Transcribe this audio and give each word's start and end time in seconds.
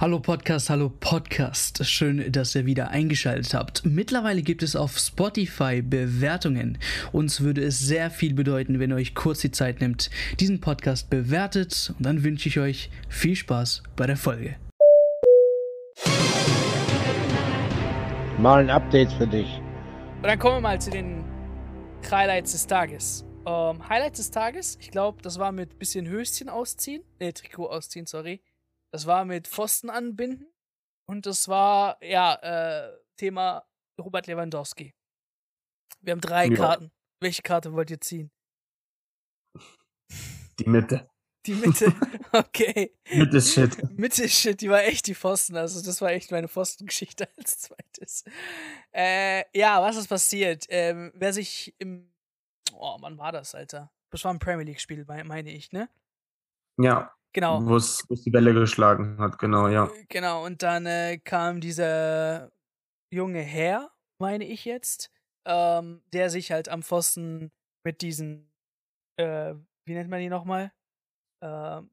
Hallo 0.00 0.20
Podcast, 0.20 0.70
hallo 0.70 0.92
Podcast. 1.00 1.84
Schön, 1.84 2.30
dass 2.30 2.54
ihr 2.54 2.66
wieder 2.66 2.90
eingeschaltet 2.90 3.52
habt. 3.52 3.84
Mittlerweile 3.84 4.42
gibt 4.42 4.62
es 4.62 4.76
auf 4.76 4.96
Spotify 4.96 5.82
Bewertungen. 5.82 6.78
Uns 7.10 7.40
würde 7.40 7.64
es 7.64 7.80
sehr 7.80 8.08
viel 8.08 8.32
bedeuten, 8.32 8.78
wenn 8.78 8.92
ihr 8.92 8.94
euch 8.94 9.16
kurz 9.16 9.40
die 9.40 9.50
Zeit 9.50 9.80
nimmt, 9.80 10.08
diesen 10.38 10.60
Podcast 10.60 11.10
bewertet. 11.10 11.92
Und 11.98 12.06
dann 12.06 12.22
wünsche 12.22 12.48
ich 12.48 12.60
euch 12.60 12.90
viel 13.08 13.34
Spaß 13.34 13.82
bei 13.96 14.06
der 14.06 14.16
Folge. 14.16 14.54
Mal 18.38 18.60
ein 18.60 18.70
Update 18.70 19.10
für 19.14 19.26
dich. 19.26 19.60
Und 20.18 20.26
dann 20.28 20.38
kommen 20.38 20.58
wir 20.58 20.60
mal 20.60 20.80
zu 20.80 20.90
den 20.90 21.24
Highlights 22.08 22.52
des 22.52 22.68
Tages. 22.68 23.24
Ähm, 23.44 23.88
Highlights 23.88 24.18
des 24.18 24.30
Tages, 24.30 24.78
ich 24.80 24.92
glaube, 24.92 25.22
das 25.22 25.40
war 25.40 25.50
mit 25.50 25.80
bisschen 25.80 26.06
Höschen 26.06 26.48
ausziehen. 26.48 27.02
Ne, 27.18 27.34
Trikot 27.34 27.66
ausziehen, 27.66 28.06
sorry. 28.06 28.40
Das 28.92 29.06
war 29.06 29.24
mit 29.24 29.46
Pfosten 29.48 29.90
anbinden. 29.90 30.46
Und 31.06 31.26
das 31.26 31.48
war, 31.48 32.02
ja, 32.04 32.34
äh, 32.34 32.98
Thema 33.16 33.66
Robert 34.00 34.26
Lewandowski. 34.26 34.94
Wir 36.00 36.12
haben 36.12 36.20
drei 36.20 36.46
Ja. 36.46 36.54
Karten. 36.56 36.92
Welche 37.20 37.42
Karte 37.42 37.72
wollt 37.72 37.90
ihr 37.90 38.00
ziehen? 38.00 38.30
Die 40.58 40.68
Mitte. 40.68 41.08
Die 41.46 41.54
Mitte. 41.54 41.92
okay. 42.32 42.94
Mitte 43.10 43.36
ist 43.38 43.52
shit. 43.54 43.98
Mitte 43.98 44.28
shit, 44.28 44.60
die 44.60 44.68
war 44.68 44.82
echt 44.84 45.06
die 45.06 45.14
Pfosten. 45.14 45.56
Also, 45.56 45.82
das 45.82 46.00
war 46.00 46.10
echt 46.10 46.30
meine 46.30 46.48
Pfostengeschichte 46.48 47.28
als 47.36 47.58
zweites. 47.60 48.24
Äh, 48.92 49.44
ja, 49.58 49.80
was 49.82 49.96
ist 49.96 50.08
passiert? 50.08 50.66
Ähm, 50.68 51.12
wer 51.14 51.32
sich 51.32 51.74
im. 51.78 52.12
Oh, 52.74 52.96
wann 53.00 53.18
war 53.18 53.32
das, 53.32 53.54
Alter? 53.54 53.90
Das 54.10 54.24
war 54.24 54.32
ein 54.32 54.38
Premier 54.38 54.64
League-Spiel, 54.64 55.04
mei- 55.06 55.24
meine 55.24 55.50
ich, 55.50 55.72
ne? 55.72 55.88
Ja, 56.80 57.12
Genau. 57.34 57.64
wo 57.64 57.76
es 57.76 58.04
wo 58.08 58.14
es 58.14 58.22
die 58.22 58.32
Welle 58.32 58.54
geschlagen 58.54 59.18
hat, 59.18 59.38
genau, 59.38 59.68
ja. 59.68 59.90
Genau, 60.08 60.44
und 60.44 60.62
dann 60.62 60.86
äh, 60.86 61.18
kam 61.18 61.60
dieser 61.60 62.50
junge 63.12 63.40
Herr, 63.40 63.90
meine 64.20 64.44
ich 64.44 64.64
jetzt, 64.64 65.10
ähm, 65.46 66.02
der 66.12 66.30
sich 66.30 66.50
halt 66.52 66.68
am 66.68 66.82
Pfosten 66.82 67.52
mit 67.84 68.02
diesen, 68.02 68.50
äh, 69.18 69.54
wie 69.86 69.94
nennt 69.94 70.10
man 70.10 70.20
die 70.20 70.28
nochmal? 70.28 70.72
Ähm, 71.42 71.90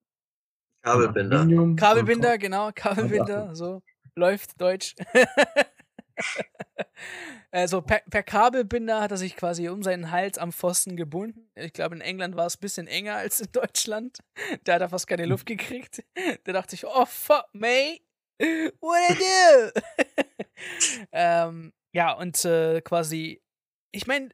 Kabelbinder. 0.84 1.48
Kabelbinder, 1.76 2.38
genau, 2.38 2.72
Kabelbinder, 2.74 3.56
so 3.56 3.82
läuft 4.16 4.60
Deutsch. 4.62 4.96
also 7.56 7.82
per, 7.82 8.02
per 8.10 8.22
Kabelbinder 8.22 9.00
hat 9.00 9.12
er 9.12 9.18
sich 9.18 9.36
quasi 9.36 9.70
um 9.70 9.82
seinen 9.82 10.12
Hals 10.12 10.38
am 10.38 10.52
Pfosten 10.52 10.98
gebunden. 10.98 11.50
Ich 11.56 11.72
glaube, 11.72 11.96
in 11.96 12.02
England 12.02 12.36
war 12.36 12.46
es 12.48 12.58
ein 12.58 12.60
bisschen 12.60 12.88
enger 12.88 13.16
als 13.16 13.40
in 13.40 13.52
Deutschland. 13.52 14.20
Da 14.66 14.74
hat 14.74 14.82
er 14.82 14.90
fast 14.90 15.08
keine 15.08 15.26
Luft 15.26 15.46
gekriegt. 15.46 16.04
Da 16.44 16.52
dachte 16.52 16.76
ich, 16.76 16.86
oh 16.86 17.06
fuck, 17.06 17.46
mate, 17.54 18.02
what 18.82 19.00
I 19.10 19.16
do? 19.16 19.82
ähm, 21.14 21.74
ja, 21.94 22.12
und 22.12 22.44
äh, 22.44 22.82
quasi, 22.82 23.42
ich 23.92 24.06
meine, 24.06 24.30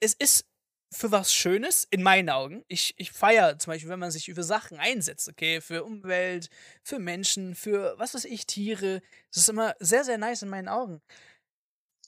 es 0.00 0.14
ist 0.14 0.46
für 0.92 1.12
was 1.12 1.32
Schönes, 1.32 1.86
in 1.90 2.02
meinen 2.02 2.30
Augen. 2.30 2.64
Ich, 2.68 2.94
ich 2.96 3.12
feiere 3.12 3.58
zum 3.58 3.72
Beispiel, 3.72 3.90
wenn 3.90 3.98
man 3.98 4.10
sich 4.10 4.24
für 4.32 4.42
Sachen 4.42 4.78
einsetzt, 4.78 5.28
okay, 5.28 5.60
für 5.60 5.84
Umwelt, 5.84 6.48
für 6.82 6.98
Menschen, 6.98 7.54
für 7.54 7.94
was 7.98 8.14
weiß 8.14 8.24
ich, 8.24 8.46
Tiere. 8.46 9.02
Das 9.32 9.42
ist 9.42 9.48
immer 9.48 9.74
sehr, 9.78 10.04
sehr 10.04 10.18
nice 10.18 10.42
in 10.42 10.48
meinen 10.48 10.68
Augen. 10.68 11.00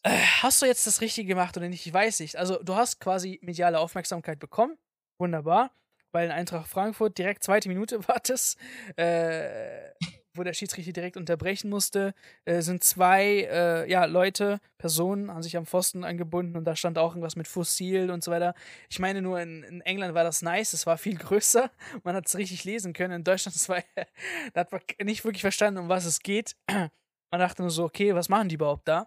Äh, 0.02 0.10
hast 0.42 0.62
du 0.62 0.66
jetzt 0.66 0.86
das 0.86 1.00
Richtige 1.00 1.28
gemacht 1.28 1.56
oder 1.56 1.68
nicht? 1.68 1.86
Ich 1.86 1.92
weiß 1.92 2.20
nicht. 2.20 2.36
Also, 2.36 2.62
du 2.62 2.76
hast 2.76 3.00
quasi 3.00 3.38
mediale 3.42 3.78
Aufmerksamkeit 3.78 4.38
bekommen. 4.38 4.78
Wunderbar. 5.18 5.72
Weil 6.12 6.26
in 6.26 6.32
Eintracht 6.32 6.68
Frankfurt 6.68 7.18
direkt 7.18 7.42
zweite 7.44 7.68
Minute 7.68 7.98
war 8.08 8.20
das, 8.24 8.56
äh, 8.96 9.90
wo 10.34 10.44
der 10.44 10.54
Schiedsrichter 10.54 10.92
direkt 10.92 11.16
unterbrechen 11.16 11.68
musste, 11.68 12.14
äh, 12.44 12.62
sind 12.62 12.82
zwei 12.84 13.48
äh, 13.50 13.90
ja, 13.90 14.04
Leute, 14.06 14.60
Personen, 14.78 15.30
haben 15.30 15.42
sich 15.42 15.56
am 15.56 15.66
Pfosten 15.66 16.04
angebunden 16.04 16.56
und 16.56 16.64
da 16.64 16.76
stand 16.76 16.96
auch 16.96 17.10
irgendwas 17.10 17.36
mit 17.36 17.48
Fossil 17.48 18.10
und 18.10 18.24
so 18.24 18.30
weiter. 18.30 18.54
Ich 18.88 19.00
meine 19.00 19.20
nur, 19.20 19.40
in, 19.40 19.64
in 19.64 19.80
England 19.82 20.14
war 20.14 20.24
das 20.24 20.40
nice, 20.40 20.72
es 20.72 20.86
war 20.86 20.96
viel 20.96 21.18
größer, 21.18 21.70
man 22.04 22.14
hat 22.14 22.26
es 22.26 22.36
richtig 22.36 22.64
lesen 22.64 22.92
können. 22.92 23.12
In 23.14 23.24
Deutschland, 23.24 23.54
das 23.54 23.68
war, 23.68 23.82
da 24.54 24.60
hat 24.60 24.72
man 24.72 24.80
nicht 25.02 25.24
wirklich 25.24 25.42
verstanden, 25.42 25.80
um 25.80 25.88
was 25.88 26.04
es 26.04 26.20
geht. 26.20 26.56
Man 27.30 27.40
dachte 27.40 27.60
nur 27.60 27.70
so, 27.70 27.84
okay, 27.84 28.14
was 28.14 28.30
machen 28.30 28.48
die 28.48 28.54
überhaupt 28.54 28.88
da? 28.88 29.06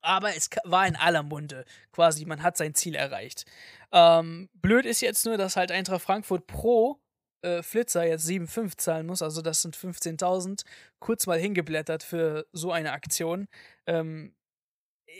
Aber 0.00 0.34
es 0.36 0.48
war 0.64 0.86
in 0.86 0.96
aller 0.96 1.22
Munde. 1.22 1.64
Quasi, 1.92 2.24
man 2.24 2.42
hat 2.42 2.56
sein 2.56 2.74
Ziel 2.74 2.94
erreicht. 2.94 3.44
Ähm, 3.92 4.48
blöd 4.54 4.86
ist 4.86 5.00
jetzt 5.00 5.26
nur, 5.26 5.36
dass 5.36 5.56
halt 5.56 5.72
Eintracht 5.72 6.02
Frankfurt 6.02 6.46
pro 6.46 7.00
äh, 7.42 7.62
Flitzer 7.62 8.06
jetzt 8.06 8.26
7,5 8.28 8.76
zahlen 8.76 9.06
muss. 9.06 9.22
Also 9.22 9.42
das 9.42 9.62
sind 9.62 9.76
15.000. 9.76 10.62
Kurz 10.98 11.26
mal 11.26 11.38
hingeblättert 11.38 12.02
für 12.02 12.46
so 12.52 12.72
eine 12.72 12.92
Aktion. 12.92 13.48
Ähm, 13.86 14.34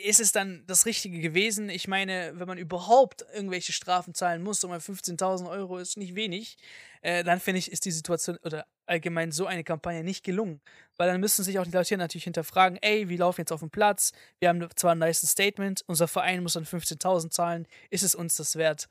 ist 0.04 0.20
es 0.20 0.32
dann 0.32 0.64
das 0.66 0.86
Richtige 0.86 1.20
gewesen? 1.20 1.68
Ich 1.70 1.88
meine, 1.88 2.32
wenn 2.34 2.46
man 2.46 2.58
überhaupt 2.58 3.24
irgendwelche 3.32 3.72
Strafen 3.72 4.14
zahlen 4.14 4.42
muss, 4.42 4.62
um 4.62 4.72
15.000 4.72 5.48
Euro 5.48 5.78
ist 5.78 5.96
nicht 5.96 6.14
wenig, 6.14 6.56
äh, 7.02 7.24
dann 7.24 7.40
finde 7.40 7.58
ich, 7.58 7.72
ist 7.72 7.84
die 7.84 7.90
Situation 7.90 8.38
oder 8.42 8.66
allgemein 8.86 9.32
so 9.32 9.46
eine 9.46 9.64
Kampagne 9.64 10.04
nicht 10.04 10.24
gelungen. 10.24 10.60
Weil 10.96 11.08
dann 11.10 11.20
müssen 11.20 11.42
sich 11.42 11.58
auch 11.58 11.64
die 11.64 11.70
Leute 11.70 11.88
hier 11.88 11.98
natürlich 11.98 12.24
hinterfragen, 12.24 12.78
ey, 12.82 13.08
wir 13.08 13.18
laufen 13.18 13.40
jetzt 13.40 13.52
auf 13.52 13.60
dem 13.60 13.70
Platz, 13.70 14.12
wir 14.40 14.48
haben 14.48 14.68
zwar 14.76 14.92
ein 14.92 14.98
nice 14.98 15.26
Statement, 15.26 15.82
unser 15.86 16.08
Verein 16.08 16.42
muss 16.42 16.52
dann 16.52 16.64
15.000 16.64 17.30
zahlen, 17.30 17.66
ist 17.90 18.02
es 18.02 18.14
uns 18.14 18.36
das 18.36 18.56
wert? 18.56 18.88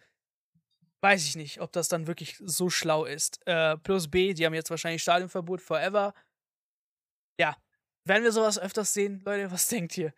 Weiß 1.01 1.25
ich 1.25 1.35
nicht, 1.35 1.61
ob 1.61 1.71
das 1.73 1.89
dann 1.89 2.07
wirklich 2.07 2.37
so 2.43 2.69
schlau 2.69 3.05
ist. 3.05 3.39
Äh, 3.45 3.77
plus 3.77 4.09
B, 4.09 4.33
die 4.33 4.45
haben 4.45 4.53
jetzt 4.55 4.71
wahrscheinlich 4.71 5.03
Stadionverbot 5.03 5.61
forever. 5.61 6.13
Ja, 7.39 7.55
werden 8.03 8.23
wir 8.23 8.31
sowas 8.31 8.57
öfters 8.57 8.93
sehen? 8.93 9.21
Leute, 9.25 9.51
was 9.51 9.67
denkt 9.67 9.95
ihr? 9.97 10.11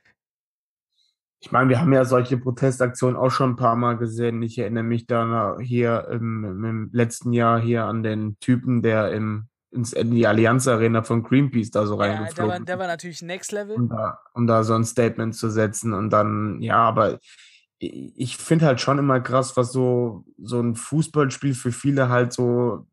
Ich 1.41 1.51
meine, 1.51 1.69
wir 1.69 1.79
haben 1.79 1.93
ja 1.93 2.03
solche 2.03 2.37
Protestaktionen 2.37 3.15
auch 3.15 3.31
schon 3.31 3.51
ein 3.51 3.55
paar 3.55 3.75
Mal 3.75 3.97
gesehen. 3.97 4.41
Ich 4.41 4.57
erinnere 4.57 4.83
mich 4.83 5.07
da 5.07 5.57
hier 5.59 6.07
im, 6.11 6.43
im 6.65 6.89
letzten 6.91 7.31
Jahr 7.31 7.59
hier 7.61 7.85
an 7.85 8.03
den 8.03 8.37
Typen, 8.39 8.81
der 8.81 9.13
im, 9.13 9.47
ins, 9.71 9.93
in 9.93 10.11
die 10.11 10.27
Allianz 10.27 10.67
Arena 10.67 11.01
von 11.01 11.23
Greenpeace 11.23 11.71
da 11.71 11.85
so 11.85 11.99
Ja, 11.99 12.07
der 12.07 12.15
reingeflogen 12.15 12.51
war, 12.51 12.59
der 12.59 12.79
war 12.79 12.87
natürlich 12.87 13.21
Next 13.21 13.51
Level. 13.53 13.75
um 13.75 13.89
da, 13.89 14.19
um 14.33 14.47
da 14.47 14.63
so 14.63 14.73
ein 14.73 14.83
Statement 14.83 15.33
zu 15.33 15.49
setzen 15.49 15.93
und 15.93 16.09
dann, 16.09 16.61
ja, 16.61 16.77
aber 16.77 17.13
ich 17.13 17.39
ich 17.79 18.35
finde 18.35 18.65
halt 18.65 18.81
schon 18.81 18.99
immer 18.99 19.21
krass, 19.21 19.55
was 19.55 19.71
so, 19.71 20.25
so 20.37 20.59
ein 20.59 20.75
Fußballspiel 20.75 21.53
für 21.53 21.71
viele 21.71 22.09
halt 22.09 22.33
so 22.33 22.85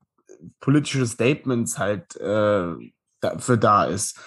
politische 0.60 1.06
Statements 1.06 1.78
halt 1.78 2.16
äh, 2.16 2.74
dafür 3.20 3.56
da 3.56 3.84
ist. 3.84 4.20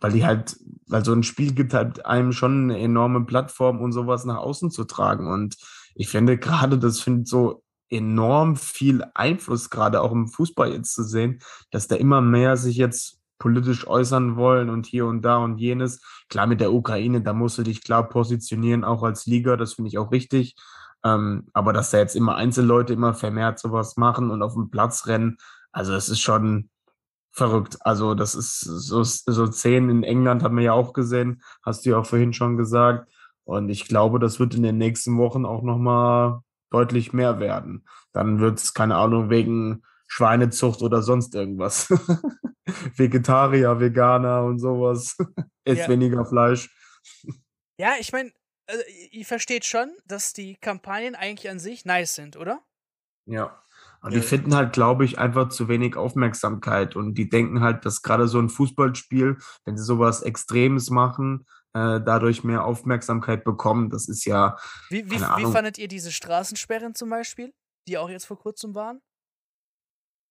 Weil 0.00 0.12
die 0.12 0.24
halt, 0.24 0.56
weil 0.86 1.04
so 1.04 1.12
ein 1.12 1.22
Spiel 1.22 1.52
gibt 1.52 1.74
halt 1.74 2.06
einem 2.06 2.32
schon 2.32 2.64
eine 2.64 2.78
enorme 2.78 3.24
Plattform, 3.24 3.80
um 3.80 3.92
sowas 3.92 4.24
nach 4.24 4.38
außen 4.38 4.70
zu 4.70 4.84
tragen. 4.84 5.26
Und 5.26 5.56
ich 5.94 6.08
finde 6.08 6.38
gerade, 6.38 6.78
das 6.78 7.00
findet 7.00 7.28
so 7.28 7.62
enorm 7.90 8.56
viel 8.56 9.04
Einfluss, 9.14 9.70
gerade 9.70 10.00
auch 10.00 10.12
im 10.12 10.28
Fußball 10.28 10.72
jetzt 10.72 10.94
zu 10.94 11.02
sehen, 11.04 11.40
dass 11.70 11.88
da 11.88 11.96
immer 11.96 12.20
mehr 12.20 12.56
sich 12.56 12.76
jetzt 12.76 13.18
politisch 13.38 13.86
äußern 13.86 14.36
wollen 14.36 14.68
und 14.68 14.86
hier 14.86 15.06
und 15.06 15.22
da 15.22 15.38
und 15.38 15.58
jenes. 15.58 16.02
Klar, 16.28 16.46
mit 16.46 16.60
der 16.60 16.72
Ukraine, 16.72 17.22
da 17.22 17.32
musst 17.32 17.58
du 17.58 17.62
dich 17.62 17.82
klar 17.82 18.08
positionieren, 18.08 18.84
auch 18.84 19.02
als 19.02 19.26
Liga, 19.26 19.56
das 19.56 19.74
finde 19.74 19.88
ich 19.88 19.98
auch 19.98 20.12
richtig. 20.12 20.56
Ähm, 21.04 21.46
aber 21.52 21.72
dass 21.72 21.90
da 21.90 21.98
jetzt 21.98 22.16
immer 22.16 22.34
Einzelleute 22.34 22.92
immer 22.92 23.14
vermehrt 23.14 23.58
sowas 23.58 23.96
machen 23.96 24.30
und 24.30 24.42
auf 24.42 24.54
dem 24.54 24.70
Platz 24.70 25.06
rennen, 25.06 25.38
also 25.70 25.94
es 25.94 26.08
ist 26.08 26.20
schon 26.20 26.70
verrückt. 27.38 27.78
Also 27.80 28.14
das 28.14 28.34
ist 28.34 28.60
so, 28.60 29.02
so 29.02 29.46
Szenen 29.50 29.88
in 29.90 30.02
England 30.02 30.42
haben 30.42 30.56
wir 30.56 30.64
ja 30.64 30.72
auch 30.74 30.92
gesehen, 30.92 31.42
hast 31.64 31.86
du 31.86 31.90
ja 31.90 31.98
auch 31.98 32.06
vorhin 32.06 32.32
schon 32.34 32.56
gesagt. 32.56 33.10
Und 33.44 33.70
ich 33.70 33.86
glaube, 33.88 34.18
das 34.18 34.38
wird 34.38 34.54
in 34.54 34.62
den 34.62 34.76
nächsten 34.76 35.16
Wochen 35.16 35.46
auch 35.46 35.62
nochmal 35.62 36.40
deutlich 36.70 37.14
mehr 37.14 37.40
werden. 37.40 37.86
Dann 38.12 38.40
wird 38.40 38.58
es, 38.58 38.74
keine 38.74 38.96
Ahnung, 38.96 39.30
wegen 39.30 39.82
Schweinezucht 40.06 40.82
oder 40.82 41.00
sonst 41.02 41.34
irgendwas. 41.34 41.88
Vegetarier, 42.96 43.80
Veganer 43.80 44.44
und 44.44 44.58
sowas. 44.58 45.16
Esst 45.64 45.82
Ja. 45.82 45.88
weniger 45.88 46.26
Fleisch. 46.26 46.68
Ja, 47.78 47.92
ich 47.98 48.12
meine, 48.12 48.32
also, 48.66 48.82
ihr 49.10 49.24
versteht 49.24 49.64
schon, 49.64 49.96
dass 50.06 50.34
die 50.34 50.56
Kampagnen 50.56 51.14
eigentlich 51.14 51.48
an 51.50 51.58
sich 51.58 51.84
nice 51.86 52.14
sind, 52.14 52.36
oder? 52.36 52.60
Ja. 53.24 53.62
Und 54.00 54.12
Ja. 54.12 54.20
die 54.20 54.24
finden 54.26 54.54
halt, 54.54 54.72
glaube 54.72 55.04
ich, 55.04 55.18
einfach 55.18 55.48
zu 55.48 55.68
wenig 55.68 55.96
Aufmerksamkeit. 55.96 56.94
Und 56.96 57.14
die 57.14 57.28
denken 57.28 57.60
halt, 57.60 57.84
dass 57.84 58.02
gerade 58.02 58.28
so 58.28 58.38
ein 58.38 58.48
Fußballspiel, 58.48 59.38
wenn 59.64 59.76
sie 59.76 59.84
sowas 59.84 60.22
Extremes 60.22 60.90
machen, 60.90 61.46
äh, 61.74 62.00
dadurch 62.00 62.44
mehr 62.44 62.64
Aufmerksamkeit 62.64 63.44
bekommen. 63.44 63.90
Das 63.90 64.08
ist 64.08 64.24
ja, 64.24 64.56
Wie, 64.88 65.04
wie, 65.10 65.20
wie 65.20 65.52
fandet 65.52 65.78
ihr 65.78 65.88
diese 65.88 66.12
Straßensperren 66.12 66.94
zum 66.94 67.10
Beispiel, 67.10 67.52
die 67.88 67.98
auch 67.98 68.08
jetzt 68.08 68.24
vor 68.26 68.38
kurzem 68.38 68.74
waren? 68.74 69.00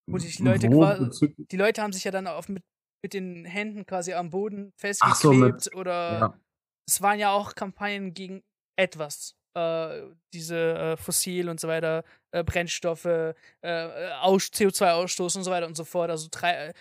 Wo 0.10 0.18
die 0.18 0.32
Leute 0.42 0.72
wo 0.72 0.80
quasi- 0.80 1.36
Die 1.38 1.58
Leute 1.58 1.82
haben 1.82 1.92
sich 1.94 2.06
ja 2.06 2.12
dann 2.12 2.28
auf 2.28 2.48
mit, 2.48 2.64
mit 3.04 3.14
den 3.14 3.44
Händen 3.46 3.86
quasi 3.86 4.14
am 4.14 4.30
Boden 4.30 4.72
Ach 5.02 5.16
so, 5.16 5.32
festgeklebt 5.32 5.66
mit- 5.66 5.76
oder 5.76 6.20
ja. 6.20 6.40
es 6.88 7.02
waren 7.02 7.20
ja 7.20 7.32
auch 7.32 7.54
Kampagnen 7.56 8.14
gegen 8.14 8.42
etwas. 8.78 9.36
Äh, 9.58 10.04
diese 10.34 10.78
äh, 10.78 10.98
Fossil 10.98 11.50
und 11.50 11.60
so 11.60 11.68
weiter, 11.68 12.04
äh, 12.32 12.44
Brennstoffe, 12.44 13.06
äh, 13.06 13.34
äh, 13.62 14.12
CO2-Ausstoß 14.22 15.38
und 15.38 15.44
so 15.44 15.52
weiter 15.52 15.66
und 15.66 15.76
so 15.76 15.84
fort. 15.84 16.12
Also 16.12 16.28
drei, 16.30 16.74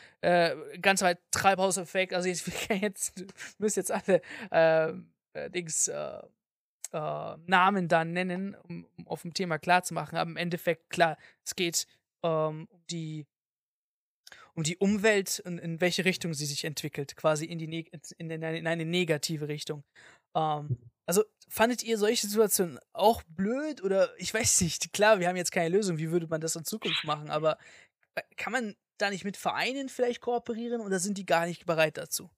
ganz 0.83 1.03
weit 1.03 1.19
Treibhauseffekt. 1.31 2.13
Also 2.13 2.29
jetzt, 2.29 2.51
jetzt 2.69 3.25
müsst 3.59 3.77
jetzt 3.77 3.93
alle 3.93 4.21
Dings, 5.51 5.91
Namen 6.93 7.89
dann 7.89 8.13
nennen, 8.13 8.55
um, 8.69 8.87
um 8.97 9.09
auf 9.09 9.23
dem 9.23 9.35
Thema 9.35 9.59
klarzumachen. 9.59 10.19
Aber 10.19 10.31
im 10.31 10.37
Endeffekt, 10.37 10.91
klar, 10.91 11.17
es 11.45 11.55
geht 11.55 11.87
ähm, 12.23 12.69
um 12.71 12.87
die 12.91 13.27
um 14.55 14.63
die 14.63 14.79
Umwelt 14.79 15.43
und 15.45 15.59
in 15.59 15.83
welche 15.83 16.07
Richtung 16.07 16.33
sie 16.33 16.47
sich 16.47 16.65
entwickelt, 16.65 17.15
quasi 17.15 17.45
in, 17.45 17.59
die 17.59 17.91
in, 18.17 18.33
eine, 18.33 18.59
in 18.59 18.67
eine 18.67 18.87
negative 18.87 19.49
Richtung. 19.49 19.85
Ähm, 20.35 20.79
also 21.07 21.25
fandet 21.49 21.83
ihr 21.83 21.97
solche 21.97 22.27
Situationen 22.27 22.79
auch 22.93 23.23
blöd 23.29 23.83
oder 23.83 24.11
ich 24.19 24.35
weiß 24.35 24.61
nicht, 24.61 24.93
klar, 24.93 25.21
wir 25.21 25.29
haben 25.29 25.37
jetzt 25.37 25.53
keine 25.53 25.71
Lösung, 25.71 25.99
wie 25.99 26.11
würde 26.11 26.27
man 26.27 26.41
das 26.41 26.57
in 26.57 26.65
Zukunft 26.65 27.05
machen, 27.05 27.31
aber 27.31 27.59
äh, 28.15 28.23
kann 28.37 28.53
man 28.53 28.77
da 28.99 29.11
nicht 29.11 29.25
mit 29.25 29.37
Vereinen 29.37 29.89
vielleicht 29.89 30.21
kooperieren 30.21 30.81
oder 30.81 30.99
sind 30.99 31.19
die 31.19 31.27
gar 31.27 31.47
nicht 31.47 31.67
bereit 31.67 31.97
dazu? 31.97 32.31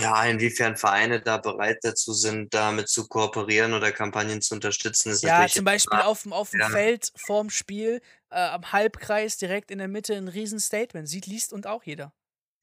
Ja, 0.00 0.24
inwiefern 0.26 0.76
Vereine 0.76 1.20
da 1.20 1.38
bereit 1.38 1.78
dazu 1.82 2.12
sind, 2.12 2.54
damit 2.54 2.88
zu 2.88 3.08
kooperieren 3.08 3.74
oder 3.74 3.90
Kampagnen 3.90 4.40
zu 4.40 4.54
unterstützen, 4.54 5.10
ist 5.10 5.24
ja, 5.24 5.30
natürlich. 5.30 5.54
Ja, 5.54 5.56
zum 5.56 5.64
Beispiel 5.64 5.98
auf 5.98 6.22
dem, 6.22 6.32
auf 6.32 6.50
dem 6.50 6.60
ja. 6.60 6.68
Feld 6.68 7.12
vorm 7.16 7.50
Spiel, 7.50 8.00
äh, 8.30 8.36
am 8.36 8.70
Halbkreis, 8.70 9.38
direkt 9.38 9.72
in 9.72 9.78
der 9.78 9.88
Mitte 9.88 10.14
ein 10.14 10.28
Riesenstatement. 10.28 11.08
Sieht, 11.08 11.26
liest 11.26 11.52
und 11.52 11.66
auch 11.66 11.82
jeder. 11.82 12.12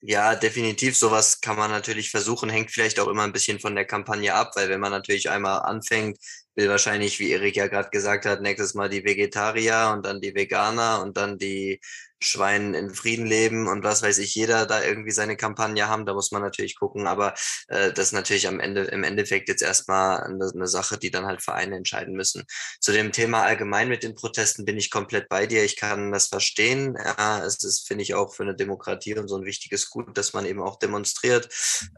Ja, 0.02 0.36
definitiv. 0.36 0.98
Sowas 0.98 1.42
kann 1.42 1.58
man 1.58 1.72
natürlich 1.72 2.10
versuchen, 2.10 2.50
hängt 2.50 2.72
vielleicht 2.72 3.00
auch 3.02 3.08
immer 3.10 3.24
ein 3.24 3.34
bisschen 3.34 3.60
von 3.60 3.76
der 3.76 3.84
Kampagne 3.86 4.34
ab, 4.34 4.52
weil 4.56 4.70
wenn 4.70 4.80
man 4.80 4.92
natürlich 4.92 5.30
einmal 5.30 5.60
anfängt, 5.60 6.18
will 6.56 6.70
wahrscheinlich, 6.70 7.20
wie 7.20 7.32
Erik 7.32 7.58
ja 7.58 7.68
gerade 7.68 7.90
gesagt 7.90 8.26
hat, 8.26 8.42
nächstes 8.42 8.74
Mal 8.76 8.88
die 8.90 9.04
Vegetarier 9.04 9.92
und 9.94 10.06
dann 10.06 10.22
die 10.22 10.34
Veganer 10.34 11.02
und 11.02 11.18
dann 11.18 11.38
die 11.38 11.82
Schwein 12.22 12.74
in 12.74 12.94
Frieden 12.94 13.26
leben 13.26 13.68
und 13.68 13.84
was 13.84 14.02
weiß 14.02 14.18
ich, 14.20 14.36
jeder 14.36 14.66
da 14.66 14.84
irgendwie 14.84 15.12
seine 15.12 15.38
Kampagne 15.38 15.88
haben, 15.88 16.06
da 16.06 16.14
muss 16.14 16.32
man 16.32 16.42
natürlich 16.42 16.78
gucken, 16.78 17.08
aber 17.08 17.34
äh, 17.68 17.92
das 17.94 18.08
ist 18.08 18.14
natürlich 18.14 18.48
am 18.48 18.60
Ende, 18.60 18.84
im 18.86 19.04
Endeffekt 19.04 19.50
jetzt 19.50 19.62
erstmal 19.62 20.24
eine, 20.24 20.52
eine 20.54 20.68
Sache, 20.68 20.98
die 20.98 21.12
dann 21.12 21.26
halt 21.26 21.42
Vereine 21.42 21.78
entscheiden 21.78 22.14
müssen. 22.16 22.44
Zu 22.80 22.92
dem 22.92 23.12
Thema 23.12 23.44
allgemein 23.44 23.90
mit 23.90 24.04
den 24.04 24.16
Protesten 24.16 24.66
bin 24.66 24.78
ich 24.78 24.92
komplett 24.92 25.30
bei 25.30 25.46
dir. 25.46 25.64
Ich 25.64 25.78
kann 25.78 26.12
das 26.12 26.28
verstehen. 26.28 26.98
Ja, 26.98 27.44
es 27.46 27.64
ist, 27.64 27.88
finde 27.88 28.04
ich, 28.04 28.14
auch 28.14 28.34
für 28.34 28.44
eine 28.44 28.56
Demokratie 28.56 29.18
und 29.18 29.28
so 29.28 29.38
ein 29.38 29.46
wichtiges 29.46 29.90
Gut, 29.90 30.18
dass 30.18 30.34
man 30.34 30.46
eben 30.46 30.62
auch 30.62 30.78
demonstriert 30.78 31.50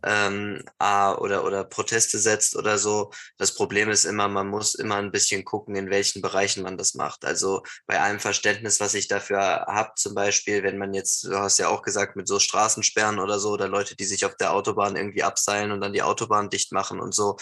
ähm, 0.03 0.63
oder, 0.79 1.43
oder 1.45 1.63
Proteste 1.63 2.19
setzt 2.19 2.55
oder 2.55 2.77
so. 2.77 3.11
Das 3.37 3.53
Problem 3.53 3.89
ist 3.89 4.05
immer, 4.05 4.27
man 4.27 4.47
muss 4.47 4.75
immer 4.75 4.97
ein 4.97 5.11
bisschen 5.11 5.43
gucken, 5.45 5.75
in 5.75 5.89
welchen 5.89 6.21
Bereichen 6.21 6.63
man 6.63 6.77
das 6.77 6.93
macht. 6.93 7.25
Also 7.25 7.63
bei 7.87 7.99
allem 7.99 8.19
Verständnis, 8.19 8.79
was 8.79 8.93
ich 8.93 9.07
dafür 9.07 9.65
habe, 9.67 9.91
zum 10.11 10.15
Beispiel, 10.15 10.61
wenn 10.63 10.77
man 10.77 10.93
jetzt, 10.93 11.23
du 11.23 11.37
hast 11.37 11.57
ja 11.57 11.69
auch 11.69 11.83
gesagt, 11.83 12.17
mit 12.17 12.27
so 12.27 12.37
Straßensperren 12.37 13.17
oder 13.17 13.39
so, 13.39 13.51
oder 13.51 13.69
Leute, 13.69 13.95
die 13.95 14.03
sich 14.03 14.25
auf 14.25 14.35
der 14.35 14.51
Autobahn 14.51 14.97
irgendwie 14.97 15.23
abseilen 15.23 15.71
und 15.71 15.79
dann 15.79 15.93
die 15.93 16.03
Autobahn 16.03 16.49
dicht 16.49 16.73
machen 16.73 16.99
und 16.99 17.15
so. 17.15 17.37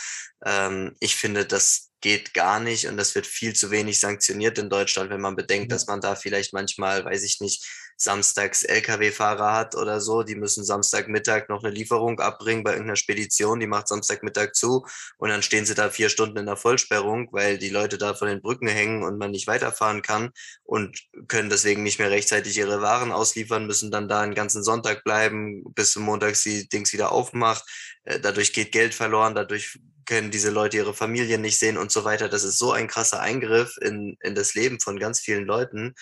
Ähm, 0.45 0.95
ich 1.00 1.16
finde, 1.16 1.48
das 1.48 1.88
geht 2.01 2.34
gar 2.34 2.60
nicht 2.60 2.88
und 2.88 2.98
das 2.98 3.16
wird 3.16 3.28
viel 3.28 3.54
zu 3.54 3.72
wenig 3.72 4.00
sanktioniert 4.00 4.57
in 4.57 4.69
Deutschland, 4.69 5.10
wenn 5.10 5.22
man 5.22 5.36
bedenkt, 5.36 5.72
dass 5.72 5.88
man 5.88 6.01
da 6.01 6.16
vielleicht 6.16 6.54
manchmal, 6.54 7.04
weiß 7.06 7.24
ich 7.24 7.42
nicht, 7.42 7.66
samstags 7.98 8.63
Lkw-Fahrer 8.63 9.54
hat 9.54 9.75
oder 9.75 10.00
so, 10.00 10.24
die 10.24 10.36
müssen 10.36 10.63
Samstagmittag 10.63 11.50
noch 11.50 11.63
eine 11.63 11.74
Lieferung 11.74 12.19
abbringen 12.22 12.63
bei 12.63 12.72
irgendeiner 12.72 12.96
Spedition, 12.96 13.60
die 13.60 13.68
macht 13.68 13.90
Samstagmittag 13.90 14.54
zu 14.54 14.86
und 15.18 15.30
dann 15.30 15.44
stehen 15.44 15.66
sie 15.66 15.75
da 15.75 15.90
vier 15.90 16.07
Stunden 16.07 16.38
in 16.38 16.46
der 16.46 16.56
Vollsperrung, 16.56 17.28
weil 17.34 17.57
die 17.57 17.69
Leute 17.69 17.98
da 17.98 18.13
von 18.13 18.30
den 18.30 18.42
Brücken 18.42 18.68
hängen 18.68 19.04
und 19.04 19.18
man 19.18 19.31
nicht 19.31 19.48
weiterfahren 19.48 20.01
kann 20.01 20.31
und 20.63 20.98
können 21.28 21.50
deswegen 21.50 21.84
nicht 21.84 22.00
mehr 22.00 22.10
rechtzeitig 22.10 22.57
ihre 22.57 22.81
Waren 22.81 23.12
ausliefern, 23.12 23.68
müssen 23.68 23.92
dann 23.92 24.07
da 24.07 24.22
einen 24.22 24.36
ganzen 24.36 24.63
Sonntag 24.63 25.04
bleiben, 25.04 25.63
bis 25.74 25.92
zum 25.92 26.04
Montag 26.04 26.42
die 26.44 26.69
Dings 26.69 26.94
wieder 26.94 27.12
aufmacht. 27.12 27.66
Äh, 28.04 28.22
dadurch 28.22 28.54
geht 28.54 28.72
Geld 28.72 28.94
verloren, 28.94 29.36
dadurch 29.36 29.78
können 30.10 30.32
diese 30.32 30.50
Leute 30.50 30.78
ihre 30.78 30.96
Familien 30.96 31.42
nicht 31.42 31.60
sehen 31.60 31.78
und 31.78 31.92
so 31.92 32.04
weiter. 32.04 32.30
Das 32.30 32.44
ist 32.44 32.58
so 32.58 32.72
ein 32.72 32.88
krasser 32.88 33.22
Eingriff 33.22 33.78
in, 33.80 34.18
in 34.22 34.34
das 34.34 34.56
Leben 34.56 34.80
von 34.80 34.98
ganz 34.98 35.20
vielen 35.20 35.46
Leuten, 35.46 35.94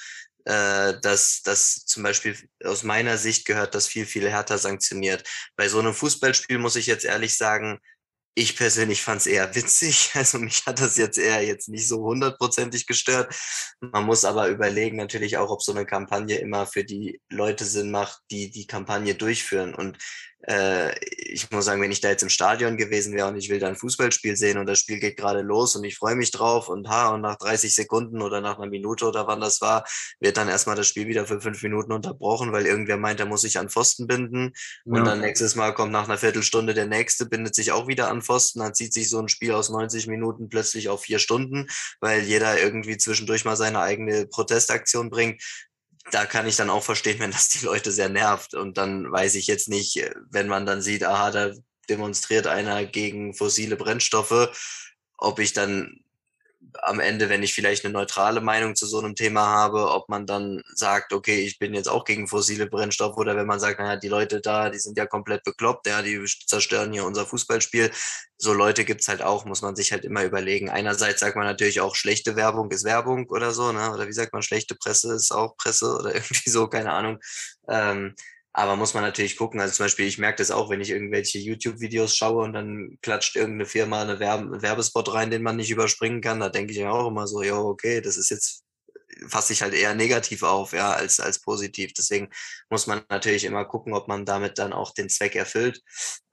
äh, 0.45 0.93
dass 1.01 1.41
das 1.43 1.85
zum 1.85 2.03
Beispiel 2.03 2.37
aus 2.63 2.83
meiner 2.83 3.17
Sicht 3.17 3.45
gehört 3.45 3.75
das 3.75 3.87
viel, 3.87 4.05
viel 4.05 4.29
härter 4.29 4.57
sanktioniert. 4.57 5.27
Bei 5.57 5.67
so 5.67 5.79
einem 5.79 5.93
Fußballspiel 5.93 6.57
muss 6.57 6.77
ich 6.77 6.87
jetzt 6.87 7.03
ehrlich 7.03 7.35
sagen, 7.37 7.79
ich 8.33 8.55
persönlich 8.55 9.01
fand 9.01 9.21
es 9.21 9.27
eher 9.27 9.53
witzig. 9.55 10.11
Also 10.15 10.39
mich 10.39 10.65
hat 10.65 10.79
das 10.79 10.95
jetzt 10.95 11.17
eher 11.17 11.43
jetzt 11.43 11.67
nicht 11.67 11.87
so 11.87 12.01
hundertprozentig 12.03 12.87
gestört. 12.87 13.35
Man 13.81 14.05
muss 14.05 14.23
aber 14.23 14.47
überlegen 14.47 14.95
natürlich 14.95 15.37
auch, 15.37 15.49
ob 15.49 15.61
so 15.61 15.73
eine 15.73 15.85
Kampagne 15.85 16.37
immer 16.37 16.65
für 16.65 16.85
die 16.85 17.19
Leute 17.29 17.65
Sinn 17.65 17.91
macht, 17.91 18.21
die 18.31 18.51
die 18.51 18.67
Kampagne 18.67 19.15
durchführen. 19.15 19.75
Und 19.75 19.97
äh, 20.45 20.93
ich 20.99 21.49
muss 21.51 21.65
sagen, 21.65 21.81
wenn 21.81 21.91
ich 21.91 22.01
da 22.01 22.09
jetzt 22.09 22.23
im 22.23 22.29
Stadion 22.29 22.77
gewesen 22.77 23.15
wäre 23.15 23.27
und 23.27 23.37
ich 23.37 23.49
will 23.49 23.59
da 23.59 23.67
ein 23.67 23.75
Fußballspiel 23.75 24.35
sehen 24.35 24.57
und 24.57 24.67
das 24.67 24.79
Spiel 24.79 24.99
geht 24.99 25.17
gerade 25.17 25.41
los 25.41 25.75
und 25.75 25.83
ich 25.83 25.97
freue 25.97 26.15
mich 26.15 26.31
drauf 26.31 26.69
und 26.69 26.87
ha, 26.89 27.09
und 27.09 27.21
nach 27.21 27.37
30 27.37 27.73
Sekunden 27.73 28.21
oder 28.21 28.39
nach 28.39 28.57
einer 28.57 28.69
Minute 28.69 29.05
oder 29.05 29.27
wann 29.27 29.41
das 29.41 29.61
war, 29.61 29.83
wird 30.19 30.37
dann 30.37 30.47
erstmal 30.47 30.75
das 30.75 30.87
Spiel 30.87 31.07
wieder 31.07 31.25
für 31.25 31.41
fünf 31.41 31.61
Minuten 31.63 31.91
unterbrochen, 31.91 32.51
weil 32.51 32.65
irgendwer 32.65 32.97
meint, 32.97 33.19
er 33.19 33.25
muss 33.25 33.41
sich 33.41 33.57
an 33.57 33.69
Pfosten 33.69 34.07
binden. 34.07 34.53
Und 34.85 35.05
dann 35.05 35.21
nächstes 35.21 35.55
Mal 35.55 35.73
kommt 35.73 35.91
nach 35.91 36.05
einer 36.05 36.17
Viertelstunde 36.17 36.73
der 36.73 36.85
nächste, 36.85 37.25
bindet 37.25 37.55
sich 37.55 37.71
auch 37.71 37.87
wieder 37.87 38.09
an 38.09 38.21
Pfosten. 38.21 38.59
Dann 38.59 38.73
zieht 38.73 38.93
sich 38.93 39.09
so 39.09 39.19
ein 39.19 39.29
Spiel 39.29 39.53
aus 39.53 39.69
90 39.69 40.07
Minuten 40.07 40.49
plötzlich 40.49 40.89
auf 40.89 41.01
vier 41.01 41.19
Stunden, 41.19 41.67
weil 41.99 42.21
jeder 42.21 42.59
irgendwie 42.61 42.97
zwischendurch 42.97 43.43
mal 43.43 43.55
seine 43.55 43.79
eigene 43.81 44.27
Protestaktion 44.27 45.09
bringt 45.09 45.41
da 46.11 46.25
kann 46.25 46.47
ich 46.47 46.55
dann 46.55 46.69
auch 46.69 46.83
verstehen, 46.83 47.19
wenn 47.19 47.31
das 47.31 47.49
die 47.49 47.65
Leute 47.65 47.91
sehr 47.91 48.09
nervt. 48.09 48.53
Und 48.53 48.77
dann 48.77 49.11
weiß 49.11 49.35
ich 49.35 49.47
jetzt 49.47 49.69
nicht, 49.69 50.01
wenn 50.29 50.47
man 50.47 50.65
dann 50.65 50.81
sieht, 50.81 51.03
aha, 51.03 51.31
da 51.31 51.51
demonstriert 51.89 52.47
einer 52.47 52.85
gegen 52.85 53.33
fossile 53.33 53.75
Brennstoffe, 53.75 54.49
ob 55.17 55.39
ich 55.39 55.53
dann 55.53 56.03
am 56.83 56.99
Ende, 56.99 57.29
wenn 57.29 57.43
ich 57.43 57.53
vielleicht 57.53 57.85
eine 57.85 57.93
neutrale 57.93 58.41
Meinung 58.41 58.75
zu 58.75 58.85
so 58.85 58.99
einem 58.99 59.15
Thema 59.15 59.47
habe, 59.47 59.91
ob 59.91 60.09
man 60.09 60.25
dann 60.25 60.63
sagt, 60.73 61.13
okay, 61.13 61.39
ich 61.41 61.59
bin 61.59 61.73
jetzt 61.73 61.87
auch 61.87 62.05
gegen 62.05 62.27
fossile 62.27 62.67
Brennstoffe 62.67 63.17
oder 63.17 63.35
wenn 63.35 63.47
man 63.47 63.59
sagt, 63.59 63.79
naja, 63.79 63.95
die 63.95 64.07
Leute 64.07 64.41
da, 64.41 64.69
die 64.69 64.79
sind 64.79 64.97
ja 64.97 65.05
komplett 65.05 65.43
bekloppt, 65.43 65.87
ja, 65.87 66.01
die 66.01 66.23
zerstören 66.45 66.93
hier 66.93 67.05
unser 67.05 67.25
Fußballspiel. 67.25 67.91
So 68.37 68.53
Leute 68.53 68.85
gibt's 68.85 69.07
halt 69.07 69.21
auch, 69.21 69.45
muss 69.45 69.61
man 69.61 69.75
sich 69.75 69.91
halt 69.91 70.05
immer 70.05 70.23
überlegen. 70.23 70.69
Einerseits 70.69 71.21
sagt 71.21 71.35
man 71.35 71.45
natürlich 71.45 71.81
auch, 71.81 71.95
schlechte 71.95 72.35
Werbung 72.35 72.71
ist 72.71 72.83
Werbung 72.83 73.27
oder 73.29 73.51
so, 73.51 73.71
ne? 73.71 73.91
Oder 73.93 74.07
wie 74.07 74.13
sagt 74.13 74.33
man, 74.33 74.43
schlechte 74.43 74.75
Presse 74.75 75.13
ist 75.13 75.31
auch 75.31 75.57
Presse 75.57 75.95
oder 75.95 76.13
irgendwie 76.15 76.49
so, 76.49 76.67
keine 76.67 76.93
Ahnung. 76.93 77.19
Ähm, 77.69 78.15
aber 78.57 78.75
muss 78.75 78.95
man 78.95 79.03
natürlich 79.03 79.37
gucken. 79.37 79.59
Also 79.59 79.75
zum 79.75 79.85
Beispiel, 79.85 80.07
ich 80.07 80.17
merke 80.17 80.39
das 80.39 80.49
auch, 80.49 80.71
wenn 80.71 80.81
ich 80.81 80.89
irgendwelche 80.89 81.37
YouTube-Videos 81.37 82.17
schaue 82.17 82.43
und 82.43 82.53
dann 82.53 82.97
klatscht 83.03 83.35
irgendeine 83.35 83.67
Firma 83.67 84.01
eine 84.01 84.19
Werbe 84.19 84.63
Werbespot 84.63 85.13
rein, 85.13 85.29
den 85.29 85.43
man 85.43 85.57
nicht 85.57 85.69
überspringen 85.69 86.21
kann. 86.21 86.39
Da 86.39 86.49
denke 86.49 86.73
ich 86.73 86.79
mir 86.79 86.91
auch 86.91 87.07
immer 87.07 87.27
so, 87.27 87.43
ja, 87.43 87.55
okay, 87.55 88.01
das 88.01 88.17
ist 88.17 88.31
jetzt, 88.31 88.63
fasse 89.27 89.53
ich 89.53 89.61
halt 89.61 89.75
eher 89.75 89.93
negativ 89.93 90.41
auf, 90.41 90.73
ja, 90.73 90.91
als, 90.91 91.19
als 91.19 91.39
positiv. 91.39 91.93
Deswegen 91.93 92.29
muss 92.67 92.87
man 92.87 93.03
natürlich 93.09 93.43
immer 93.43 93.63
gucken, 93.63 93.93
ob 93.93 94.07
man 94.07 94.25
damit 94.25 94.57
dann 94.57 94.73
auch 94.73 94.91
den 94.91 95.09
Zweck 95.09 95.35
erfüllt. 95.35 95.83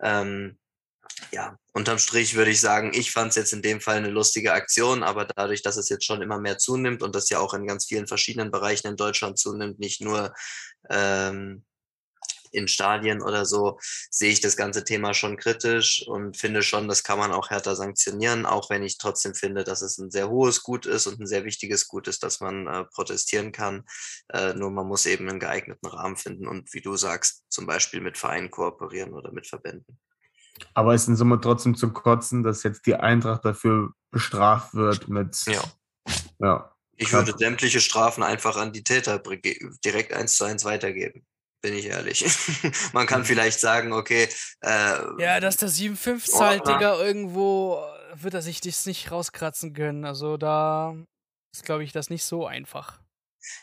Ähm, 0.02 0.59
ja, 1.31 1.59
unterm 1.75 1.99
Strich 1.99 2.37
würde 2.37 2.52
ich 2.52 2.61
sagen, 2.62 2.93
ich 2.95 3.12
fand 3.12 3.31
es 3.31 3.37
jetzt 3.37 3.52
in 3.52 3.61
dem 3.61 3.83
Fall 3.83 3.99
eine 3.99 4.09
lustige 4.09 4.54
Aktion, 4.54 5.02
aber 5.02 5.26
dadurch, 5.26 5.61
dass 5.61 5.76
es 5.76 5.90
jetzt 5.90 6.07
schon 6.07 6.23
immer 6.23 6.40
mehr 6.40 6.57
zunimmt 6.57 7.02
und 7.02 7.14
das 7.14 7.28
ja 7.28 7.38
auch 7.38 7.52
in 7.52 7.66
ganz 7.66 7.85
vielen 7.85 8.07
verschiedenen 8.07 8.50
Bereichen 8.50 8.87
in 8.87 8.97
Deutschland 8.97 9.38
zunimmt, 9.38 9.78
nicht 9.78 10.00
nur 10.00 10.33
ähm, 10.88 11.64
in 12.54 12.68
Stadien 12.68 13.23
oder 13.23 13.44
so, 13.44 13.78
sehe 14.11 14.30
ich 14.30 14.40
das 14.40 14.56
ganze 14.56 14.84
Thema 14.84 15.14
schon 15.14 15.37
kritisch 15.37 16.04
und 16.06 16.37
finde 16.37 16.62
schon, 16.62 16.88
das 16.88 17.02
kann 17.02 17.18
man 17.18 17.32
auch 17.32 17.50
härter 17.50 17.76
sanktionieren, 17.76 18.46
auch 18.46 18.70
wenn 18.70 18.82
ich 18.82 18.99
trotzdem 18.99 19.34
finde, 19.34 19.64
dass 19.64 19.82
es 19.82 19.99
ein 19.99 20.11
sehr 20.11 20.28
hohes 20.28 20.62
Gut 20.62 20.87
ist 20.87 21.06
und 21.06 21.20
ein 21.20 21.26
sehr 21.26 21.44
wichtiges 21.44 21.88
Gut 21.88 22.08
ist, 22.08 22.23
dass 22.23 22.40
man 22.40 22.66
äh, 22.66 22.84
protestieren 22.84 23.52
kann. 23.52 23.84
Äh, 24.32 24.54
nur 24.54 24.70
man 24.70 24.87
muss 24.87 25.06
eben 25.06 25.28
einen 25.28 25.40
geeigneten 25.40 25.87
Rahmen 25.87 26.16
finden 26.16 26.46
und 26.46 26.73
wie 26.73 26.80
du 26.80 26.96
sagst, 26.96 27.44
zum 27.49 27.66
Beispiel 27.66 28.00
mit 28.00 28.16
Vereinen 28.18 28.50
kooperieren 28.50 29.12
oder 29.12 29.32
mit 29.32 29.46
Verbänden. 29.46 29.99
Aber 30.73 30.94
es 30.94 31.02
ist 31.02 31.08
in 31.08 31.16
Summe 31.16 31.40
trotzdem 31.40 31.75
zu 31.75 31.92
kotzen, 31.92 32.44
dass 32.44 32.62
jetzt 32.62 32.87
die 32.87 32.94
Eintracht 32.94 33.44
dafür 33.44 33.92
bestraft 34.11 34.75
wird 34.75 35.08
mit. 35.08 35.37
Ja. 35.46 35.64
ja. 36.38 36.70
Ich 36.96 37.12
würde 37.12 37.34
sämtliche 37.37 37.80
Strafen 37.80 38.23
einfach 38.23 38.56
an 38.56 38.73
die 38.73 38.84
Täter 38.84 39.20
direkt 39.84 40.12
eins 40.12 40.37
zu 40.37 40.44
eins 40.44 40.64
weitergeben 40.64 41.26
bin 41.64 41.75
ich 41.75 41.87
ehrlich. 41.87 42.26
Man 42.92 43.06
kann 43.06 43.25
vielleicht 43.25 43.59
sagen, 43.59 43.94
okay. 43.94 44.28
Äh, 44.61 45.23
ja, 45.23 45.40
dass 45.40 45.56
der 45.56 45.71
7,5 45.71 46.30
zahlt, 46.30 46.68
Digga, 46.68 47.00
irgendwo 47.00 47.83
wird 48.14 48.35
er 48.35 48.42
sich 48.42 48.61
das 48.61 48.85
nicht 48.85 49.11
rauskratzen 49.11 49.73
können. 49.73 50.04
Also 50.04 50.37
da 50.37 50.94
ist, 51.54 51.64
glaube 51.64 51.83
ich, 51.83 51.92
das 51.92 52.11
nicht 52.11 52.23
so 52.23 52.47
einfach. 52.47 53.00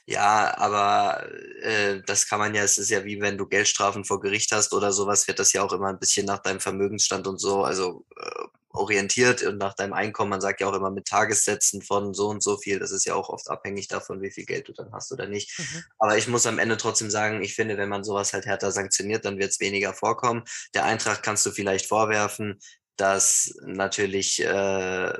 Ja, 0.07 0.57
aber 0.57 1.27
äh, 1.61 2.01
das 2.07 2.27
kann 2.27 2.39
man 2.39 2.55
ja, 2.55 2.63
es 2.63 2.79
ist 2.79 2.89
ja 2.89 3.03
wie 3.03 3.21
wenn 3.21 3.37
du 3.37 3.45
Geldstrafen 3.45 4.03
vor 4.03 4.19
Gericht 4.19 4.51
hast 4.51 4.73
oder 4.73 4.91
sowas, 4.91 5.27
wird 5.27 5.37
das 5.37 5.53
ja 5.53 5.61
auch 5.61 5.73
immer 5.73 5.87
ein 5.87 5.99
bisschen 5.99 6.25
nach 6.25 6.39
deinem 6.39 6.59
Vermögensstand 6.59 7.27
und 7.27 7.37
so. 7.37 7.63
Also 7.63 8.03
äh, 8.17 8.40
orientiert 8.73 9.43
und 9.43 9.57
nach 9.57 9.73
deinem 9.73 9.93
Einkommen. 9.93 10.29
Man 10.29 10.41
sagt 10.41 10.61
ja 10.61 10.67
auch 10.67 10.73
immer 10.73 10.91
mit 10.91 11.05
Tagessätzen 11.05 11.81
von 11.81 12.13
so 12.13 12.27
und 12.27 12.43
so 12.43 12.57
viel. 12.57 12.79
Das 12.79 12.91
ist 12.91 13.05
ja 13.05 13.15
auch 13.15 13.29
oft 13.29 13.49
abhängig 13.49 13.87
davon, 13.87 14.21
wie 14.21 14.31
viel 14.31 14.45
Geld 14.45 14.67
du 14.67 14.73
dann 14.73 14.91
hast 14.91 15.11
oder 15.11 15.27
nicht. 15.27 15.57
Mhm. 15.57 15.83
Aber 15.99 16.17
ich 16.17 16.27
muss 16.27 16.45
am 16.45 16.59
Ende 16.59 16.77
trotzdem 16.77 17.09
sagen, 17.09 17.41
ich 17.41 17.55
finde, 17.55 17.77
wenn 17.77 17.89
man 17.89 18.03
sowas 18.03 18.33
halt 18.33 18.45
härter 18.45 18.71
sanktioniert, 18.71 19.25
dann 19.25 19.39
wird 19.39 19.51
es 19.51 19.59
weniger 19.59 19.93
vorkommen. 19.93 20.43
Der 20.73 20.85
Eintracht 20.85 21.23
kannst 21.23 21.45
du 21.45 21.51
vielleicht 21.51 21.85
vorwerfen, 21.85 22.59
dass 22.95 23.53
natürlich 23.65 24.43
äh, 24.43 25.13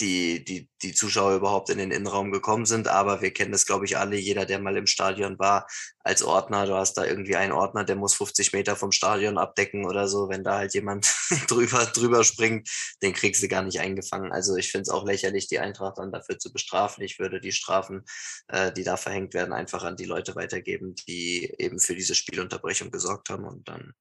die, 0.00 0.44
die, 0.44 0.68
die 0.82 0.92
Zuschauer 0.92 1.36
überhaupt 1.36 1.70
in 1.70 1.78
den 1.78 1.92
Innenraum 1.92 2.32
gekommen 2.32 2.66
sind. 2.66 2.88
Aber 2.88 3.22
wir 3.22 3.32
kennen 3.32 3.52
das, 3.52 3.64
glaube 3.64 3.84
ich, 3.84 3.96
alle. 3.96 4.16
Jeder, 4.16 4.44
der 4.44 4.58
mal 4.58 4.76
im 4.76 4.86
Stadion 4.86 5.38
war, 5.38 5.66
als 6.00 6.22
Ordner, 6.22 6.66
du 6.66 6.74
hast 6.74 6.94
da 6.94 7.04
irgendwie 7.04 7.36
einen 7.36 7.52
Ordner, 7.52 7.84
der 7.84 7.96
muss 7.96 8.14
50 8.14 8.52
Meter 8.52 8.74
vom 8.74 8.90
Stadion 8.90 9.38
abdecken 9.38 9.86
oder 9.86 10.08
so. 10.08 10.28
Wenn 10.28 10.42
da 10.42 10.58
halt 10.58 10.74
jemand 10.74 11.06
drüber, 11.48 11.86
drüber 11.86 12.24
springt, 12.24 12.68
den 13.02 13.12
kriegst 13.12 13.42
du 13.42 13.48
gar 13.48 13.62
nicht 13.62 13.80
eingefangen. 13.80 14.32
Also 14.32 14.56
ich 14.56 14.70
finde 14.70 14.82
es 14.82 14.90
auch 14.90 15.04
lächerlich, 15.04 15.46
die 15.46 15.60
Eintracht 15.60 15.98
dann 15.98 16.12
dafür 16.12 16.38
zu 16.38 16.52
bestrafen. 16.52 17.04
Ich 17.04 17.18
würde 17.20 17.40
die 17.40 17.52
Strafen, 17.52 18.04
äh, 18.48 18.72
die 18.72 18.84
da 18.84 18.96
verhängt 18.96 19.32
werden, 19.32 19.52
einfach 19.52 19.84
an 19.84 19.96
die 19.96 20.06
Leute 20.06 20.34
weitergeben, 20.34 20.94
die 21.06 21.54
eben 21.58 21.78
für 21.78 21.94
diese 21.94 22.16
Spielunterbrechung 22.16 22.90
gesorgt 22.90 23.28
haben 23.30 23.44
und 23.44 23.68
dann. 23.68 23.92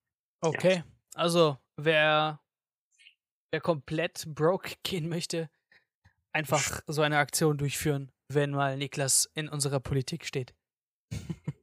Okay, 0.42 0.78
ja. 0.78 0.84
also 1.14 1.58
wer, 1.78 2.42
wer 3.52 3.62
komplett 3.62 4.26
broke 4.28 4.74
gehen 4.84 5.08
möchte, 5.08 5.50
einfach 6.34 6.82
so 6.88 7.02
eine 7.02 7.18
Aktion 7.18 7.58
durchführen, 7.58 8.12
wenn 8.28 8.52
mal 8.52 8.78
Niklas 8.78 9.30
in 9.34 9.48
unserer 9.48 9.80
Politik 9.80 10.25
steht. 10.25 10.54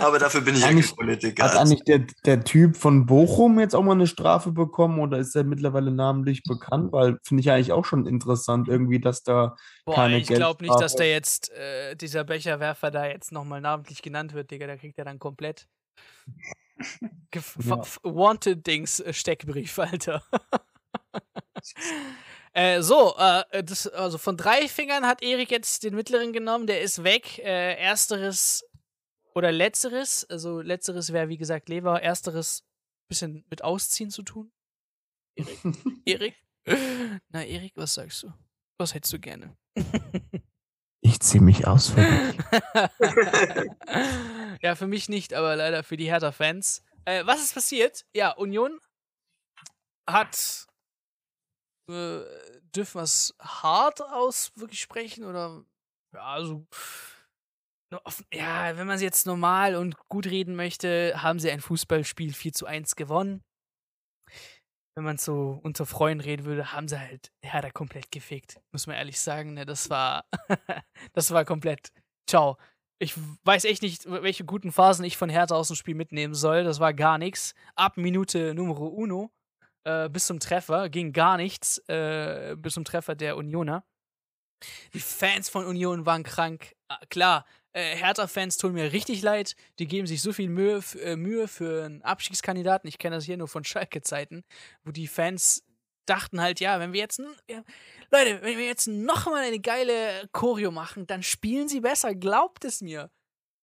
Aber 0.00 0.18
dafür 0.18 0.40
bin 0.40 0.56
ich 0.56 0.64
eigentlich 0.64 0.94
Politiker. 0.96 1.44
Hat 1.44 1.56
eigentlich 1.56 1.84
der, 1.84 2.00
der 2.24 2.44
Typ 2.44 2.76
von 2.76 3.06
Bochum 3.06 3.60
jetzt 3.60 3.74
auch 3.74 3.82
mal 3.82 3.92
eine 3.92 4.06
Strafe 4.06 4.52
bekommen 4.52 4.98
oder 4.98 5.18
ist 5.18 5.36
er 5.36 5.44
mittlerweile 5.44 5.90
namentlich 5.90 6.42
bekannt? 6.44 6.92
Weil 6.92 7.18
finde 7.22 7.42
ich 7.42 7.50
eigentlich 7.50 7.72
auch 7.72 7.84
schon 7.84 8.06
interessant, 8.06 8.68
irgendwie, 8.68 9.00
dass 9.00 9.22
da 9.22 9.56
Boah, 9.84 9.94
keine 9.94 10.18
Ich 10.18 10.28
glaube 10.28 10.64
nicht, 10.64 10.80
dass 10.80 10.96
der 10.96 11.10
jetzt, 11.10 11.50
äh, 11.50 11.94
dieser 11.94 12.24
Becherwerfer 12.24 12.90
da 12.90 13.06
jetzt 13.06 13.32
nochmal 13.32 13.60
namentlich 13.60 14.02
genannt 14.02 14.34
wird, 14.34 14.50
Digga. 14.50 14.66
Da 14.66 14.76
kriegt 14.76 14.98
er 14.98 15.04
dann 15.04 15.18
komplett 15.18 15.68
ja. 17.34 17.82
Wanted-Dings-Steckbrief, 18.02 19.78
äh, 19.78 19.82
Alter. 19.82 20.22
Äh, 22.52 22.82
so, 22.82 23.14
äh, 23.16 23.62
das, 23.62 23.86
also 23.86 24.18
von 24.18 24.36
drei 24.36 24.68
Fingern 24.68 25.06
hat 25.06 25.22
Erik 25.22 25.50
jetzt 25.50 25.84
den 25.84 25.94
mittleren 25.94 26.32
genommen, 26.32 26.66
der 26.66 26.80
ist 26.80 27.04
weg. 27.04 27.38
Äh, 27.38 27.74
ersteres 27.76 28.64
oder 29.34 29.52
letzteres, 29.52 30.24
also 30.28 30.60
letzteres 30.60 31.12
wäre 31.12 31.28
wie 31.28 31.38
gesagt 31.38 31.68
Lever, 31.68 32.02
ersteres 32.02 32.64
bisschen 33.08 33.44
mit 33.50 33.62
Ausziehen 33.62 34.10
zu 34.10 34.22
tun. 34.22 34.50
Erik? 35.36 35.64
Erik? 36.04 36.34
Na, 37.28 37.44
Erik, 37.44 37.72
was 37.76 37.94
sagst 37.94 38.22
du? 38.22 38.32
Was 38.78 38.94
hättest 38.94 39.12
du 39.12 39.18
gerne? 39.18 39.56
ich 41.00 41.20
ziehe 41.20 41.42
mich 41.42 41.66
aus 41.66 41.90
für 41.90 42.00
dich. 42.00 42.38
ja, 44.62 44.74
für 44.74 44.86
mich 44.86 45.08
nicht, 45.08 45.34
aber 45.34 45.56
leider 45.56 45.82
für 45.82 45.96
die 45.96 46.10
Hertha-Fans. 46.10 46.82
Äh, 47.04 47.26
was 47.26 47.42
ist 47.42 47.54
passiert? 47.54 48.06
Ja, 48.14 48.30
Union 48.32 48.80
hat 50.06 50.66
dürfen 52.74 52.98
wir 52.98 53.02
es 53.02 53.34
hart 53.40 54.02
aus 54.02 54.52
wirklich 54.56 54.80
sprechen 54.80 55.24
oder 55.24 55.64
ja, 56.12 56.22
also 56.22 56.66
ja, 58.32 58.76
wenn 58.76 58.86
man 58.86 58.96
es 58.96 59.02
jetzt 59.02 59.26
normal 59.26 59.74
und 59.74 59.96
gut 60.08 60.26
reden 60.26 60.54
möchte, 60.54 61.12
haben 61.16 61.40
sie 61.40 61.50
ein 61.50 61.60
Fußballspiel 61.60 62.32
4 62.32 62.52
zu 62.52 62.66
1 62.66 62.94
gewonnen. 62.94 63.42
Wenn 64.96 65.04
man 65.04 65.18
so 65.18 65.58
unter 65.62 65.86
Freunden 65.86 66.22
reden 66.22 66.44
würde, 66.44 66.72
haben 66.72 66.86
sie 66.86 66.98
halt 66.98 67.32
ja, 67.44 67.60
da 67.60 67.70
komplett 67.70 68.12
gefickt. 68.12 68.60
Muss 68.72 68.86
man 68.86 68.96
ehrlich 68.96 69.18
sagen, 69.18 69.54
ne, 69.54 69.64
das 69.66 69.90
war 69.90 70.24
das 71.12 71.30
war 71.32 71.44
komplett 71.44 71.90
ciao. 72.28 72.58
Ich 73.02 73.14
weiß 73.44 73.64
echt 73.64 73.82
nicht, 73.82 74.04
welche 74.06 74.44
guten 74.44 74.72
Phasen 74.72 75.04
ich 75.04 75.16
von 75.16 75.30
Hertha 75.30 75.54
aus 75.54 75.68
dem 75.68 75.76
Spiel 75.76 75.94
mitnehmen 75.94 76.34
soll. 76.34 76.64
Das 76.64 76.80
war 76.80 76.92
gar 76.92 77.18
nichts. 77.18 77.54
Ab 77.74 77.96
Minute 77.96 78.54
Numero 78.54 78.86
uno 78.86 79.32
äh, 79.84 80.08
bis 80.08 80.26
zum 80.26 80.40
Treffer, 80.40 80.88
ging 80.88 81.12
gar 81.12 81.36
nichts 81.36 81.78
äh, 81.88 82.56
bis 82.58 82.74
zum 82.74 82.84
Treffer 82.84 83.14
der 83.14 83.36
Unioner. 83.36 83.84
Die 84.92 85.00
Fans 85.00 85.48
von 85.48 85.64
Union 85.64 86.04
waren 86.04 86.22
krank. 86.22 86.76
Ah, 86.88 87.00
klar, 87.08 87.46
äh, 87.72 87.96
Hertha-Fans 87.96 88.56
tun 88.56 88.72
mir 88.72 88.92
richtig 88.92 89.22
leid. 89.22 89.54
Die 89.78 89.86
geben 89.86 90.06
sich 90.06 90.22
so 90.22 90.32
viel 90.32 90.48
Mühe, 90.48 90.82
äh, 91.00 91.16
Mühe 91.16 91.48
für 91.48 91.84
einen 91.84 92.02
Abstiegskandidaten. 92.02 92.88
Ich 92.88 92.98
kenne 92.98 93.16
das 93.16 93.24
hier 93.24 93.36
nur 93.36 93.48
von 93.48 93.64
Schalke-Zeiten, 93.64 94.44
wo 94.84 94.90
die 94.90 95.06
Fans 95.06 95.64
dachten 96.06 96.40
halt, 96.40 96.58
ja, 96.60 96.80
wenn 96.80 96.92
wir 96.92 97.00
jetzt, 97.00 97.20
ja, 97.48 97.62
Leute, 98.10 98.42
wenn 98.42 98.58
wir 98.58 98.66
jetzt 98.66 98.88
nochmal 98.88 99.44
eine 99.44 99.60
geile 99.60 100.28
Choreo 100.32 100.72
machen, 100.72 101.06
dann 101.06 101.22
spielen 101.22 101.68
sie 101.68 101.80
besser, 101.80 102.14
glaubt 102.14 102.64
es 102.64 102.80
mir. 102.80 103.10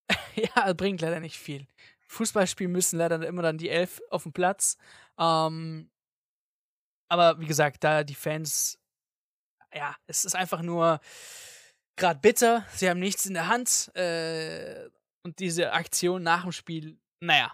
ja, 0.35 0.71
bringt 0.73 1.01
leider 1.01 1.19
nicht 1.19 1.37
viel. 1.37 1.67
Fußballspielen 2.07 2.71
müssen 2.71 2.97
leider 2.97 3.21
immer 3.27 3.41
dann 3.41 3.57
die 3.57 3.69
Elf 3.69 3.99
auf 4.09 4.23
dem 4.23 4.31
Platz. 4.31 4.77
Ähm, 5.19 5.89
aber 7.09 7.39
wie 7.39 7.45
gesagt, 7.45 7.83
da 7.83 8.03
die 8.03 8.15
Fans, 8.15 8.79
ja, 9.73 9.95
es 10.07 10.25
ist 10.25 10.35
einfach 10.35 10.61
nur 10.61 10.99
gerade 11.95 12.19
bitter. 12.19 12.65
Sie 12.73 12.89
haben 12.89 12.99
nichts 12.99 13.25
in 13.25 13.33
der 13.33 13.47
Hand. 13.47 13.91
Äh, 13.95 14.89
und 15.23 15.39
diese 15.39 15.73
Aktion 15.73 16.23
nach 16.23 16.43
dem 16.43 16.53
Spiel, 16.53 16.97
naja, 17.19 17.51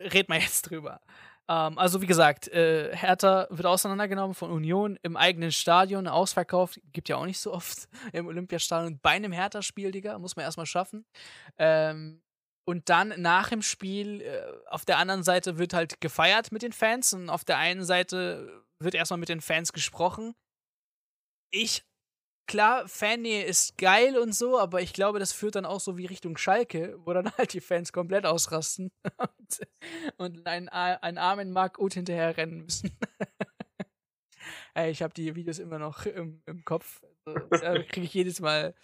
red 0.00 0.28
mal 0.28 0.38
jetzt 0.40 0.62
drüber. 0.62 1.00
Ähm, 1.48 1.78
also 1.78 2.02
wie 2.02 2.06
gesagt, 2.06 2.48
äh, 2.48 2.96
Hertha 2.96 3.46
wird 3.50 3.66
auseinandergenommen 3.66 4.34
von 4.34 4.50
Union 4.50 4.98
im 5.02 5.16
eigenen 5.16 5.52
Stadion, 5.52 6.08
ausverkauft. 6.08 6.80
Gibt 6.92 7.08
ja 7.08 7.16
auch 7.16 7.26
nicht 7.26 7.40
so 7.40 7.52
oft 7.52 7.88
im 8.12 8.26
Olympiastadion 8.26 8.98
bei 9.00 9.10
einem 9.10 9.32
Hertha-Spiel, 9.32 9.92
Digga. 9.92 10.18
Muss 10.18 10.36
man 10.36 10.44
erstmal 10.44 10.66
schaffen. 10.66 11.04
Ähm, 11.58 12.22
und 12.64 12.88
dann 12.88 13.12
nach 13.16 13.50
dem 13.50 13.62
Spiel, 13.62 14.20
äh, 14.20 14.40
auf 14.68 14.84
der 14.84 14.98
anderen 14.98 15.24
Seite 15.24 15.58
wird 15.58 15.74
halt 15.74 16.00
gefeiert 16.00 16.52
mit 16.52 16.62
den 16.62 16.72
Fans 16.72 17.12
und 17.12 17.28
auf 17.28 17.44
der 17.44 17.58
einen 17.58 17.84
Seite 17.84 18.62
wird 18.84 18.94
erstmal 18.94 19.18
mit 19.18 19.28
den 19.28 19.40
Fans 19.40 19.72
gesprochen. 19.72 20.34
Ich, 21.50 21.84
klar, 22.46 22.88
Fannähe 22.88 23.44
ist 23.44 23.76
geil 23.78 24.18
und 24.18 24.34
so, 24.34 24.58
aber 24.58 24.80
ich 24.80 24.92
glaube, 24.92 25.18
das 25.18 25.32
führt 25.32 25.56
dann 25.56 25.66
auch 25.66 25.80
so 25.80 25.96
wie 25.96 26.06
Richtung 26.06 26.36
Schalke, 26.36 26.96
wo 27.04 27.12
dann 27.12 27.30
halt 27.38 27.52
die 27.52 27.60
Fans 27.60 27.92
komplett 27.92 28.26
ausrasten 28.26 28.90
und, 29.18 29.60
und 30.16 30.46
einen, 30.46 30.68
einen 30.68 31.18
armen 31.18 31.52
Mark 31.52 31.78
Uth 31.78 31.94
hinterher 31.94 32.36
rennen 32.36 32.62
müssen. 32.62 32.96
ich 34.76 35.02
habe 35.02 35.14
die 35.14 35.34
Videos 35.34 35.58
immer 35.58 35.78
noch 35.78 36.06
im, 36.06 36.42
im 36.46 36.64
Kopf. 36.64 37.02
Also, 37.24 37.46
da 37.50 37.82
kriege 37.82 38.06
ich 38.06 38.14
jedes 38.14 38.40
Mal, 38.40 38.74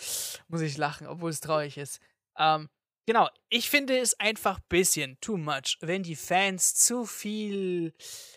muss 0.48 0.60
ich 0.60 0.76
lachen, 0.76 1.06
obwohl 1.06 1.30
es 1.30 1.40
traurig 1.40 1.78
ist. 1.78 2.00
Ähm, 2.36 2.68
Genau, 3.08 3.30
ich 3.48 3.70
finde 3.70 3.98
es 3.98 4.20
einfach 4.20 4.58
ein 4.58 4.64
bisschen 4.68 5.18
too 5.22 5.38
much, 5.38 5.78
wenn 5.80 6.02
die 6.02 6.14
Fans 6.14 6.74
zu 6.74 7.06
viel 7.06 7.94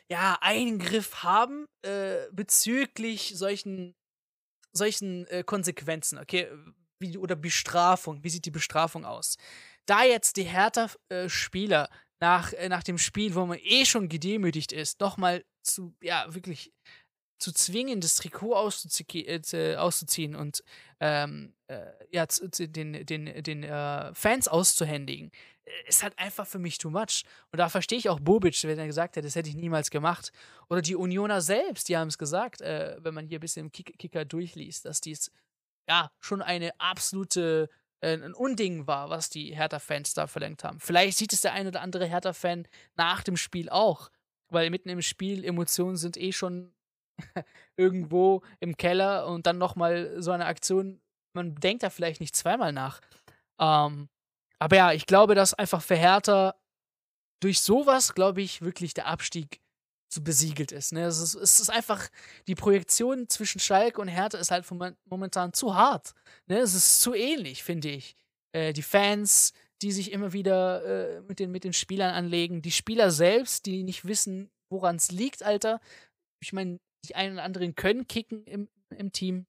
ja, 0.07 0.37
Eingriff 0.39 1.23
haben 1.23 1.67
äh, 1.81 2.27
bezüglich 2.31 3.33
solchen, 3.35 3.97
solchen 4.71 5.27
äh, 5.27 5.43
Konsequenzen, 5.43 6.17
okay? 6.19 6.47
Wie, 6.99 7.17
oder 7.17 7.35
Bestrafung. 7.35 8.23
Wie 8.23 8.29
sieht 8.29 8.45
die 8.45 8.51
Bestrafung 8.51 9.03
aus? 9.03 9.35
Da 9.87 10.05
jetzt 10.05 10.37
die 10.37 10.45
Hertha-Spieler 10.45 11.89
äh, 11.91 11.95
nach, 12.21 12.53
äh, 12.53 12.69
nach 12.69 12.83
dem 12.83 12.97
Spiel, 12.97 13.35
wo 13.35 13.45
man 13.45 13.59
eh 13.61 13.83
schon 13.85 14.07
gedemütigt 14.07 14.71
ist, 14.71 15.01
nochmal 15.01 15.43
zu, 15.63 15.97
ja, 16.01 16.33
wirklich 16.33 16.71
zu 17.41 17.51
zwingen, 17.51 18.01
das 18.01 18.15
Trikot 18.15 18.53
äh, 18.53 19.75
auszuziehen 19.75 20.35
und 20.35 20.63
ähm, 20.99 21.53
äh, 21.67 21.81
ja, 22.11 22.25
den, 22.25 23.05
den, 23.05 23.43
den 23.43 23.63
äh, 23.63 24.13
Fans 24.13 24.47
auszuhändigen, 24.47 25.31
äh, 25.65 25.71
ist 25.87 26.03
halt 26.03 26.17
einfach 26.17 26.45
für 26.45 26.59
mich 26.59 26.77
too 26.77 26.89
much. 26.89 27.23
Und 27.51 27.57
da 27.57 27.69
verstehe 27.69 27.97
ich 27.97 28.09
auch 28.09 28.19
Bobic, 28.19 28.63
wenn 28.63 28.77
er 28.77 28.87
gesagt 28.87 29.17
hat, 29.17 29.25
das 29.25 29.35
hätte 29.35 29.49
ich 29.49 29.55
niemals 29.55 29.89
gemacht. 29.89 30.31
Oder 30.69 30.81
die 30.81 30.95
Unioner 30.95 31.41
selbst, 31.41 31.89
die 31.89 31.97
haben 31.97 32.09
es 32.09 32.17
gesagt, 32.17 32.61
äh, 32.61 32.97
wenn 32.99 33.13
man 33.13 33.25
hier 33.25 33.39
ein 33.39 33.41
bisschen 33.41 33.65
im 33.65 33.71
Kick 33.71 33.97
Kicker 33.97 34.23
durchliest, 34.23 34.85
dass 34.85 35.01
dies 35.01 35.31
ja 35.89 36.11
schon 36.19 36.41
eine 36.41 36.79
absolute 36.79 37.69
äh, 38.01 38.13
ein 38.13 38.33
Unding 38.33 38.85
war, 38.85 39.09
was 39.09 39.29
die 39.29 39.55
Hertha-Fans 39.55 40.13
da 40.13 40.27
verlangt 40.27 40.63
haben. 40.63 40.79
Vielleicht 40.79 41.17
sieht 41.17 41.33
es 41.33 41.41
der 41.41 41.53
ein 41.53 41.67
oder 41.67 41.81
andere 41.81 42.05
Hertha-Fan 42.05 42.67
nach 42.95 43.23
dem 43.23 43.37
Spiel 43.37 43.69
auch, 43.69 44.11
weil 44.49 44.69
mitten 44.69 44.89
im 44.89 45.01
Spiel 45.01 45.43
Emotionen 45.43 45.97
sind 45.97 46.17
eh 46.17 46.31
schon 46.31 46.71
irgendwo 47.77 48.41
im 48.59 48.77
Keller 48.77 49.27
und 49.27 49.45
dann 49.45 49.57
nochmal 49.57 50.21
so 50.21 50.31
eine 50.31 50.45
Aktion, 50.45 51.01
man 51.33 51.55
denkt 51.55 51.83
da 51.83 51.89
vielleicht 51.89 52.21
nicht 52.21 52.35
zweimal 52.35 52.73
nach. 52.73 53.01
Ähm, 53.59 54.09
aber 54.59 54.75
ja, 54.75 54.91
ich 54.93 55.05
glaube, 55.05 55.35
dass 55.35 55.53
einfach 55.53 55.81
für 55.81 55.95
Hertha 55.95 56.55
durch 57.41 57.61
sowas, 57.61 58.13
glaube 58.13 58.41
ich, 58.41 58.61
wirklich 58.61 58.93
der 58.93 59.07
Abstieg 59.07 59.61
so 60.13 60.21
besiegelt 60.21 60.71
ist. 60.71 60.91
Ne? 60.91 61.05
Es, 61.05 61.19
ist 61.19 61.35
es 61.35 61.59
ist 61.59 61.69
einfach, 61.69 62.09
die 62.47 62.55
Projektion 62.55 63.29
zwischen 63.29 63.59
Schalke 63.59 64.01
und 64.01 64.09
Hertha 64.09 64.37
ist 64.37 64.51
halt 64.51 64.69
momentan 65.09 65.53
zu 65.53 65.73
hart. 65.73 66.13
Ne? 66.47 66.59
Es 66.59 66.75
ist 66.75 67.01
zu 67.01 67.13
ähnlich, 67.13 67.63
finde 67.63 67.89
ich. 67.89 68.15
Äh, 68.51 68.73
die 68.73 68.83
Fans, 68.83 69.53
die 69.81 69.91
sich 69.91 70.11
immer 70.11 70.33
wieder 70.33 70.83
äh, 70.85 71.21
mit, 71.21 71.39
den, 71.39 71.51
mit 71.51 71.63
den 71.63 71.73
Spielern 71.73 72.13
anlegen, 72.13 72.61
die 72.61 72.71
Spieler 72.71 73.09
selbst, 73.09 73.65
die 73.65 73.83
nicht 73.83 74.05
wissen, 74.05 74.51
woran 74.69 74.97
es 74.97 75.11
liegt, 75.11 75.43
Alter 75.43 75.79
ich 76.41 76.53
meine, 76.53 76.79
die 77.05 77.15
einen 77.15 77.35
oder 77.35 77.43
anderen 77.43 77.75
können 77.75 78.07
kicken 78.07 78.45
im, 78.45 78.69
im 78.89 79.11
Team. 79.11 79.45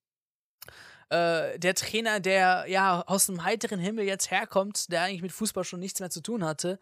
Äh, 1.10 1.58
der 1.58 1.74
Trainer, 1.74 2.20
der 2.20 2.64
ja 2.68 3.02
aus 3.02 3.26
dem 3.26 3.44
heiteren 3.44 3.80
Himmel 3.80 4.06
jetzt 4.06 4.30
herkommt, 4.30 4.90
der 4.90 5.02
eigentlich 5.02 5.22
mit 5.22 5.32
Fußball 5.32 5.64
schon 5.64 5.80
nichts 5.80 6.00
mehr 6.00 6.10
zu 6.10 6.22
tun 6.22 6.44
hatte, 6.44 6.78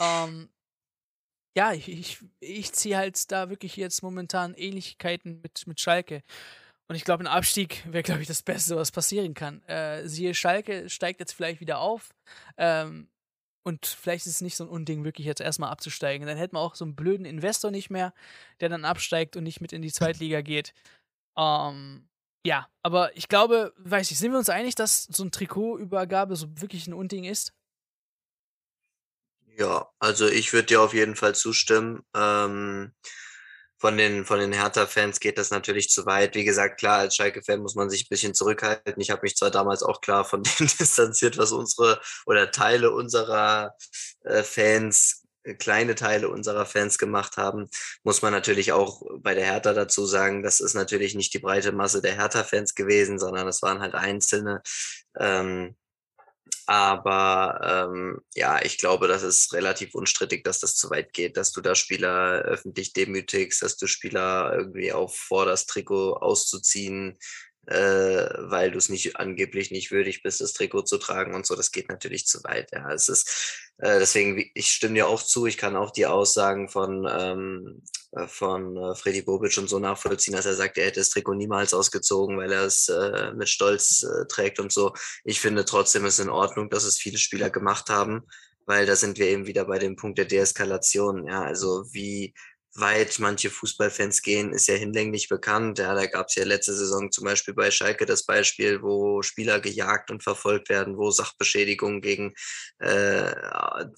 ähm, 0.00 0.48
ja, 1.56 1.72
ich, 1.72 1.88
ich, 1.88 2.18
ich 2.40 2.72
ziehe 2.72 2.96
halt 2.96 3.32
da 3.32 3.48
wirklich 3.48 3.76
jetzt 3.76 4.02
momentan 4.02 4.54
Ähnlichkeiten 4.54 5.40
mit, 5.40 5.66
mit 5.66 5.80
Schalke. 5.80 6.22
Und 6.88 6.96
ich 6.96 7.04
glaube, 7.04 7.24
ein 7.24 7.28
Abstieg 7.28 7.82
wäre, 7.90 8.02
glaube 8.02 8.20
ich, 8.20 8.28
das 8.28 8.42
Beste, 8.42 8.76
was 8.76 8.92
passieren 8.92 9.34
kann. 9.34 9.62
Äh, 9.62 10.06
siehe, 10.06 10.34
Schalke 10.34 10.88
steigt 10.90 11.18
jetzt 11.18 11.32
vielleicht 11.32 11.60
wieder 11.60 11.80
auf. 11.80 12.14
Ähm, 12.58 13.08
und 13.66 13.84
vielleicht 13.84 14.26
ist 14.26 14.34
es 14.34 14.40
nicht 14.42 14.56
so 14.56 14.62
ein 14.62 14.70
Unding, 14.70 15.02
wirklich 15.02 15.26
jetzt 15.26 15.40
erstmal 15.40 15.70
abzusteigen. 15.70 16.24
Dann 16.24 16.36
hätten 16.36 16.54
wir 16.54 16.60
auch 16.60 16.76
so 16.76 16.84
einen 16.84 16.94
blöden 16.94 17.26
Investor 17.26 17.72
nicht 17.72 17.90
mehr, 17.90 18.14
der 18.60 18.68
dann 18.68 18.84
absteigt 18.84 19.36
und 19.36 19.42
nicht 19.42 19.60
mit 19.60 19.72
in 19.72 19.82
die 19.82 19.90
Zweitliga 19.90 20.40
geht. 20.40 20.72
Ähm, 21.36 22.08
ja, 22.46 22.68
aber 22.84 23.16
ich 23.16 23.26
glaube, 23.28 23.74
weiß 23.78 24.12
ich, 24.12 24.18
sind 24.20 24.30
wir 24.30 24.38
uns 24.38 24.50
einig, 24.50 24.76
dass 24.76 25.02
so 25.02 25.24
ein 25.24 25.32
Trikotübergabe 25.32 26.36
so 26.36 26.46
wirklich 26.60 26.86
ein 26.86 26.94
Unding 26.94 27.24
ist? 27.24 27.54
Ja, 29.56 29.90
also 29.98 30.28
ich 30.28 30.52
würde 30.52 30.66
dir 30.66 30.80
auf 30.80 30.94
jeden 30.94 31.16
Fall 31.16 31.34
zustimmen. 31.34 32.04
Ähm, 32.14 32.92
von 33.78 33.96
den, 33.96 34.24
von 34.24 34.38
den 34.38 34.52
Hertha-Fans 34.52 35.20
geht 35.20 35.38
das 35.38 35.50
natürlich 35.50 35.90
zu 35.90 36.06
weit. 36.06 36.34
Wie 36.34 36.44
gesagt, 36.44 36.78
klar, 36.78 37.00
als 37.00 37.16
Schalke-Fan 37.16 37.60
muss 37.60 37.74
man 37.74 37.90
sich 37.90 38.04
ein 38.04 38.10
bisschen 38.10 38.34
zurückhalten. 38.34 39.00
Ich 39.00 39.10
habe 39.10 39.20
mich 39.22 39.36
zwar 39.36 39.50
damals 39.50 39.82
auch 39.82 40.00
klar 40.00 40.24
von 40.24 40.42
denen 40.58 40.70
distanziert, 40.78 41.36
was 41.36 41.52
unsere 41.52 42.00
oder 42.24 42.50
Teile 42.50 42.90
unserer 42.90 43.74
äh, 44.24 44.42
Fans, 44.42 45.24
äh, 45.42 45.54
kleine 45.54 45.94
Teile 45.94 46.30
unserer 46.30 46.64
Fans 46.64 46.96
gemacht 46.96 47.36
haben, 47.36 47.68
muss 48.02 48.22
man 48.22 48.32
natürlich 48.32 48.72
auch 48.72 49.02
bei 49.18 49.34
der 49.34 49.44
Hertha 49.44 49.74
dazu 49.74 50.06
sagen, 50.06 50.42
das 50.42 50.60
ist 50.60 50.74
natürlich 50.74 51.14
nicht 51.14 51.34
die 51.34 51.38
breite 51.38 51.72
Masse 51.72 52.00
der 52.00 52.16
Hertha-Fans 52.16 52.74
gewesen, 52.74 53.18
sondern 53.18 53.46
es 53.46 53.60
waren 53.62 53.80
halt 53.80 53.94
Einzelne. 53.94 54.62
Ähm, 55.18 55.76
aber 56.66 57.88
ähm, 57.90 58.18
ja, 58.34 58.60
ich 58.62 58.78
glaube, 58.78 59.06
das 59.08 59.22
ist 59.22 59.52
relativ 59.52 59.94
unstrittig, 59.94 60.44
dass 60.44 60.58
das 60.58 60.74
zu 60.74 60.90
weit 60.90 61.12
geht, 61.12 61.36
dass 61.36 61.52
du 61.52 61.60
da 61.60 61.74
Spieler 61.74 62.42
öffentlich 62.42 62.92
demütigst, 62.92 63.62
dass 63.62 63.76
du 63.76 63.86
Spieler 63.86 64.52
irgendwie 64.56 64.92
aufforderst, 64.92 65.68
Trikot 65.70 66.14
auszuziehen, 66.14 67.18
äh, 67.66 67.76
weil 67.76 68.72
du 68.72 68.78
es 68.78 68.88
nicht 68.88 69.16
angeblich 69.16 69.70
nicht 69.70 69.92
würdig 69.92 70.22
bist, 70.22 70.40
das 70.40 70.52
Trikot 70.52 70.82
zu 70.82 70.98
tragen 70.98 71.34
und 71.34 71.46
so. 71.46 71.54
Das 71.54 71.70
geht 71.70 71.88
natürlich 71.88 72.26
zu 72.26 72.42
weit. 72.44 72.70
Ja, 72.72 72.92
es 72.92 73.08
ist 73.08 73.66
äh, 73.78 73.98
deswegen, 73.98 74.50
ich 74.54 74.70
stimme 74.70 74.94
dir 74.94 75.08
auch 75.08 75.22
zu. 75.22 75.46
Ich 75.46 75.58
kann 75.58 75.76
auch 75.76 75.90
die 75.90 76.06
Aussagen 76.06 76.68
von 76.68 77.06
ähm, 77.10 77.82
äh, 77.84 77.95
von 78.26 78.76
äh, 78.76 78.94
Freddy 78.94 79.22
Bobic 79.22 79.56
und 79.58 79.68
so 79.68 79.78
nachvollziehen, 79.78 80.34
dass 80.34 80.46
er 80.46 80.54
sagt, 80.54 80.78
er 80.78 80.86
hätte 80.86 81.00
das 81.00 81.10
Trikot 81.10 81.34
niemals 81.34 81.74
ausgezogen, 81.74 82.38
weil 82.38 82.52
er 82.52 82.64
es 82.64 82.88
äh, 82.88 83.32
mit 83.34 83.48
Stolz 83.48 84.02
äh, 84.02 84.26
trägt 84.26 84.58
und 84.60 84.72
so. 84.72 84.94
Ich 85.24 85.40
finde 85.40 85.64
trotzdem 85.64 86.04
ist 86.06 86.18
in 86.18 86.30
Ordnung, 86.30 86.70
dass 86.70 86.84
es 86.84 86.98
viele 86.98 87.18
Spieler 87.18 87.50
gemacht 87.50 87.88
haben, 87.90 88.22
weil 88.64 88.86
da 88.86 88.96
sind 88.96 89.18
wir 89.18 89.26
eben 89.26 89.46
wieder 89.46 89.64
bei 89.64 89.78
dem 89.78 89.96
Punkt 89.96 90.18
der 90.18 90.24
Deeskalation. 90.24 91.26
Ja, 91.26 91.42
also 91.42 91.84
wie 91.92 92.34
weit 92.80 93.18
manche 93.18 93.50
Fußballfans 93.50 94.22
gehen, 94.22 94.52
ist 94.52 94.68
ja 94.68 94.74
hinlänglich 94.74 95.28
bekannt. 95.28 95.78
Ja, 95.78 95.94
da 95.94 96.06
gab 96.06 96.28
es 96.28 96.34
ja 96.34 96.44
letzte 96.44 96.74
Saison 96.74 97.10
zum 97.10 97.24
Beispiel 97.24 97.54
bei 97.54 97.70
Schalke 97.70 98.06
das 98.06 98.24
Beispiel, 98.24 98.82
wo 98.82 99.22
Spieler 99.22 99.60
gejagt 99.60 100.10
und 100.10 100.22
verfolgt 100.22 100.68
werden, 100.68 100.96
wo 100.96 101.10
Sachbeschädigungen 101.10 102.00
gegen 102.00 102.34
äh, 102.78 103.34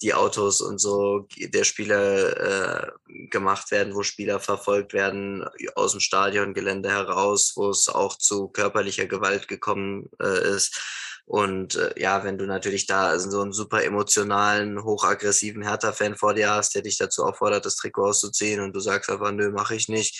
die 0.01 0.13
Autos 0.13 0.61
und 0.61 0.79
so 0.79 1.27
der 1.37 1.63
Spieler 1.63 2.87
äh, 2.87 2.91
gemacht 3.29 3.71
werden, 3.71 3.95
wo 3.95 4.03
Spieler 4.03 4.39
verfolgt 4.39 4.93
werden 4.93 5.45
aus 5.75 5.91
dem 5.91 5.99
Stadiongelände 5.99 6.89
heraus, 6.89 7.53
wo 7.55 7.69
es 7.69 7.89
auch 7.89 8.17
zu 8.17 8.49
körperlicher 8.49 9.05
Gewalt 9.05 9.47
gekommen 9.47 10.09
äh, 10.21 10.55
ist. 10.55 11.08
Und 11.29 11.75
äh, 11.75 11.93
ja, 11.95 12.23
wenn 12.23 12.39
du 12.39 12.45
natürlich 12.47 12.87
da 12.87 13.19
so 13.19 13.41
einen 13.41 13.53
super 13.53 13.83
emotionalen, 13.83 14.83
hochaggressiven 14.83 15.61
Hertha-Fan 15.61 16.15
vor 16.15 16.33
dir 16.33 16.49
hast, 16.49 16.73
der 16.73 16.81
dich 16.81 16.97
dazu 16.97 17.23
auffordert, 17.23 17.67
das 17.67 17.75
Trikot 17.75 18.07
auszuziehen 18.07 18.61
und 18.61 18.75
du 18.75 18.79
sagst 18.79 19.11
einfach, 19.11 19.31
nö, 19.31 19.51
mache 19.51 19.75
ich 19.75 19.89
nicht, 19.89 20.19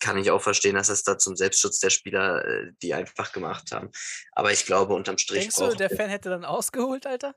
kann 0.00 0.18
ich 0.18 0.30
auch 0.30 0.42
verstehen, 0.42 0.74
dass 0.74 0.90
es 0.90 1.02
da 1.02 1.16
zum 1.16 1.34
Selbstschutz 1.34 1.78
der 1.78 1.88
Spieler, 1.88 2.44
äh, 2.44 2.72
die 2.82 2.92
einfach 2.92 3.32
gemacht 3.32 3.72
haben. 3.72 3.90
Aber 4.32 4.52
ich 4.52 4.66
glaube, 4.66 4.92
unterm 4.92 5.16
Strich. 5.16 5.40
Denkst 5.40 5.56
du, 5.56 5.74
der 5.74 5.88
Fan 5.88 6.10
hätte 6.10 6.28
dann 6.28 6.44
ausgeholt, 6.44 7.06
Alter? 7.06 7.34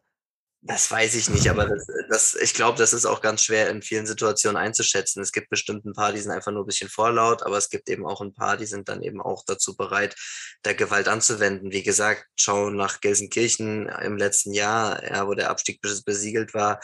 Das 0.67 0.89
weiß 0.89 1.13
ich 1.13 1.29
nicht, 1.29 1.47
aber 1.47 1.67
das, 1.67 1.85
das, 2.09 2.33
ich 2.33 2.55
glaube, 2.55 2.79
das 2.79 2.91
ist 2.91 3.05
auch 3.05 3.21
ganz 3.21 3.43
schwer 3.43 3.69
in 3.69 3.83
vielen 3.83 4.07
Situationen 4.07 4.57
einzuschätzen. 4.57 5.21
Es 5.21 5.31
gibt 5.31 5.51
bestimmt 5.51 5.85
ein 5.85 5.93
paar, 5.93 6.11
die 6.11 6.19
sind 6.19 6.31
einfach 6.31 6.51
nur 6.51 6.63
ein 6.63 6.65
bisschen 6.65 6.89
vorlaut, 6.89 7.43
aber 7.43 7.57
es 7.57 7.69
gibt 7.69 7.87
eben 7.87 8.03
auch 8.03 8.19
ein 8.19 8.33
paar, 8.33 8.57
die 8.57 8.65
sind 8.65 8.89
dann 8.89 9.03
eben 9.03 9.21
auch 9.21 9.43
dazu 9.45 9.77
bereit, 9.77 10.15
da 10.63 10.73
Gewalt 10.73 11.07
anzuwenden. 11.07 11.71
Wie 11.71 11.83
gesagt, 11.83 12.25
schau 12.35 12.71
nach 12.71 12.99
Gelsenkirchen 12.99 13.89
im 13.89 14.17
letzten 14.17 14.53
Jahr, 14.53 15.03
ja, 15.07 15.27
wo 15.27 15.35
der 15.35 15.51
Abstieg 15.51 15.81
besiegelt 15.81 16.55
war, 16.55 16.79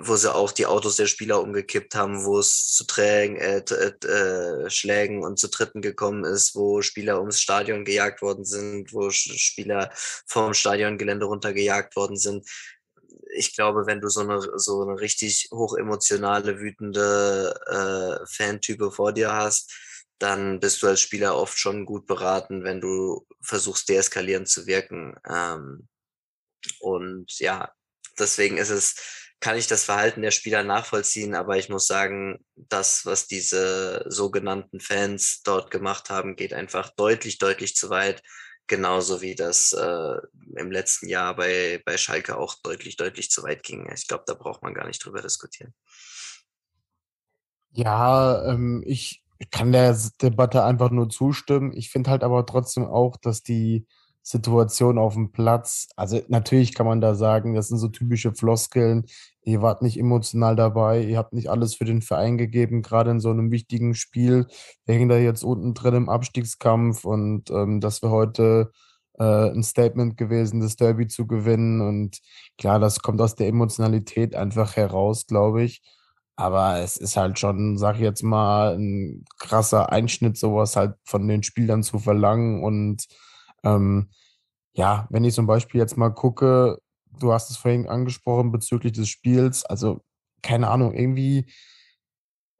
wo 0.00 0.14
sie 0.14 0.32
auch 0.32 0.52
die 0.52 0.66
Autos 0.66 0.94
der 0.94 1.06
Spieler 1.06 1.40
umgekippt 1.40 1.96
haben, 1.96 2.24
wo 2.24 2.38
es 2.38 2.72
zu 2.72 2.84
Trägen, 2.84 3.36
äh, 3.36 3.58
äh, 3.58 4.70
Schlägen 4.70 5.24
und 5.24 5.40
zu 5.40 5.48
Tritten 5.48 5.82
gekommen 5.82 6.24
ist, 6.24 6.54
wo 6.54 6.82
Spieler 6.82 7.18
ums 7.18 7.40
Stadion 7.40 7.84
gejagt 7.84 8.22
worden 8.22 8.44
sind, 8.44 8.92
wo 8.92 9.10
Spieler 9.10 9.90
vom 10.26 10.54
Stadiongelände 10.54 11.26
runtergejagt 11.26 11.96
worden 11.96 12.16
sind 12.16 12.46
ich 13.38 13.54
glaube, 13.54 13.86
wenn 13.86 14.00
du 14.00 14.08
so 14.08 14.20
eine, 14.20 14.40
so 14.56 14.82
eine 14.82 15.00
richtig 15.00 15.48
hochemotionale, 15.52 16.58
wütende 16.58 17.54
äh, 17.66 18.26
Fantype 18.26 18.90
vor 18.90 19.12
dir 19.12 19.32
hast, 19.32 19.72
dann 20.18 20.60
bist 20.60 20.82
du 20.82 20.88
als 20.88 21.00
Spieler 21.00 21.36
oft 21.36 21.58
schon 21.58 21.86
gut 21.86 22.06
beraten, 22.06 22.64
wenn 22.64 22.80
du 22.80 23.26
versuchst, 23.40 23.88
deeskalierend 23.88 24.48
zu 24.48 24.66
wirken. 24.66 25.14
Ähm, 25.28 25.88
und 26.80 27.38
ja, 27.38 27.72
deswegen 28.18 28.58
ist 28.58 28.70
es, 28.70 28.96
kann 29.40 29.56
ich 29.56 29.68
das 29.68 29.84
Verhalten 29.84 30.22
der 30.22 30.32
Spieler 30.32 30.64
nachvollziehen, 30.64 31.36
aber 31.36 31.56
ich 31.56 31.68
muss 31.68 31.86
sagen, 31.86 32.44
das, 32.56 33.06
was 33.06 33.28
diese 33.28 34.04
sogenannten 34.08 34.80
Fans 34.80 35.42
dort 35.44 35.70
gemacht 35.70 36.10
haben, 36.10 36.34
geht 36.34 36.52
einfach 36.52 36.90
deutlich, 36.96 37.38
deutlich 37.38 37.76
zu 37.76 37.88
weit. 37.88 38.22
Genauso 38.68 39.22
wie 39.22 39.34
das 39.34 39.72
äh, 39.72 40.16
im 40.56 40.70
letzten 40.70 41.08
Jahr 41.08 41.34
bei, 41.34 41.82
bei 41.84 41.96
Schalke 41.96 42.36
auch 42.36 42.54
deutlich, 42.62 42.96
deutlich 42.96 43.30
zu 43.30 43.42
weit 43.42 43.62
ging. 43.62 43.90
Ich 43.92 44.06
glaube, 44.06 44.24
da 44.26 44.34
braucht 44.34 44.62
man 44.62 44.74
gar 44.74 44.86
nicht 44.86 45.04
drüber 45.04 45.22
diskutieren. 45.22 45.74
Ja, 47.70 48.44
ähm, 48.44 48.82
ich 48.86 49.24
kann 49.50 49.72
der 49.72 49.98
Debatte 50.20 50.64
einfach 50.64 50.90
nur 50.90 51.08
zustimmen. 51.08 51.72
Ich 51.72 51.90
finde 51.90 52.10
halt 52.10 52.22
aber 52.22 52.44
trotzdem 52.44 52.84
auch, 52.84 53.16
dass 53.16 53.42
die 53.42 53.86
Situation 54.28 54.98
auf 54.98 55.14
dem 55.14 55.32
Platz, 55.32 55.88
also 55.96 56.20
natürlich 56.28 56.74
kann 56.74 56.86
man 56.86 57.00
da 57.00 57.14
sagen, 57.14 57.54
das 57.54 57.68
sind 57.68 57.78
so 57.78 57.88
typische 57.88 58.34
Floskeln, 58.34 59.06
ihr 59.42 59.62
wart 59.62 59.80
nicht 59.80 59.98
emotional 59.98 60.54
dabei, 60.54 61.02
ihr 61.02 61.16
habt 61.16 61.32
nicht 61.32 61.48
alles 61.48 61.74
für 61.74 61.86
den 61.86 62.02
Verein 62.02 62.36
gegeben, 62.36 62.82
gerade 62.82 63.10
in 63.10 63.20
so 63.20 63.30
einem 63.30 63.50
wichtigen 63.50 63.94
Spiel. 63.94 64.46
Wir 64.84 64.96
hängen 64.96 65.08
da 65.08 65.16
jetzt 65.16 65.44
unten 65.44 65.72
drin 65.72 65.94
im 65.94 66.08
Abstiegskampf 66.10 67.06
und 67.06 67.50
ähm, 67.50 67.80
dass 67.80 68.02
wir 68.02 68.10
heute 68.10 68.70
äh, 69.18 69.50
ein 69.50 69.62
Statement 69.62 70.18
gewesen, 70.18 70.60
das 70.60 70.76
Derby 70.76 71.06
zu 71.06 71.26
gewinnen. 71.26 71.80
Und 71.80 72.18
klar, 72.58 72.78
das 72.78 73.00
kommt 73.00 73.22
aus 73.22 73.34
der 73.34 73.48
Emotionalität 73.48 74.34
einfach 74.34 74.76
heraus, 74.76 75.26
glaube 75.26 75.62
ich. 75.62 75.80
Aber 76.36 76.80
es 76.80 76.98
ist 76.98 77.16
halt 77.16 77.38
schon, 77.38 77.78
sag 77.78 77.96
ich 77.96 78.02
jetzt 78.02 78.22
mal, 78.22 78.76
ein 78.76 79.24
krasser 79.38 79.90
Einschnitt, 79.90 80.36
sowas 80.36 80.76
halt 80.76 80.96
von 81.04 81.26
den 81.26 81.42
Spielern 81.42 81.82
zu 81.82 81.98
verlangen. 81.98 82.62
Und 82.62 83.06
ähm, 83.64 84.10
ja, 84.74 85.06
wenn 85.10 85.24
ich 85.24 85.34
zum 85.34 85.46
Beispiel 85.46 85.80
jetzt 85.80 85.96
mal 85.96 86.10
gucke, 86.10 86.78
du 87.18 87.32
hast 87.32 87.50
es 87.50 87.56
vorhin 87.56 87.88
angesprochen 87.88 88.52
bezüglich 88.52 88.92
des 88.92 89.08
Spiels, 89.08 89.64
also 89.64 90.00
keine 90.42 90.68
Ahnung, 90.68 90.94
irgendwie 90.94 91.50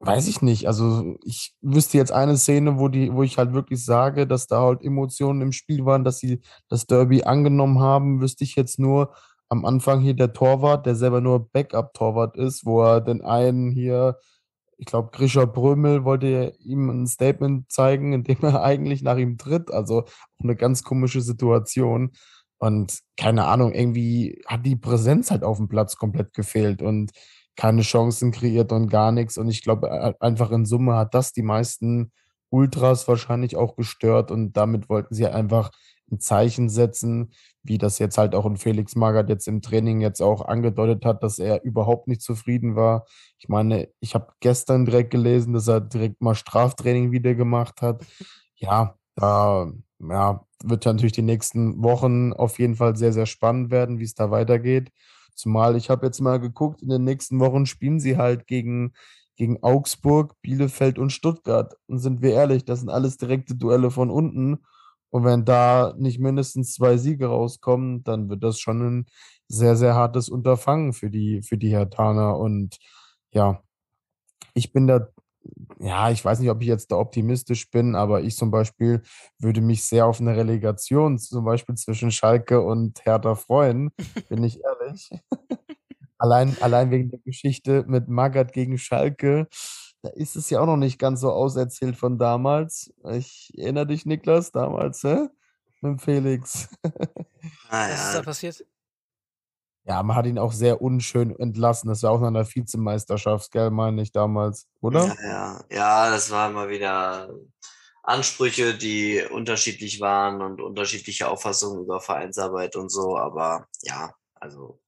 weiß 0.01 0.29
ich 0.29 0.43
nicht. 0.43 0.67
Also 0.67 1.17
ich 1.25 1.55
wüsste 1.61 1.99
jetzt 1.99 2.13
eine 2.13 2.37
Szene, 2.37 2.79
wo 2.79 2.89
die, 2.89 3.13
wo 3.13 3.23
ich 3.23 3.39
halt 3.39 3.53
wirklich 3.53 3.85
sage, 3.85 4.27
dass 4.27 4.47
da 4.47 4.61
halt 4.63 4.83
Emotionen 4.83 5.43
im 5.43 5.53
Spiel 5.53 5.85
waren, 5.85 6.05
dass 6.05 6.19
sie 6.19 6.41
das 6.69 6.87
Derby 6.87 7.25
angenommen 7.25 7.81
haben, 7.81 8.21
wüsste 8.21 8.45
ich 8.45 8.57
jetzt 8.57 8.79
nur 8.79 9.15
am 9.49 9.65
Anfang 9.65 10.01
hier 10.01 10.15
der 10.15 10.33
Torwart, 10.33 10.87
der 10.87 10.95
selber 10.95 11.21
nur 11.21 11.51
Backup-Torwart 11.51 12.37
ist, 12.37 12.65
wo 12.67 12.83
er 12.83 13.01
den 13.01 13.23
einen 13.23 13.71
hier, 13.71 14.19
ich 14.79 14.87
glaube, 14.87 15.11
Grisha 15.13 15.45
Brömel 15.45 16.05
wollte 16.05 16.55
ihm 16.61 16.89
ein 16.89 17.07
Statement 17.07 17.71
zeigen, 17.71 18.13
in 18.15 18.25
dem 18.25 18.39
er 18.43 18.63
eigentlich 18.63 19.03
nach 19.03 19.19
ihm 19.19 19.37
tritt. 19.37 19.71
Also 19.71 20.05
eine 20.43 20.57
ganz 20.57 20.83
komische 20.83 21.21
Situation. 21.21 22.13
Und 22.59 23.01
keine 23.17 23.45
Ahnung, 23.45 23.73
irgendwie 23.73 24.43
hat 24.47 24.67
die 24.67 24.77
Präsenz 24.77 25.31
halt 25.31 25.45
auf 25.45 25.59
dem 25.59 25.69
Platz 25.69 25.97
komplett 25.97 26.33
gefehlt 26.35 26.83
und 26.83 27.13
keine 27.57 27.83
Chancen 27.83 28.33
kreiert 28.33 28.73
und 28.73 28.89
gar 28.89 29.13
nichts. 29.13 29.37
Und 29.37 29.49
ich 29.49 29.63
glaube, 29.63 30.17
einfach 30.21 30.51
in 30.51 30.65
Summe 30.65 30.97
hat 30.97 31.15
das 31.15 31.33
die 31.33 31.43
meisten 31.43 32.13
Ultras 32.51 33.07
wahrscheinlich 33.07 33.57
auch 33.57 33.77
gestört 33.77 34.31
und 34.31 34.57
damit 34.57 34.89
wollten 34.89 35.15
sie 35.15 35.27
einfach 35.27 35.71
ein 36.11 36.21
Zeichen 36.21 36.69
setzen, 36.69 37.33
wie 37.63 37.79
das 37.79 37.99
jetzt 37.99 38.19
halt 38.19 38.35
auch 38.35 38.47
ein 38.47 38.57
Felix 38.57 38.97
Magath 38.97 39.29
jetzt 39.29 39.49
im 39.49 39.63
Training 39.63 40.01
jetzt 40.01 40.23
auch 40.23 40.43
angedeutet 40.47 41.05
hat, 41.05 41.23
dass 41.23 41.39
er 41.39 41.63
überhaupt 41.65 42.09
nicht 42.09 42.23
zufrieden 42.23 42.77
war. 42.77 43.05
Ich 43.39 43.49
meine, 43.49 43.89
ich 44.01 44.15
habe 44.15 44.33
gestern 44.41 44.85
direkt 44.87 45.11
gelesen, 45.11 45.53
dass 45.53 45.69
er 45.69 45.81
direkt 45.81 46.21
mal 46.21 46.35
Straftraining 46.35 47.13
wieder 47.13 47.35
gemacht 47.35 47.83
hat. 47.83 48.05
Ja, 48.61 48.97
da 49.15 49.71
ja, 50.01 50.45
wird 50.65 50.85
natürlich 50.85 51.13
die 51.13 51.23
nächsten 51.23 51.81
Wochen 51.83 52.33
auf 52.33 52.59
jeden 52.59 52.75
Fall 52.75 52.97
sehr, 52.97 53.13
sehr 53.13 53.27
spannend 53.27 53.71
werden, 53.71 54.01
wie 54.01 54.05
es 54.05 54.15
da 54.15 54.33
weitergeht. 54.33 54.91
Zumal 55.35 55.77
ich 55.77 55.91
habe 55.91 56.07
jetzt 56.07 56.21
mal 56.21 56.41
geguckt, 56.41 56.83
in 56.83 56.89
den 56.89 57.05
nächsten 57.05 57.39
Wochen 57.39 57.67
spielen 57.67 58.01
sie 58.01 58.17
halt 58.17 58.49
gegen, 58.49 58.95
gegen 59.37 59.63
Augsburg, 59.63 60.35
Bielefeld 60.43 60.99
und 60.99 61.11
Stuttgart. 61.11 61.77
Und 61.87 61.99
sind 61.99 62.23
wir 62.23 62.33
ehrlich, 62.33 62.65
das 62.65 62.81
sind 62.81 62.89
alles 62.89 63.17
direkte 63.17 63.55
Duelle 63.55 63.93
von 63.93 64.11
unten. 64.11 64.59
Und 65.11 65.25
wenn 65.25 65.45
da 65.45 65.95
nicht 65.99 66.21
mindestens 66.21 66.75
zwei 66.75 66.97
Siege 66.97 67.27
rauskommen, 67.27 68.05
dann 68.05 68.29
wird 68.29 68.43
das 68.43 68.61
schon 68.61 68.83
ein 68.83 69.07
sehr, 69.49 69.77
sehr 69.77 69.95
hartes 69.95 70.29
Unterfangen 70.29 70.93
für 70.93 71.11
die, 71.11 71.43
für 71.43 71.57
die 71.59 71.71
Hertaner. 71.71 72.39
Und 72.39 72.79
ja, 73.33 73.63
ich 74.55 74.73
bin 74.73 74.87
da, 74.87 75.09
ja, 75.79 76.11
ich 76.11 76.25
weiß 76.25 76.41
nicht, 76.41 76.51
ob 76.51 76.61
ich 76.63 76.69
jetzt 76.69 76.93
da 76.93 76.97
optimistisch 76.97 77.71
bin, 77.71 77.95
aber 77.95 78.23
ich 78.23 78.37
zum 78.37 78.51
Beispiel 78.51 79.03
würde 79.39 79.61
mich 79.61 79.85
sehr 79.85 80.07
auf 80.07 80.21
eine 80.21 80.37
Relegation, 80.37 81.19
zum 81.19 81.45
Beispiel 81.45 81.77
zwischen 81.77 82.11
Schalke 82.11 82.61
und 82.61 83.05
Hertha 83.05 83.35
freuen, 83.35 83.91
bin 84.29 84.45
ich 84.45 84.61
ehrlich. 84.63 85.11
allein, 86.19 86.57
allein 86.61 86.91
wegen 86.91 87.11
der 87.11 87.21
Geschichte 87.21 87.85
mit 87.89 88.09
Magath 88.09 88.53
gegen 88.53 88.77
Schalke 88.79 89.49
da 90.03 90.11
ist 90.11 90.37
es 90.37 90.51
ja 90.51 90.61
auch 90.61 90.67
noch 90.67 90.77
nicht 90.77 90.99
ganz 90.99 91.21
so 91.21 91.33
auserzählt 91.33 91.97
von 91.97 92.19
damals. 92.19 92.93
Ich 93.11 93.53
erinnere 93.57 93.87
dich, 93.87 94.07
Niklas, 94.07 94.53
damals, 94.53 95.03
hä? 95.03 95.29
Mit 95.81 96.01
Felix. 96.03 96.69
Ah, 97.69 97.89
Was 97.91 98.07
ist 98.07 98.15
da 98.15 98.23
passiert? 98.23 98.67
Ja, 99.85 100.03
man 100.03 100.17
hat 100.17 100.27
ihn 100.27 100.39
auch 100.39 100.53
sehr 100.53 100.83
unschön 100.83 101.35
entlassen. 101.39 101.89
Das 101.89 102.03
war 102.03 102.11
auch 102.11 102.21
nach 102.21 102.29
einer 102.29 102.47
Vizemeisterschaft, 102.47 103.51
gell, 103.51 103.71
meine 103.71 104.03
ich 104.03 104.13
damals, 104.13 104.67
oder? 104.81 105.07
Ja, 105.07 105.17
ja, 105.23 105.65
ja, 105.71 106.11
das 106.11 106.31
war 106.31 106.51
immer 106.51 106.69
wieder 106.69 107.31
Ansprüche, 108.03 108.75
die 108.75 109.23
unterschiedlich 109.31 110.01
waren 110.01 110.43
und 110.43 110.61
unterschiedliche 110.61 111.29
Auffassungen 111.29 111.85
über 111.85 112.01
Vereinsarbeit 112.01 112.77
und 112.77 112.91
so. 112.91 113.17
Aber 113.17 113.67
ja, 113.83 114.13
also 114.35 114.79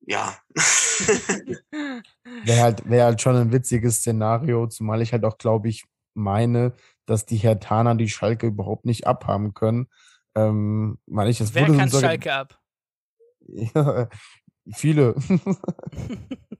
ja. 0.00 0.36
wäre 2.44 2.62
halt, 2.62 2.88
wär 2.88 3.04
halt 3.04 3.20
schon 3.20 3.36
ein 3.36 3.52
witziges 3.52 3.96
Szenario, 3.96 4.66
zumal 4.66 5.02
ich 5.02 5.12
halt 5.12 5.24
auch, 5.24 5.38
glaube 5.38 5.68
ich, 5.68 5.84
meine, 6.14 6.72
dass 7.06 7.26
die 7.26 7.36
Hertaner 7.36 7.94
die 7.94 8.08
Schalke 8.08 8.46
überhaupt 8.46 8.84
nicht 8.84 9.06
abhaben 9.06 9.54
können. 9.54 9.88
Ähm, 10.34 10.98
meine 11.06 11.30
ich, 11.30 11.38
das 11.38 11.54
Wer 11.54 11.66
kann 11.66 11.88
sogar, 11.88 12.10
Schalke 12.10 12.32
ab? 12.32 12.60
Ja, 13.40 14.08
viele. 14.72 15.14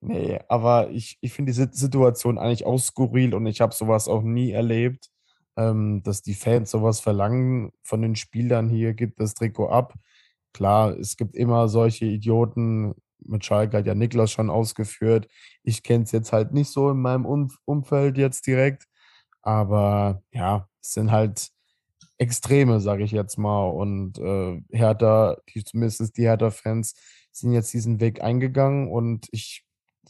nee, 0.00 0.40
aber 0.48 0.90
ich, 0.90 1.18
ich 1.20 1.32
finde 1.32 1.52
die 1.52 1.68
Situation 1.72 2.38
eigentlich 2.38 2.66
auch 2.66 2.78
skurril 2.78 3.34
und 3.34 3.46
ich 3.46 3.60
habe 3.60 3.74
sowas 3.74 4.08
auch 4.08 4.22
nie 4.22 4.50
erlebt, 4.50 5.10
ähm, 5.56 6.02
dass 6.02 6.22
die 6.22 6.34
Fans 6.34 6.70
sowas 6.70 7.00
verlangen 7.00 7.72
von 7.82 8.02
den 8.02 8.16
Spielern 8.16 8.68
hier, 8.68 8.94
gibt 8.94 9.20
das 9.20 9.34
Trikot 9.34 9.68
ab. 9.68 9.94
Klar, 10.54 10.96
es 10.98 11.16
gibt 11.16 11.36
immer 11.36 11.68
solche 11.68 12.06
Idioten. 12.06 12.94
Mit 13.20 13.44
Schalke 13.44 13.78
hat 13.78 13.86
ja 13.86 13.94
Niklas 13.94 14.30
schon 14.32 14.50
ausgeführt. 14.50 15.28
Ich 15.62 15.82
kenne 15.82 16.04
es 16.04 16.12
jetzt 16.12 16.32
halt 16.32 16.52
nicht 16.54 16.70
so 16.70 16.90
in 16.90 17.00
meinem 17.00 17.26
um 17.26 17.50
Umfeld 17.66 18.16
jetzt 18.18 18.46
direkt. 18.46 18.86
Aber 19.42 20.22
ja, 20.32 20.68
es 20.80 20.94
sind 20.94 21.10
halt 21.12 21.50
Extreme, 22.18 22.80
sage 22.80 23.04
ich 23.04 23.12
jetzt 23.12 23.36
mal. 23.38 23.68
Und 23.68 24.18
äh, 24.18 24.62
Hertha, 24.70 25.36
die, 25.54 25.64
zumindest 25.64 26.16
die 26.16 26.24
Hertha-Fans, 26.24 26.94
sind 27.32 27.52
jetzt 27.52 27.72
diesen 27.72 28.00
Weg 28.00 28.22
eingegangen. 28.22 28.88
Und 28.90 29.26
ich 29.32 29.64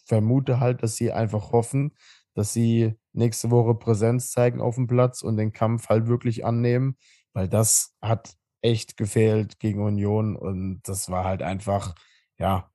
vermute 0.07 0.61
halt, 0.61 0.83
dass 0.83 0.97
sie 0.97 1.13
einfach 1.13 1.53
hoffen, 1.53 1.95
dass 2.35 2.53
sie 2.53 2.95
nächste 3.13 3.51
Woche 3.51 3.75
Präsenz 3.75 4.31
zeigen 4.31 4.61
auf 4.61 4.75
dem 4.75 4.87
Platz 4.87 5.23
und 5.23 5.37
den 5.37 5.53
Kampf 5.53 5.89
halt 5.89 6.07
wirklich 6.09 6.45
annehmen, 6.45 6.97
weil 7.33 7.49
das 7.49 7.97
hat 8.03 8.37
echt 8.65 8.97
gefehlt 8.97 9.59
gegen 9.61 9.83
Union 9.83 10.37
und 10.37 10.81
das 10.85 11.11
war 11.11 11.25
halt 11.25 11.43
einfach, 11.43 11.95
ja, 12.39 12.71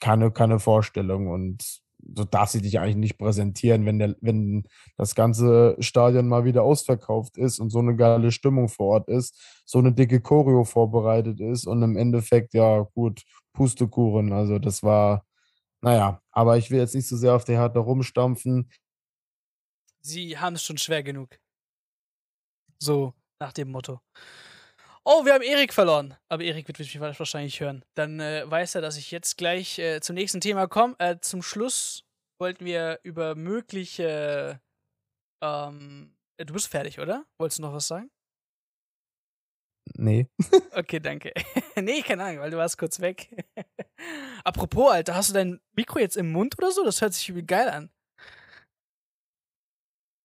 keine, 0.00 0.30
keine 0.30 0.58
Vorstellung 0.60 1.28
und 1.28 1.82
so 2.14 2.24
darf 2.24 2.50
sie 2.50 2.60
dich 2.60 2.78
eigentlich 2.78 2.96
nicht 2.96 3.18
präsentieren, 3.18 3.86
wenn, 3.86 3.98
der, 3.98 4.16
wenn 4.20 4.64
das 4.96 5.14
ganze 5.14 5.76
Stadion 5.78 6.28
mal 6.28 6.44
wieder 6.44 6.62
ausverkauft 6.62 7.36
ist 7.36 7.58
und 7.60 7.70
so 7.70 7.78
eine 7.78 7.96
geile 7.96 8.32
Stimmung 8.32 8.68
vor 8.68 8.86
Ort 8.88 9.08
ist, 9.08 9.62
so 9.64 9.78
eine 9.78 9.92
dicke 9.92 10.20
Choreo 10.20 10.64
vorbereitet 10.64 11.40
ist 11.40 11.66
und 11.66 11.82
im 11.82 11.96
Endeffekt, 11.96 12.54
ja, 12.54 12.80
gut, 12.94 13.22
Pustekuchen. 13.52 14.32
Also 14.32 14.58
das 14.58 14.82
war, 14.82 15.24
naja, 15.80 16.20
aber 16.32 16.56
ich 16.58 16.70
will 16.70 16.78
jetzt 16.78 16.94
nicht 16.94 17.06
so 17.06 17.16
sehr 17.16 17.34
auf 17.34 17.44
der 17.44 17.58
Härte 17.58 17.78
rumstampfen. 17.78 18.70
Sie 20.00 20.36
haben 20.38 20.54
es 20.54 20.64
schon 20.64 20.78
schwer 20.78 21.02
genug. 21.02 21.38
So 22.78 23.14
nach 23.38 23.52
dem 23.52 23.70
Motto. 23.70 24.00
Oh, 25.04 25.24
wir 25.24 25.34
haben 25.34 25.42
Erik 25.42 25.72
verloren. 25.72 26.16
Aber 26.28 26.44
Erik 26.44 26.68
wird 26.68 26.78
mich 26.78 27.00
wahrscheinlich 27.00 27.60
hören. 27.60 27.84
Dann 27.94 28.20
äh, 28.20 28.48
weiß 28.48 28.76
er, 28.76 28.82
dass 28.82 28.96
ich 28.96 29.10
jetzt 29.10 29.36
gleich 29.36 29.78
äh, 29.78 30.00
zum 30.00 30.14
nächsten 30.14 30.40
Thema 30.40 30.68
komme. 30.68 30.94
Äh, 30.98 31.18
zum 31.20 31.42
Schluss 31.42 32.04
wollten 32.38 32.64
wir 32.64 33.00
über 33.02 33.34
mögliche. 33.34 34.60
Ähm, 35.42 36.14
äh, 36.36 36.44
du 36.44 36.52
bist 36.54 36.68
fertig, 36.68 37.00
oder? 37.00 37.24
Wolltest 37.38 37.58
du 37.58 37.62
noch 37.62 37.72
was 37.72 37.88
sagen? 37.88 38.10
Nee. 39.94 40.28
okay, 40.76 41.00
danke. 41.00 41.32
nee, 41.76 42.02
keine 42.02 42.24
Ahnung, 42.24 42.40
weil 42.40 42.50
du 42.52 42.56
warst 42.56 42.78
kurz 42.78 43.00
weg. 43.00 43.44
Apropos, 44.44 44.92
Alter, 44.92 45.16
hast 45.16 45.30
du 45.30 45.34
dein 45.34 45.60
Mikro 45.72 45.98
jetzt 45.98 46.16
im 46.16 46.30
Mund 46.30 46.56
oder 46.58 46.70
so? 46.70 46.84
Das 46.84 47.00
hört 47.00 47.14
sich 47.14 47.28
übel 47.28 47.42
geil 47.42 47.68
an. 47.68 47.90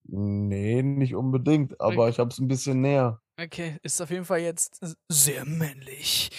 Nee, 0.10 0.84
nicht 0.84 1.16
unbedingt, 1.16 1.82
aber 1.82 2.04
okay. 2.04 2.12
ich 2.12 2.20
hab's 2.20 2.40
ein 2.40 2.48
bisschen 2.48 2.82
näher. 2.82 3.22
Okay, 3.40 3.78
ist 3.84 4.02
auf 4.02 4.10
jeden 4.10 4.26
Fall 4.26 4.40
jetzt 4.40 4.80
sehr 5.10 5.46
männlich. 5.46 6.32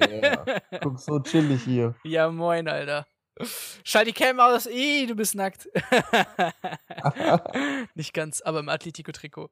Ja, 0.00 0.44
guck 0.82 0.98
so 0.98 1.18
chillig 1.20 1.62
hier. 1.64 1.94
Ja, 2.04 2.30
moin, 2.30 2.68
Alter. 2.68 3.06
Schalt 3.82 4.08
die 4.08 4.12
Cam 4.12 4.38
aus. 4.38 4.66
Ih, 4.66 5.06
du 5.06 5.14
bist 5.14 5.34
nackt. 5.34 5.68
Nicht 7.94 8.12
ganz, 8.12 8.42
aber 8.42 8.60
im 8.60 8.68
Atletico-Trikot. 8.68 9.48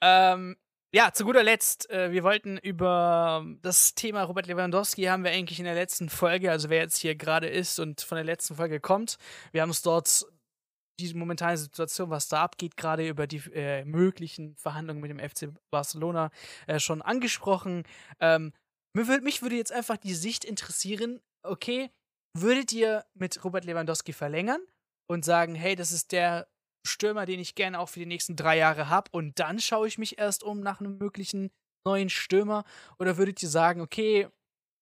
Ähm, 0.00 0.56
ja, 0.94 1.12
zu 1.12 1.24
guter 1.24 1.42
Letzt, 1.42 1.90
äh, 1.90 2.12
wir 2.12 2.22
wollten 2.22 2.58
über 2.58 3.44
das 3.62 3.94
Thema 3.94 4.22
Robert 4.22 4.46
Lewandowski 4.46 5.04
haben 5.04 5.24
wir 5.24 5.32
eigentlich 5.32 5.58
in 5.58 5.66
der 5.66 5.74
letzten 5.74 6.08
Folge, 6.08 6.50
also 6.50 6.70
wer 6.70 6.80
jetzt 6.80 6.98
hier 6.98 7.14
gerade 7.14 7.48
ist 7.48 7.78
und 7.78 8.00
von 8.00 8.16
der 8.16 8.24
letzten 8.24 8.54
Folge 8.54 8.80
kommt, 8.80 9.18
wir 9.52 9.62
haben 9.62 9.70
es 9.70 9.82
dort 9.82 10.24
die 10.98 11.14
momentane 11.14 11.56
Situation, 11.56 12.10
was 12.10 12.28
da 12.28 12.42
abgeht, 12.42 12.76
gerade 12.76 13.08
über 13.08 13.26
die 13.26 13.42
äh, 13.52 13.84
möglichen 13.84 14.56
Verhandlungen 14.56 15.00
mit 15.00 15.10
dem 15.10 15.18
FC 15.18 15.50
Barcelona 15.70 16.30
äh, 16.66 16.78
schon 16.78 17.02
angesprochen. 17.02 17.84
Ähm, 18.20 18.52
mich 18.94 19.42
würde 19.42 19.56
jetzt 19.56 19.72
einfach 19.72 19.96
die 19.96 20.14
Sicht 20.14 20.44
interessieren, 20.44 21.20
okay, 21.42 21.90
würdet 22.36 22.72
ihr 22.72 23.04
mit 23.14 23.42
Robert 23.44 23.64
Lewandowski 23.64 24.12
verlängern 24.12 24.60
und 25.08 25.24
sagen, 25.24 25.54
hey, 25.54 25.76
das 25.76 25.92
ist 25.92 26.12
der 26.12 26.48
Stürmer, 26.86 27.26
den 27.26 27.40
ich 27.40 27.54
gerne 27.54 27.78
auch 27.78 27.88
für 27.88 28.00
die 28.00 28.06
nächsten 28.06 28.36
drei 28.36 28.56
Jahre 28.56 28.88
habe 28.88 29.10
und 29.12 29.38
dann 29.38 29.60
schaue 29.60 29.88
ich 29.88 29.98
mich 29.98 30.18
erst 30.18 30.42
um 30.42 30.60
nach 30.60 30.80
einem 30.80 30.98
möglichen 30.98 31.50
neuen 31.86 32.10
Stürmer? 32.10 32.64
Oder 32.98 33.16
würdet 33.16 33.42
ihr 33.42 33.48
sagen, 33.48 33.80
okay, 33.80 34.28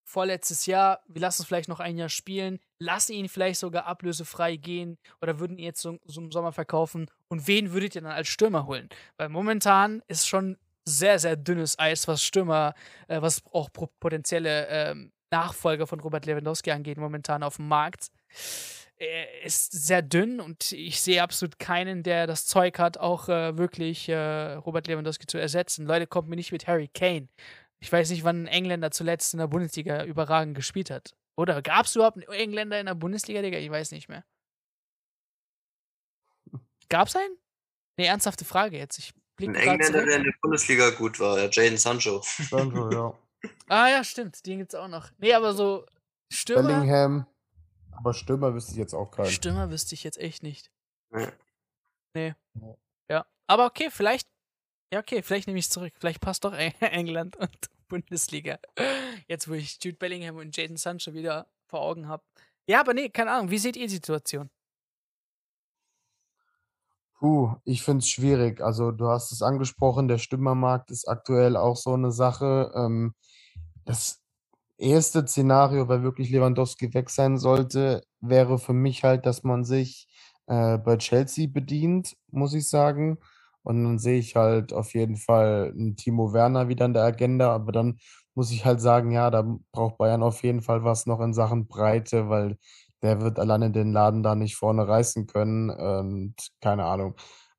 vorletztes 0.07 0.67
Jahr, 0.67 1.03
wir 1.09 1.21
lassen 1.21 1.43
es 1.43 1.49
vielleicht 1.49 1.69
noch 1.69 1.81
ein 1.81 1.99
Jahr 1.99 2.09
spielen, 2.09 2.61
lassen 2.79 3.13
ihn 3.13 3.29
vielleicht 3.29 3.59
sogar 3.61 3.87
ablösefrei 3.87 4.57
gehen 4.57 4.99
oder 5.21 5.41
würden 5.41 5.59
ihn 5.59 5.65
jetzt 5.65 5.83
so, 5.83 5.99
so 6.05 6.21
im 6.21 6.31
Sommer 6.31 6.53
verkaufen 6.53 7.11
und 7.29 7.47
wen 7.49 7.73
würdet 7.73 7.97
ihr 7.97 8.03
dann 8.03 8.13
als 8.13 8.29
Stürmer 8.29 8.67
holen? 8.67 8.89
Weil 9.17 9.29
momentan 9.29 10.03
ist 10.07 10.27
schon 10.27 10.57
sehr, 10.85 11.19
sehr 11.19 11.37
dünnes 11.37 11.79
Eis, 11.79 12.07
was 12.07 12.23
Stürmer, 12.23 12.75
äh, 13.09 13.21
was 13.21 13.43
auch 13.53 13.69
potenzielle 13.73 14.69
ähm, 14.69 15.13
Nachfolger 15.31 15.89
von 15.89 15.99
Robert 15.99 16.25
Lewandowski 16.25 16.71
angeht, 16.71 16.99
momentan 16.99 17.43
auf 17.43 17.57
dem 17.57 17.67
Markt. 17.67 18.07
Er 18.99 19.45
ist 19.45 19.73
sehr 19.73 20.01
dünn 20.01 20.41
und 20.41 20.73
ich 20.73 21.03
sehe 21.03 21.23
absolut 21.23 21.59
keinen, 21.59 22.03
der 22.03 22.27
das 22.27 22.47
Zeug 22.47 22.79
hat, 22.79 22.97
auch 22.97 23.29
äh, 23.29 23.59
wirklich 23.59 24.09
äh, 24.09 24.55
Robert 24.55 24.87
Lewandowski 24.87 25.27
zu 25.27 25.37
ersetzen. 25.37 25.85
Leute, 25.85 26.07
kommt 26.07 26.29
mir 26.29 26.37
nicht 26.37 26.53
mit 26.53 26.67
Harry 26.67 26.89
Kane. 26.89 27.29
Ich 27.81 27.93
weiß 27.93 28.11
nicht, 28.11 28.25
wann 28.25 28.45
ein 28.45 28.47
Engländer 28.47 28.91
zuletzt 28.91 29.35
in 29.35 29.39
der 29.39 29.47
Bundesliga 29.49 30.05
überragend 30.05 30.55
gespielt 30.55 30.91
hat. 30.91 31.15
Oder 31.37 31.61
gab 31.63 31.87
es 31.87 31.95
überhaupt 31.95 32.17
einen 32.17 32.29
Engländer 32.29 32.81
in 32.81 32.87
der 32.87 32.95
Bundesliga, 32.95 33.43
Digga? 33.43 33.59
Ich 33.59 33.71
weiß 33.71 33.91
nicht 33.91 34.09
mehr. 34.09 34.25
Gab 36.89 37.09
es 37.09 37.17
einen? 37.17 37.37
Ne, 37.99 38.07
ernsthafte 38.07 38.45
Frage 38.45 38.79
jetzt. 38.79 38.99
Ich 38.99 39.13
ein 39.39 39.55
Engländer, 39.55 40.05
der 40.05 40.17
in 40.17 40.25
der 40.25 40.35
Bundesliga 40.41 40.91
gut 40.91 41.21
war, 41.21 41.39
ja, 41.39 41.49
Jaden 41.51 41.77
Sancho. 41.77 42.23
Sancho, 42.23 42.91
ja. 42.91 43.19
ah 43.69 43.89
ja, 43.89 44.03
stimmt, 44.03 44.47
den 44.47 44.59
gibt's 44.59 44.75
auch 44.75 44.89
noch. 44.89 45.11
Nee, 45.19 45.35
aber 45.35 45.53
so 45.53 45.85
Stürmer. 46.33 46.69
Bellingham. 46.69 47.27
Aber 47.93 48.15
Stürmer 48.15 48.55
wüsste 48.55 48.73
ich 48.73 48.79
jetzt 48.79 48.95
auch 48.95 49.11
keinen. 49.11 49.31
Stürmer 49.31 49.71
wüsste 49.71 49.95
ich 49.95 50.05
jetzt 50.05 50.19
echt 50.19 50.43
nicht. 50.43 50.71
Nee. 51.11 51.29
Nee. 52.15 52.35
Ja. 53.11 53.27
Aber 53.47 53.67
okay, 53.67 53.91
vielleicht 53.91 54.29
Ja, 54.93 55.01
okay, 55.01 55.23
vielleicht 55.23 55.47
nehme 55.49 55.59
ich 55.59 55.67
es 55.67 55.71
zurück. 55.71 55.93
Vielleicht 55.99 56.21
passt 56.21 56.45
doch 56.45 56.53
England 56.81 57.37
und 57.37 57.57
Bundesliga. 57.89 58.59
Jetzt, 59.29 59.49
wo 59.49 59.55
ich 59.55 59.79
Jude 59.83 59.97
Bellingham 59.97 60.37
und 60.37 60.57
Jaden 60.57 60.77
Sancho 60.77 61.13
wieder 61.15 61.47
vor 61.67 61.81
Augen 61.81 62.09
habe. 62.09 62.23
Ja, 62.69 62.81
aber 62.81 62.95
nee, 62.95 63.09
keine 63.09 63.33
Ahnung. 63.33 63.51
Wie 63.51 63.59
seht 63.59 63.77
ihr 63.77 63.87
die 63.87 63.95
Situation? 63.95 64.51
Puh, 67.19 67.55
ich 67.65 67.83
finde 67.83 68.01
es 68.01 68.09
schwierig. 68.09 68.61
Also 68.61 68.91
du 68.93 69.09
hast 69.09 69.33
es 69.33 69.43
angesprochen, 69.43 70.07
der 70.09 70.19
Stürmermarkt 70.19 70.91
ist 70.91 71.09
aktuell 71.09 71.57
auch 71.57 71.77
so 71.77 71.95
eine 71.95 72.13
Sache. 72.13 72.73
Ähm, 72.75 73.15
das 73.85 74.23
erste 74.79 75.27
Szenario, 75.27 75.89
weil 75.89 76.03
wirklich 76.03 76.31
Lewandowski 76.31 76.93
weg 76.95 77.11
sein 77.11 77.39
sollte, 77.39 78.03
wäre 78.21 78.59
für 78.59 78.75
mich 78.75 79.05
halt, 79.05 79.27
dass 79.27 79.45
man 79.45 79.65
sich 79.65 80.09
äh, 80.47 80.79
bei 80.79 80.99
Chelsea 80.99 81.49
bedient, 81.49 82.17
muss 82.31 82.55
ich 82.55 82.69
sagen. 82.69 83.19
Und 83.67 83.83
dann 83.83 83.99
sehe 83.99 84.19
ich 84.19 84.37
halt 84.37 84.73
auf 84.73 84.95
jeden 84.95 85.17
Fall 85.17 85.73
einen 85.77 85.97
Timo 85.97 86.33
Werner 86.33 86.69
wieder 86.69 86.87
in 86.87 86.95
der 86.95 87.03
Agenda. 87.03 87.53
Aber 87.53 87.73
dann 87.73 87.99
muss 88.35 88.53
ich 88.53 88.65
halt 88.65 88.81
sagen, 88.81 89.11
ja, 89.11 89.29
da 89.31 89.45
braucht 89.73 89.99
Bayern 89.99 90.23
auf 90.23 90.43
jeden 90.45 90.63
Fall 90.63 90.85
was 90.85 91.07
noch 91.07 91.21
in 91.21 91.35
Sachen 91.35 91.67
Breite, 91.67 92.29
weil 92.29 92.59
der 93.03 93.21
wird 93.21 93.39
alleine 93.41 93.73
den 93.73 93.93
Laden 93.93 94.23
da 94.23 94.37
nicht 94.37 94.55
vorne 94.57 94.87
reißen 94.87 95.27
können. 95.27 95.71
Und 95.71 96.35
keine 96.61 96.85
Ahnung. 96.85 97.17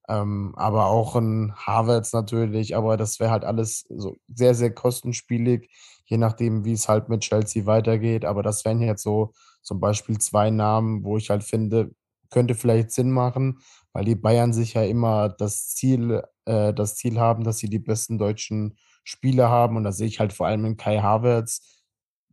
Ähm, 0.08 0.54
aber 0.56 0.86
auch 0.86 1.16
ein 1.18 1.54
Havertz 1.58 2.14
natürlich, 2.14 2.76
aber 2.78 2.96
das 2.96 3.20
wäre 3.20 3.32
halt 3.32 3.44
alles 3.44 3.86
so 3.90 4.16
sehr, 4.34 4.56
sehr 4.56 4.74
kostenspielig, 4.74 5.70
je 6.06 6.18
nachdem, 6.18 6.64
wie 6.64 6.72
es 6.74 6.88
halt 6.88 7.10
mit 7.10 7.22
Chelsea 7.22 7.66
weitergeht. 7.66 8.24
Aber 8.24 8.44
das 8.44 8.64
wären 8.64 8.82
jetzt 8.82 9.04
so 9.04 9.34
zum 9.62 9.82
Beispiel 9.82 10.18
zwei 10.20 10.50
Namen, 10.52 11.04
wo 11.04 11.18
ich 11.18 11.30
halt 11.30 11.44
finde, 11.44 11.92
könnte 12.30 12.56
vielleicht 12.56 12.92
Sinn 12.92 13.12
machen, 13.12 13.60
weil 13.94 14.06
die 14.06 14.16
Bayern 14.16 14.54
sich 14.54 14.74
ja 14.74 14.84
immer 14.84 15.30
das 15.30 15.70
Ziel, 15.70 16.24
äh, 16.46 16.74
das 16.74 16.96
Ziel 16.96 17.20
haben, 17.20 17.44
dass 17.44 17.58
sie 17.58 17.70
die 17.70 17.80
besten 17.80 18.18
deutschen 18.18 18.78
Spieler 19.04 19.50
haben. 19.50 19.78
Und 19.78 19.84
da 19.84 19.92
sehe 19.92 20.08
ich 20.08 20.20
halt 20.20 20.34
vor 20.34 20.48
allem 20.48 20.66
in 20.66 20.78
Kai 20.78 21.00
Havertz 21.00 21.84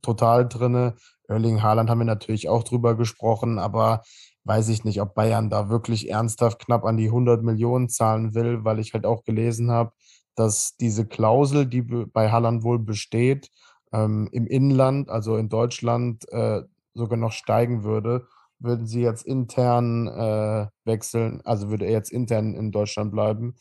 total 0.03 0.49
drinne. 0.49 0.95
Erling 1.29 1.63
Haaland 1.63 1.89
haben 1.91 1.99
wir 1.99 2.05
natürlich 2.05 2.49
auch 2.49 2.65
drüber 2.65 2.97
gesprochen, 2.97 3.59
aber 3.59 4.03
weiß 4.45 4.69
ich 4.69 4.85
nicht, 4.85 5.01
ob 5.01 5.15
Bayern 5.15 5.51
da 5.51 5.71
wirklich 5.71 6.11
ernsthaft 6.11 6.59
knapp 6.59 6.85
an 6.85 6.97
die 6.97 7.07
100 7.07 7.43
Millionen 7.43 7.89
zahlen 7.89 8.35
will, 8.35 8.65
weil 8.65 8.79
ich 8.79 8.93
halt 8.93 9.07
auch 9.07 9.25
gelesen 9.25 9.71
habe, 9.71 9.93
dass 10.35 10.77
diese 10.77 11.07
Klausel, 11.07 11.67
die 11.67 11.83
bei 11.83 12.31
Haaland 12.31 12.63
wohl 12.63 12.79
besteht, 12.79 13.51
ähm, 13.93 14.29
im 14.33 14.47
Inland, 14.47 15.09
also 15.09 15.37
in 15.37 15.49
Deutschland, 15.49 16.31
äh, 16.31 16.63
sogar 16.95 17.19
noch 17.19 17.33
steigen 17.33 17.85
würde, 17.85 18.27
würden 18.65 18.87
sie 18.87 19.03
jetzt 19.03 19.25
intern 19.27 20.09
äh, 20.09 20.67
wechseln, 20.85 21.41
also 21.45 21.71
würde 21.71 21.87
er 21.87 21.93
jetzt 21.93 22.11
intern 22.11 22.55
in 22.55 22.73
Deutschland 22.73 23.13
bleiben. 23.13 23.55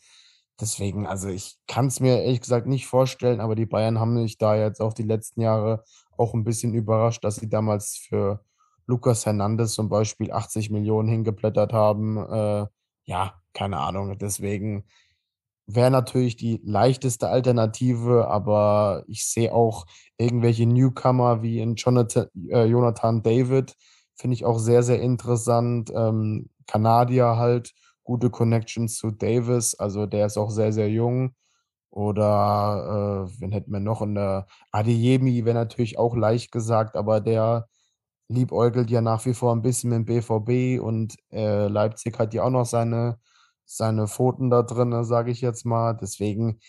Deswegen, 0.60 1.06
also 1.06 1.28
ich 1.28 1.56
kann 1.66 1.86
es 1.86 2.00
mir 2.00 2.22
ehrlich 2.22 2.40
gesagt 2.40 2.66
nicht 2.66 2.86
vorstellen, 2.86 3.40
aber 3.40 3.54
die 3.56 3.66
Bayern 3.66 3.98
haben 3.98 4.14
mich 4.14 4.38
da 4.38 4.56
jetzt 4.56 4.80
auch 4.80 4.92
die 4.92 5.02
letzten 5.02 5.40
Jahre 5.40 5.82
auch 6.16 6.32
ein 6.34 6.44
bisschen 6.44 6.74
überrascht, 6.74 7.24
dass 7.24 7.36
sie 7.36 7.48
damals 7.48 7.96
für 7.96 8.44
Lucas 8.86 9.26
Hernandez 9.26 9.74
zum 9.74 9.88
Beispiel 9.88 10.30
80 10.30 10.70
Millionen 10.70 11.08
hingeplättert 11.08 11.72
haben. 11.72 12.18
Äh, 12.18 12.66
ja, 13.04 13.34
keine 13.52 13.78
Ahnung. 13.78 14.16
Deswegen 14.18 14.84
wäre 15.66 15.90
natürlich 15.90 16.36
die 16.36 16.60
leichteste 16.64 17.28
Alternative, 17.28 18.28
aber 18.28 19.04
ich 19.08 19.26
sehe 19.26 19.52
auch 19.52 19.86
irgendwelche 20.18 20.66
Newcomer 20.66 21.42
wie 21.42 21.60
in 21.60 21.74
Jonathan, 21.76 22.28
äh, 22.48 22.64
Jonathan 22.64 23.22
David, 23.22 23.74
finde 24.16 24.34
ich 24.34 24.44
auch 24.44 24.58
sehr, 24.58 24.82
sehr 24.82 25.00
interessant. 25.00 25.90
Ähm, 25.94 26.50
Kanadier 26.66 27.36
halt, 27.36 27.72
gute 28.04 28.30
Connections 28.30 28.96
zu 28.98 29.10
Davis, 29.10 29.74
also 29.74 30.06
der 30.06 30.26
ist 30.26 30.36
auch 30.38 30.50
sehr, 30.50 30.72
sehr 30.72 30.90
jung. 30.90 31.34
Oder 31.90 33.26
äh, 33.28 33.40
wen 33.40 33.52
hätten 33.52 33.72
wir 33.72 33.80
noch 33.80 34.02
in 34.02 34.14
der 34.16 34.46
Adeyemi, 34.72 35.44
wäre 35.44 35.54
natürlich 35.54 35.98
auch 35.98 36.16
leicht 36.16 36.50
gesagt, 36.52 36.96
aber 36.96 37.20
der 37.20 37.68
liebäugelt 38.28 38.90
ja 38.90 39.00
nach 39.00 39.24
wie 39.26 39.34
vor 39.34 39.54
ein 39.54 39.62
bisschen 39.62 39.90
mit 39.90 39.98
dem 40.00 40.04
BVB 40.06 40.82
und 40.82 41.16
äh, 41.32 41.68
Leipzig 41.68 42.18
hat 42.18 42.34
ja 42.34 42.42
auch 42.44 42.50
noch 42.50 42.66
seine, 42.66 43.18
seine 43.64 44.08
Pfoten 44.08 44.50
da 44.50 44.62
drin, 44.62 45.04
sage 45.04 45.30
ich 45.30 45.40
jetzt 45.40 45.64
mal. 45.66 45.94
Deswegen, 45.94 46.60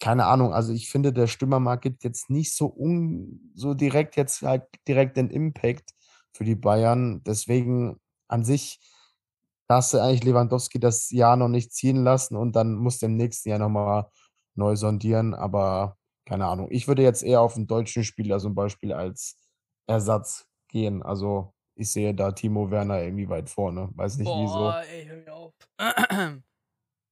keine 0.00 0.26
Ahnung, 0.26 0.52
also 0.54 0.72
ich 0.72 0.90
finde, 0.90 1.12
der 1.12 1.26
Stürmermarkt 1.26 1.82
gibt 1.82 2.04
jetzt 2.04 2.30
nicht 2.30 2.54
so, 2.56 2.66
un, 2.76 3.52
so 3.54 3.74
direkt 3.74 4.16
jetzt 4.16 4.42
halt 4.42 4.64
direkt 4.88 5.16
den 5.16 5.30
Impact 5.30 5.92
für 6.34 6.44
die 6.44 6.54
Bayern. 6.54 7.22
Deswegen 7.24 8.00
an 8.28 8.44
sich 8.44 8.80
darfst 9.68 9.94
du 9.94 9.98
eigentlich 9.98 10.24
Lewandowski 10.24 10.80
das 10.80 11.10
Jahr 11.10 11.36
noch 11.36 11.48
nicht 11.48 11.72
ziehen 11.72 12.02
lassen 12.02 12.36
und 12.36 12.56
dann 12.56 12.74
musst 12.74 13.02
du 13.02 13.06
im 13.06 13.16
nächsten 13.16 13.50
Jahr 13.50 13.58
nochmal 13.58 14.06
neu 14.54 14.76
sondieren. 14.76 15.34
Aber 15.34 15.96
keine 16.26 16.46
Ahnung, 16.46 16.68
ich 16.70 16.88
würde 16.88 17.02
jetzt 17.02 17.22
eher 17.22 17.40
auf 17.40 17.56
einen 17.56 17.66
deutschen 17.66 18.04
Spieler 18.04 18.38
zum 18.38 18.54
Beispiel 18.54 18.92
als 18.92 19.36
Ersatz 19.86 20.46
gehen. 20.68 21.02
Also 21.02 21.54
ich 21.76 21.90
sehe 21.90 22.14
da 22.14 22.32
Timo 22.32 22.70
Werner 22.70 23.02
irgendwie 23.02 23.28
weit 23.28 23.48
vorne. 23.48 23.90
Weiß 23.94 24.16
nicht 24.18 24.26
Boah, 24.26 24.82
wieso. 24.84 24.92
ey, 24.92 25.06
hör 25.06 25.16
mir 25.16 25.34
auf. 25.34 25.54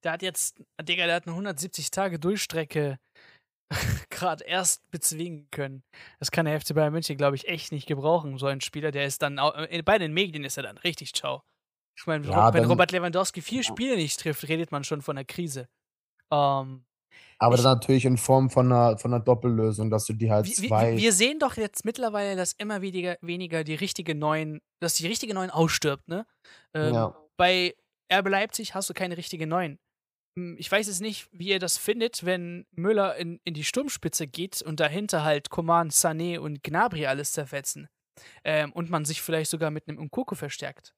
Der 0.05 0.13
hat 0.13 0.23
jetzt, 0.23 0.63
Digga, 0.81 1.07
der 1.07 1.17
hat 1.17 1.27
eine 1.27 1.35
170 1.35 1.91
Tage 1.91 2.21
Durchstrecke 2.21 2.99
gerade 4.11 4.45
erst 4.45 4.89
bezwingen 4.91 5.49
können. 5.51 5.83
Das 6.19 6.31
kann 6.31 6.47
der 6.47 6.61
FC 6.61 6.75
Bayern 6.75 6.93
München, 6.93 7.17
glaube 7.17 7.37
ich, 7.37 7.49
echt 7.49 7.73
nicht 7.73 7.87
gebrauchen. 7.87 8.39
So 8.39 8.47
ein 8.47 8.61
Spieler, 8.61 8.91
der 8.91 9.05
ist 9.07 9.23
dann, 9.23 9.39
äh, 9.39 9.83
bei 9.83 9.99
den 9.99 10.13
Medien 10.13 10.45
ist 10.45 10.57
er 10.57 10.63
dann 10.63 10.79
richtig 10.79 11.13
ciao. 11.15 11.43
Ich 11.99 12.07
meine, 12.07 12.27
Ja, 12.27 12.55
wenn 12.55 12.65
Robert 12.65 12.93
Lewandowski 12.93 13.43
vier 13.43 13.63
Spiele 13.65 13.97
nicht 13.97 14.21
trifft, 14.21 14.47
redet 14.49 14.71
man 14.71 14.85
schon 14.85 15.03
von 15.03 15.17
einer 15.19 15.25
Krise. 15.25 15.69
Ähm, 16.33 16.85
Aber 17.39 17.55
ich- 17.57 17.63
dann 17.63 17.79
natürlich 17.79 18.05
in 18.05 18.17
Form 18.17 18.51
von 18.51 18.67
einer, 18.73 18.97
von 18.99 19.13
einer 19.13 19.23
Doppellösung, 19.23 19.91
dass 19.91 20.05
du 20.05 20.13
die 20.13 20.31
halt 20.31 20.47
wir, 20.47 20.57
wir, 20.63 20.69
zwei. 20.69 20.97
wir 20.97 21.13
sehen 21.13 21.39
doch 21.39 21.57
jetzt 21.57 21.85
mittlerweile, 21.85 22.37
dass 22.37 22.53
immer 22.53 22.83
weniger, 22.83 23.17
weniger 23.21 23.65
die 23.65 23.75
richtige 23.75 24.15
Neuen, 24.15 24.61
dass 24.81 24.95
die 24.95 25.07
richtige 25.07 25.35
Neuen 25.35 25.51
ausstirbt, 25.51 26.07
ne? 26.09 26.27
Ähm, 26.75 26.95
Ja. 26.95 27.17
Bei 27.37 27.75
RB 28.13 28.29
Leipzig 28.29 28.75
hast 28.75 28.89
du 28.91 28.95
keine 28.95 29.17
richtige 29.17 29.47
Neuen. 29.47 29.79
Hm, 30.39 30.57
Ich 30.59 30.71
weiß 30.71 30.87
jetzt 30.87 31.01
nicht, 31.01 31.29
wie 31.33 31.49
ihr 31.49 31.59
das 31.59 31.79
findet, 31.79 32.25
wenn 32.25 32.67
Müller 32.73 33.17
in, 33.17 33.41
in 33.45 33.55
die 33.55 33.65
Sturmspitze 33.65 34.27
geht 34.29 34.63
und 34.63 34.81
dahinter 34.81 35.25
halt 35.25 35.51
Coman, 35.51 35.91
Sané 35.91 36.39
und 36.39 36.63
Gnabry 36.63 37.07
alles 37.07 37.33
zerfetzen. 37.33 37.89
Ähm, 38.45 38.73
und 38.73 38.91
man 38.91 39.05
sich 39.05 39.23
vielleicht 39.23 39.51
sogar 39.51 39.71
mit 39.71 39.89
einem 39.89 39.99
Nkoko 40.01 40.35
verstärkt. 40.37 40.95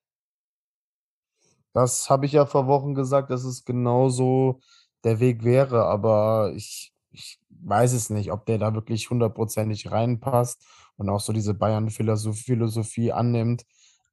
Das 1.72 2.10
habe 2.10 2.26
ich 2.26 2.32
ja 2.32 2.46
vor 2.46 2.66
Wochen 2.66 2.94
gesagt, 2.94 3.30
dass 3.30 3.44
es 3.44 3.64
genauso 3.64 4.60
der 5.04 5.20
Weg 5.20 5.44
wäre, 5.44 5.84
aber 5.86 6.52
ich, 6.56 6.92
ich 7.12 7.38
weiß 7.50 7.92
es 7.92 8.10
nicht, 8.10 8.32
ob 8.32 8.46
der 8.46 8.58
da 8.58 8.74
wirklich 8.74 9.08
hundertprozentig 9.10 9.90
reinpasst 9.90 10.64
und 10.96 11.08
auch 11.08 11.20
so 11.20 11.32
diese 11.32 11.54
Bayern-Philosophie 11.54 13.12
annimmt. 13.12 13.64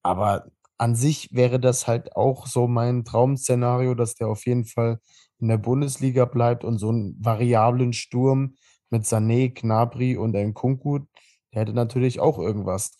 Aber 0.03 0.45
an 0.77 0.95
sich 0.95 1.29
wäre 1.31 1.59
das 1.59 1.87
halt 1.87 2.15
auch 2.15 2.47
so 2.47 2.67
mein 2.67 3.03
Traum-Szenario, 3.03 3.95
dass 3.95 4.15
der 4.15 4.27
auf 4.27 4.45
jeden 4.45 4.65
Fall 4.65 4.99
in 5.39 5.47
der 5.47 5.57
Bundesliga 5.57 6.25
bleibt 6.25 6.63
und 6.63 6.77
so 6.77 6.89
einen 6.89 7.15
variablen 7.19 7.93
Sturm 7.93 8.55
mit 8.89 9.03
Sané, 9.03 9.53
Gnabry 9.53 10.17
und 10.17 10.35
Nkunku, 10.35 10.99
der 11.53 11.61
hätte 11.61 11.73
natürlich 11.73 12.19
auch 12.19 12.39
irgendwas. 12.39 12.97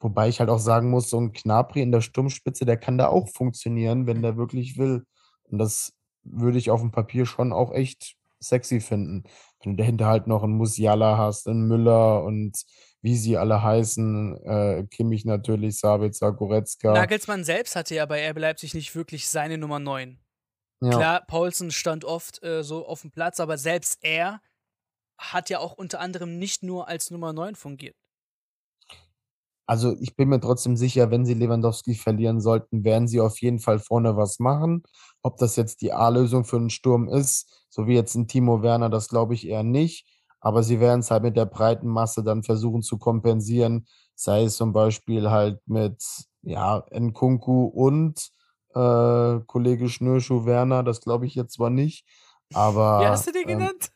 Wobei 0.00 0.28
ich 0.28 0.40
halt 0.40 0.50
auch 0.50 0.58
sagen 0.58 0.90
muss, 0.90 1.10
so 1.10 1.20
ein 1.20 1.32
Gnabry 1.32 1.82
in 1.82 1.92
der 1.92 2.00
Sturmspitze, 2.00 2.64
der 2.64 2.76
kann 2.76 2.98
da 2.98 3.08
auch 3.08 3.28
funktionieren, 3.28 4.06
wenn 4.06 4.22
der 4.22 4.36
wirklich 4.36 4.78
will. 4.78 5.04
Und 5.44 5.58
das 5.58 5.92
würde 6.22 6.58
ich 6.58 6.70
auf 6.70 6.80
dem 6.80 6.90
Papier 6.90 7.26
schon 7.26 7.52
auch 7.52 7.72
echt 7.72 8.16
sexy 8.40 8.80
finden. 8.80 9.24
Wenn 9.62 9.76
du 9.76 9.82
dahinter 9.82 10.06
halt 10.06 10.26
noch 10.26 10.42
einen 10.42 10.56
Musiala 10.56 11.18
hast, 11.18 11.46
einen 11.48 11.66
Müller 11.68 12.24
und 12.24 12.64
wie 13.02 13.16
sie 13.16 13.36
alle 13.36 13.62
heißen, 13.62 14.36
äh, 14.44 14.86
Kimmich 14.90 15.24
natürlich, 15.24 15.78
Sabitzer, 15.78 16.32
Goretzka. 16.32 16.92
Nagelsmann 16.92 17.44
selbst 17.44 17.76
hatte 17.76 17.94
ja 17.94 18.06
bei 18.06 18.28
RB 18.30 18.38
Leipzig 18.38 18.74
nicht 18.74 18.94
wirklich 18.94 19.28
seine 19.28 19.58
Nummer 19.58 19.78
9. 19.78 20.18
Ja. 20.82 20.90
Klar, 20.90 21.26
Paulsen 21.26 21.70
stand 21.70 22.04
oft 22.04 22.42
äh, 22.42 22.62
so 22.62 22.86
auf 22.86 23.02
dem 23.02 23.10
Platz, 23.10 23.40
aber 23.40 23.58
selbst 23.58 23.98
er 24.02 24.40
hat 25.18 25.50
ja 25.50 25.58
auch 25.58 25.74
unter 25.74 26.00
anderem 26.00 26.38
nicht 26.38 26.62
nur 26.62 26.88
als 26.88 27.10
Nummer 27.10 27.32
9 27.32 27.54
fungiert. 27.54 27.96
Also 29.66 29.94
ich 30.00 30.16
bin 30.16 30.28
mir 30.28 30.40
trotzdem 30.40 30.76
sicher, 30.76 31.12
wenn 31.12 31.24
sie 31.24 31.34
Lewandowski 31.34 31.94
verlieren 31.94 32.40
sollten, 32.40 32.82
werden 32.82 33.06
sie 33.06 33.20
auf 33.20 33.40
jeden 33.40 33.60
Fall 33.60 33.78
vorne 33.78 34.16
was 34.16 34.40
machen. 34.40 34.82
Ob 35.22 35.36
das 35.36 35.54
jetzt 35.54 35.82
die 35.82 35.92
A-Lösung 35.92 36.44
für 36.44 36.56
einen 36.56 36.70
Sturm 36.70 37.08
ist, 37.08 37.66
so 37.68 37.86
wie 37.86 37.94
jetzt 37.94 38.16
ein 38.16 38.26
Timo 38.26 38.62
Werner, 38.62 38.90
das 38.90 39.08
glaube 39.08 39.34
ich 39.34 39.46
eher 39.46 39.62
nicht. 39.62 40.08
Aber 40.40 40.62
sie 40.62 40.80
werden 40.80 41.00
es 41.00 41.10
halt 41.10 41.22
mit 41.22 41.36
der 41.36 41.46
breiten 41.46 41.88
Masse 41.88 42.22
dann 42.24 42.42
versuchen 42.42 42.82
zu 42.82 42.98
kompensieren, 42.98 43.86
sei 44.14 44.44
es 44.44 44.56
zum 44.56 44.72
Beispiel 44.72 45.30
halt 45.30 45.60
mit 45.66 46.02
ja, 46.42 46.84
Nkunku 46.92 47.66
und 47.66 48.30
äh, 48.74 49.40
Kollege 49.46 49.88
Schnürschuh 49.88 50.44
Werner, 50.46 50.82
das 50.82 51.00
glaube 51.00 51.26
ich 51.26 51.34
jetzt 51.34 51.54
zwar 51.54 51.70
nicht, 51.70 52.06
aber 52.54 53.00
Wie 53.00 53.06
hast 53.06 53.26
du 53.26 53.32
den 53.32 53.42
ähm, 53.42 53.48
genannt? 53.58 53.92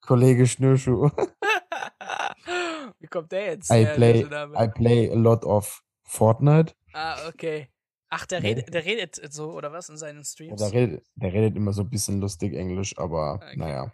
Kollege 0.00 0.46
Schnürschuh. 0.46 1.10
Wie 3.00 3.06
kommt 3.06 3.32
der 3.32 3.46
jetzt? 3.46 3.70
I 3.70 3.84
her, 3.84 3.94
play? 3.96 4.24
I 4.56 4.68
play 4.68 5.10
a 5.10 5.14
lot 5.14 5.44
of 5.44 5.82
Fortnite. 6.04 6.74
Ah, 6.92 7.28
okay. 7.28 7.68
Ach, 8.10 8.26
der, 8.26 8.42
Nee. 8.42 8.50
redet, 8.50 8.72
der 8.72 8.84
redet 8.84 9.32
so, 9.32 9.52
oder 9.52 9.72
was, 9.72 9.88
in 9.88 9.96
seinen 9.96 10.22
Ja, 10.22 10.24
Streams? 10.24 10.60
der, 10.60 10.72
redet, 10.72 11.06
der 11.16 11.32
redet 11.32 11.56
immer 11.56 11.72
so 11.72 11.82
ein 11.82 11.90
bisschen 11.90 12.20
lustig 12.20 12.54
Englisch, 12.54 12.96
aber 12.98 13.40
Okay. 13.42 13.56
naja. 13.56 13.92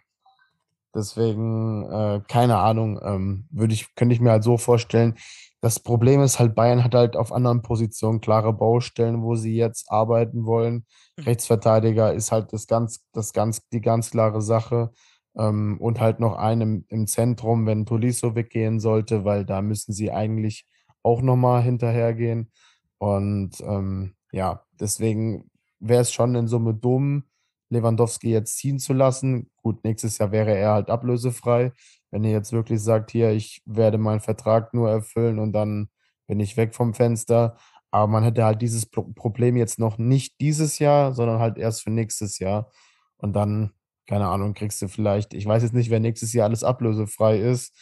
Deswegen, 0.93 1.89
äh, 1.89 2.21
keine 2.27 2.57
Ahnung, 2.57 2.99
ähm, 3.03 3.47
würde 3.49 3.73
ich, 3.73 3.95
könnte 3.95 4.13
ich 4.13 4.21
mir 4.21 4.31
halt 4.31 4.43
so 4.43 4.57
vorstellen. 4.57 5.15
Das 5.61 5.79
Problem 5.79 6.21
ist 6.21 6.39
halt, 6.39 6.55
Bayern 6.55 6.83
hat 6.83 6.95
halt 6.95 7.15
auf 7.15 7.31
anderen 7.31 7.61
Positionen 7.61 8.19
klare 8.19 8.51
Baustellen, 8.51 9.21
wo 9.21 9.35
sie 9.35 9.55
jetzt 9.55 9.91
arbeiten 9.91 10.45
wollen. 10.45 10.85
Mhm. 11.17 11.23
Rechtsverteidiger 11.23 12.13
ist 12.13 12.31
halt 12.31 12.51
das 12.51 12.67
ganz, 12.67 13.05
das 13.13 13.31
ganz, 13.31 13.67
die 13.69 13.81
ganz 13.81 14.11
klare 14.11 14.41
Sache. 14.41 14.91
Ähm, 15.37 15.77
und 15.79 16.01
halt 16.01 16.19
noch 16.19 16.35
einen 16.35 16.85
im 16.89 17.07
Zentrum, 17.07 17.65
wenn 17.65 17.85
Tolisso 17.85 18.35
weggehen 18.35 18.79
sollte, 18.79 19.23
weil 19.23 19.45
da 19.45 19.61
müssen 19.61 19.93
sie 19.93 20.11
eigentlich 20.11 20.65
auch 21.03 21.21
nochmal 21.21 21.61
hinterhergehen. 21.63 22.51
Und 22.97 23.61
ähm, 23.61 24.15
ja, 24.31 24.63
deswegen 24.79 25.49
wäre 25.79 26.01
es 26.01 26.11
schon 26.11 26.35
in 26.35 26.47
Summe 26.47 26.73
dumm, 26.73 27.23
Lewandowski 27.71 28.31
jetzt 28.31 28.57
ziehen 28.57 28.79
zu 28.79 28.93
lassen. 28.93 29.49
Gut, 29.57 29.83
nächstes 29.83 30.17
Jahr 30.17 30.31
wäre 30.31 30.55
er 30.55 30.73
halt 30.73 30.89
ablösefrei. 30.89 31.71
Wenn 32.11 32.23
ihr 32.23 32.31
jetzt 32.31 32.51
wirklich 32.51 32.81
sagt, 32.81 33.11
hier, 33.11 33.31
ich 33.31 33.61
werde 33.65 33.97
meinen 33.97 34.19
Vertrag 34.19 34.73
nur 34.73 34.89
erfüllen 34.89 35.39
und 35.39 35.53
dann 35.53 35.89
bin 36.27 36.39
ich 36.39 36.57
weg 36.57 36.75
vom 36.75 36.93
Fenster. 36.93 37.57
Aber 37.91 38.07
man 38.07 38.23
hätte 38.23 38.45
halt 38.45 38.61
dieses 38.61 38.85
Pro 38.85 39.03
Problem 39.03 39.57
jetzt 39.57 39.79
noch 39.79 39.97
nicht 39.97 40.39
dieses 40.41 40.79
Jahr, 40.79 41.13
sondern 41.13 41.39
halt 41.39 41.57
erst 41.57 41.83
für 41.83 41.91
nächstes 41.91 42.39
Jahr. 42.39 42.71
Und 43.17 43.33
dann, 43.33 43.73
keine 44.07 44.27
Ahnung, 44.27 44.53
kriegst 44.53 44.81
du 44.81 44.87
vielleicht, 44.87 45.33
ich 45.33 45.45
weiß 45.45 45.63
jetzt 45.63 45.73
nicht, 45.73 45.89
wer 45.89 45.99
nächstes 45.99 46.33
Jahr 46.33 46.45
alles 46.47 46.63
ablösefrei 46.63 47.39
ist, 47.39 47.75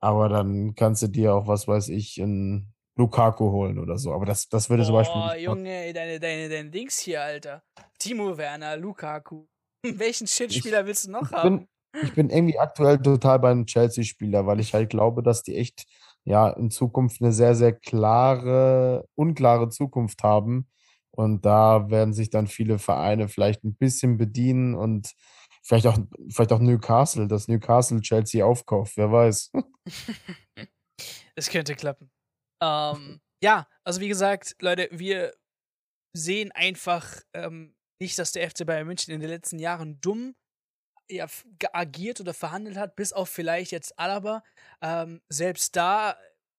aber 0.00 0.28
dann 0.28 0.74
kannst 0.74 1.02
du 1.02 1.08
dir 1.08 1.34
auch, 1.34 1.46
was 1.48 1.68
weiß 1.68 1.88
ich, 1.88 2.18
in 2.18 2.72
Lukaku 2.96 3.50
holen 3.50 3.78
oder 3.78 3.98
so. 3.98 4.12
Aber 4.12 4.24
das, 4.24 4.48
das 4.48 4.68
würde 4.70 4.84
zum 4.84 4.94
Beispiel 4.94 5.20
nicht 5.20 5.42
Junge, 5.42 5.92
deine, 5.92 6.18
deine, 6.18 6.48
deine 6.48 6.70
Dings 6.70 6.98
hier, 6.98 7.22
Alter. 7.22 7.62
Timo 7.98 8.36
Werner, 8.36 8.76
Lukaku. 8.76 9.46
Welchen 9.82 10.26
Shit-Spieler 10.26 10.86
willst 10.86 11.06
du 11.06 11.10
noch 11.12 11.30
ich 11.30 11.32
haben? 11.32 11.58
bin, 11.92 12.02
ich 12.02 12.14
bin 12.14 12.30
irgendwie 12.30 12.58
aktuell 12.58 12.98
total 12.98 13.38
beim 13.38 13.66
Chelsea-Spieler, 13.66 14.46
weil 14.46 14.60
ich 14.60 14.74
halt 14.74 14.90
glaube, 14.90 15.22
dass 15.22 15.42
die 15.42 15.56
echt 15.56 15.84
ja 16.24 16.48
in 16.50 16.70
Zukunft 16.70 17.20
eine 17.20 17.32
sehr, 17.32 17.54
sehr 17.54 17.72
klare, 17.72 19.06
unklare 19.14 19.68
Zukunft 19.68 20.22
haben. 20.22 20.68
Und 21.10 21.46
da 21.46 21.88
werden 21.90 22.12
sich 22.12 22.30
dann 22.30 22.46
viele 22.46 22.78
Vereine 22.78 23.28
vielleicht 23.28 23.64
ein 23.64 23.74
bisschen 23.74 24.18
bedienen 24.18 24.74
und 24.74 25.14
vielleicht 25.62 25.86
auch, 25.86 25.98
vielleicht 26.30 26.52
auch 26.52 26.58
Newcastle, 26.58 27.26
dass 27.26 27.48
Newcastle 27.48 28.00
Chelsea 28.00 28.44
aufkauft, 28.44 28.96
wer 28.96 29.12
weiß. 29.12 29.52
Es 31.38 31.50
könnte 31.50 31.74
klappen. 31.74 32.10
Ähm, 32.62 33.20
ja, 33.42 33.68
also 33.84 34.00
wie 34.00 34.08
gesagt, 34.08 34.56
Leute, 34.60 34.88
wir 34.90 35.34
sehen 36.16 36.52
einfach 36.52 37.20
ähm, 37.34 37.74
nicht, 38.00 38.18
dass 38.18 38.32
der 38.32 38.50
FC 38.50 38.66
Bayern 38.66 38.86
München 38.86 39.12
in 39.12 39.20
den 39.20 39.30
letzten 39.30 39.58
Jahren 39.58 40.00
dumm 40.00 40.34
ja, 41.10 41.26
agiert 41.72 42.20
oder 42.20 42.34
verhandelt 42.34 42.76
hat, 42.76 42.96
bis 42.96 43.12
auf 43.12 43.28
vielleicht 43.28 43.72
jetzt 43.72 43.98
Alaba. 43.98 44.42
Ähm, 44.80 45.22
selbst 45.28 45.76
da, 45.76 46.16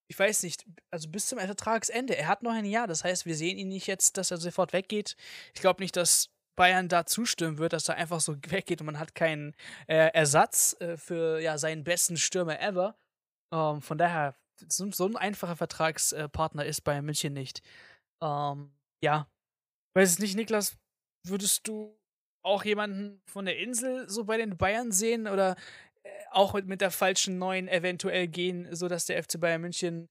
ich 0.09 0.17
weiß 0.17 0.43
nicht, 0.43 0.65
also 0.91 1.09
bis 1.09 1.27
zum 1.27 1.39
Vertragsende. 1.39 2.15
Er 2.15 2.27
hat 2.27 2.43
noch 2.43 2.53
ein 2.53 2.65
Jahr, 2.65 2.87
das 2.87 3.03
heißt, 3.03 3.25
wir 3.25 3.35
sehen 3.35 3.57
ihn 3.57 3.69
nicht 3.69 3.87
jetzt, 3.87 4.17
dass 4.17 4.31
er 4.31 4.37
sofort 4.37 4.73
weggeht. 4.73 5.15
Ich 5.53 5.61
glaube 5.61 5.81
nicht, 5.81 5.95
dass 5.95 6.29
Bayern 6.55 6.87
da 6.87 7.05
zustimmen 7.05 7.57
wird, 7.57 7.73
dass 7.73 7.89
er 7.89 7.95
einfach 7.95 8.19
so 8.21 8.35
weggeht 8.47 8.81
und 8.81 8.85
man 8.85 8.99
hat 8.99 9.15
keinen 9.15 9.53
äh, 9.87 10.11
Ersatz 10.13 10.75
äh, 10.79 10.97
für 10.97 11.39
ja, 11.39 11.57
seinen 11.57 11.83
besten 11.83 12.17
Stürmer 12.17 12.59
ever. 12.59 12.97
Ähm, 13.53 13.81
von 13.81 13.97
daher, 13.97 14.35
so, 14.67 14.91
so 14.91 15.05
ein 15.05 15.15
einfacher 15.15 15.55
Vertragspartner 15.55 16.65
ist 16.65 16.81
Bayern 16.81 17.05
München 17.05 17.33
nicht. 17.33 17.61
Ähm, 18.21 18.71
ja. 19.03 19.27
Weiß 19.95 20.09
es 20.09 20.19
nicht, 20.19 20.35
Niklas, 20.35 20.77
würdest 21.25 21.67
du 21.67 21.97
auch 22.43 22.63
jemanden 22.63 23.21
von 23.25 23.45
der 23.45 23.59
Insel 23.59 24.09
so 24.09 24.23
bei 24.23 24.37
den 24.37 24.57
Bayern 24.57 24.91
sehen 24.91 25.27
oder 25.27 25.55
äh, 26.03 26.09
auch 26.31 26.53
mit, 26.53 26.67
mit 26.67 26.81
der 26.81 26.91
falschen 26.91 27.37
neuen 27.37 27.67
eventuell 27.67 28.27
gehen, 28.27 28.73
sodass 28.73 29.05
der 29.05 29.21
FC 29.21 29.39
Bayern 29.39 29.61
München 29.61 30.09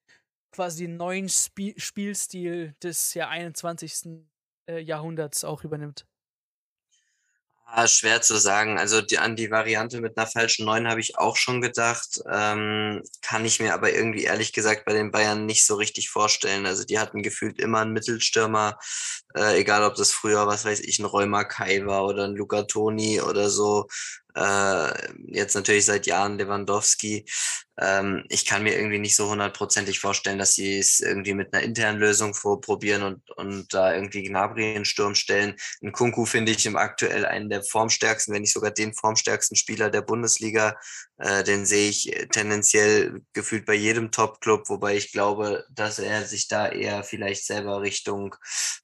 quasi 0.53 0.87
den 0.87 0.97
neuen 0.97 1.29
Spie 1.29 1.75
Spielstil 1.77 2.75
des 2.83 3.15
ja, 3.15 3.29
21. 3.29 4.25
Äh, 4.69 4.81
Jahrhunderts 4.81 5.45
auch 5.45 5.65
übernimmt? 5.65 6.07
Ah, 7.69 7.89
schwer 7.89 8.23
zu 8.23 8.39
sagen. 8.39 8.79
Also 8.79 9.03
die, 9.03 9.19
an 9.19 9.35
die 9.35 9.51
Variante 9.51 10.01
mit 10.01 10.17
einer 10.17 10.27
falschen 10.29 10.65
Neun 10.67 10.87
habe 10.89 11.01
ich 11.01 11.19
auch 11.19 11.37
schon 11.37 11.61
gedacht. 11.61 12.21
Ähm, 12.31 13.03
kann 13.23 13.45
ich 13.45 13.59
mir 13.61 13.75
aber 13.75 13.93
irgendwie 13.93 14.23
ehrlich 14.25 14.53
gesagt 14.53 14.85
bei 14.85 14.93
den 14.93 15.11
Bayern 15.11 15.47
nicht 15.47 15.67
so 15.67 15.75
richtig 15.75 16.09
vorstellen. 16.09 16.65
Also 16.65 16.85
die 16.85 16.99
hatten 16.99 17.23
gefühlt 17.23 17.59
immer 17.59 17.81
einen 17.81 17.93
Mittelstürmer, 17.93 18.79
äh, 19.37 19.59
egal 19.61 19.83
ob 19.83 19.97
das 19.97 20.13
früher, 20.13 20.47
was 20.47 20.65
weiß 20.65 20.79
ich, 20.81 21.01
ein 21.01 21.05
Rheuma 21.07 21.43
Kai 21.45 21.85
war 21.87 22.05
oder 22.07 22.25
ein 22.25 22.37
Luca 22.37 22.63
Toni 22.63 23.21
oder 23.21 23.51
so. 23.51 23.89
Äh, 24.37 24.93
jetzt 25.29 25.55
natürlich 25.55 25.87
seit 25.87 26.07
Jahren 26.07 26.37
Lewandowski. 26.39 27.25
Ähm, 27.79 28.25
ich 28.29 28.45
kann 28.45 28.63
mir 28.63 28.77
irgendwie 28.77 28.99
nicht 28.99 29.17
so 29.17 29.31
hundertprozentig 29.31 29.99
vorstellen, 29.99 30.39
dass 30.39 30.55
sie 30.55 30.79
es 30.79 31.01
irgendwie 31.01 31.33
mit 31.33 31.55
einer 31.55 31.63
internen 31.63 31.99
Lösung 31.99 32.35
vorprobieren 32.35 33.03
und, 33.03 33.31
und 33.37 33.73
da 33.73 33.95
irgendwie 33.95 34.25
Gnabry 34.25 34.69
in 34.69 34.75
den 34.75 34.85
Sturm 34.85 35.15
stellen. 35.15 35.57
Ein 35.83 35.93
Kunku 35.93 36.27
finde 36.27 36.53
ich 36.53 36.67
im 36.67 36.77
aktuell 36.77 37.25
einen 37.25 37.49
der 37.49 37.63
formstärksten, 37.63 38.35
wenn 38.35 38.43
nicht 38.43 38.53
sogar 38.53 38.73
den 38.73 38.93
formstärksten 38.93 39.57
Spieler 39.57 39.91
der 39.91 40.03
Bundesliga. 40.03 40.77
Äh, 41.17 41.43
den 41.43 41.65
sehe 41.65 41.89
ich 41.89 42.11
tendenziell 42.31 43.23
gefühlt 43.33 43.65
bei 43.65 43.75
jedem 43.75 44.11
Top-Club, 44.11 44.69
wobei 44.69 44.97
ich 44.97 45.13
glaube, 45.13 45.65
dass 45.71 45.99
er 45.99 46.27
sich 46.27 46.49
da 46.49 46.69
eher 46.69 47.05
vielleicht 47.05 47.47
selber 47.47 47.81
Richtung, 47.81 48.35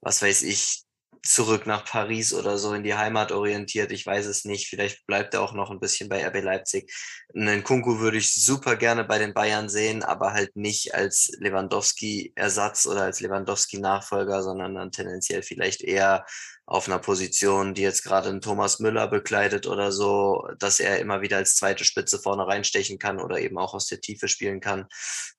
was 0.00 0.22
weiß 0.22 0.42
ich, 0.42 0.84
zurück 1.24 1.66
nach 1.66 1.84
Paris 1.84 2.34
oder 2.34 2.58
so 2.58 2.74
in 2.74 2.82
die 2.82 2.94
Heimat 2.94 3.32
orientiert. 3.32 3.92
Ich 3.92 4.04
weiß 4.04 4.26
es 4.26 4.44
nicht. 4.44 4.68
Vielleicht 4.68 5.06
bleibt 5.06 5.34
er 5.34 5.42
auch 5.42 5.52
noch 5.52 5.70
ein 5.70 5.78
bisschen 5.78 6.08
bei 6.08 6.26
RB 6.26 6.42
Leipzig. 6.42 6.92
Einen 7.34 7.62
Kunku 7.62 8.00
würde 8.00 8.18
ich 8.18 8.34
super 8.34 8.76
gerne 8.76 9.04
bei 9.04 9.18
den 9.18 9.32
Bayern 9.32 9.68
sehen, 9.68 10.02
aber 10.02 10.32
halt 10.32 10.56
nicht 10.56 10.94
als 10.94 11.30
Lewandowski-Ersatz 11.38 12.86
oder 12.86 13.02
als 13.02 13.20
Lewandowski-Nachfolger, 13.20 14.42
sondern 14.42 14.74
dann 14.74 14.90
tendenziell 14.90 15.42
vielleicht 15.42 15.82
eher 15.82 16.24
auf 16.66 16.88
einer 16.88 16.98
Position, 16.98 17.74
die 17.74 17.82
jetzt 17.82 18.02
gerade 18.02 18.28
ein 18.28 18.40
Thomas 18.40 18.78
Müller 18.78 19.08
bekleidet 19.08 19.66
oder 19.66 19.92
so, 19.92 20.48
dass 20.58 20.80
er 20.80 20.98
immer 21.00 21.20
wieder 21.20 21.36
als 21.36 21.54
zweite 21.54 21.84
Spitze 21.84 22.18
vorne 22.18 22.46
reinstechen 22.46 22.98
kann 22.98 23.20
oder 23.20 23.40
eben 23.40 23.58
auch 23.58 23.74
aus 23.74 23.86
der 23.86 24.00
Tiefe 24.00 24.28
spielen 24.28 24.60
kann. 24.60 24.86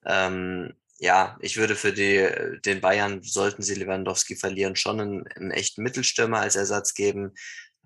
Ähm, 0.06 0.74
ja, 1.04 1.36
ich 1.40 1.58
würde 1.58 1.76
für 1.76 1.92
die, 1.92 2.26
den 2.64 2.80
Bayern, 2.80 3.22
sollten 3.22 3.62
sie 3.62 3.74
Lewandowski 3.74 4.36
verlieren, 4.36 4.74
schon 4.74 5.00
einen, 5.00 5.26
einen 5.36 5.50
echten 5.50 5.82
Mittelstürmer 5.82 6.40
als 6.40 6.56
Ersatz 6.56 6.94
geben. 6.94 7.34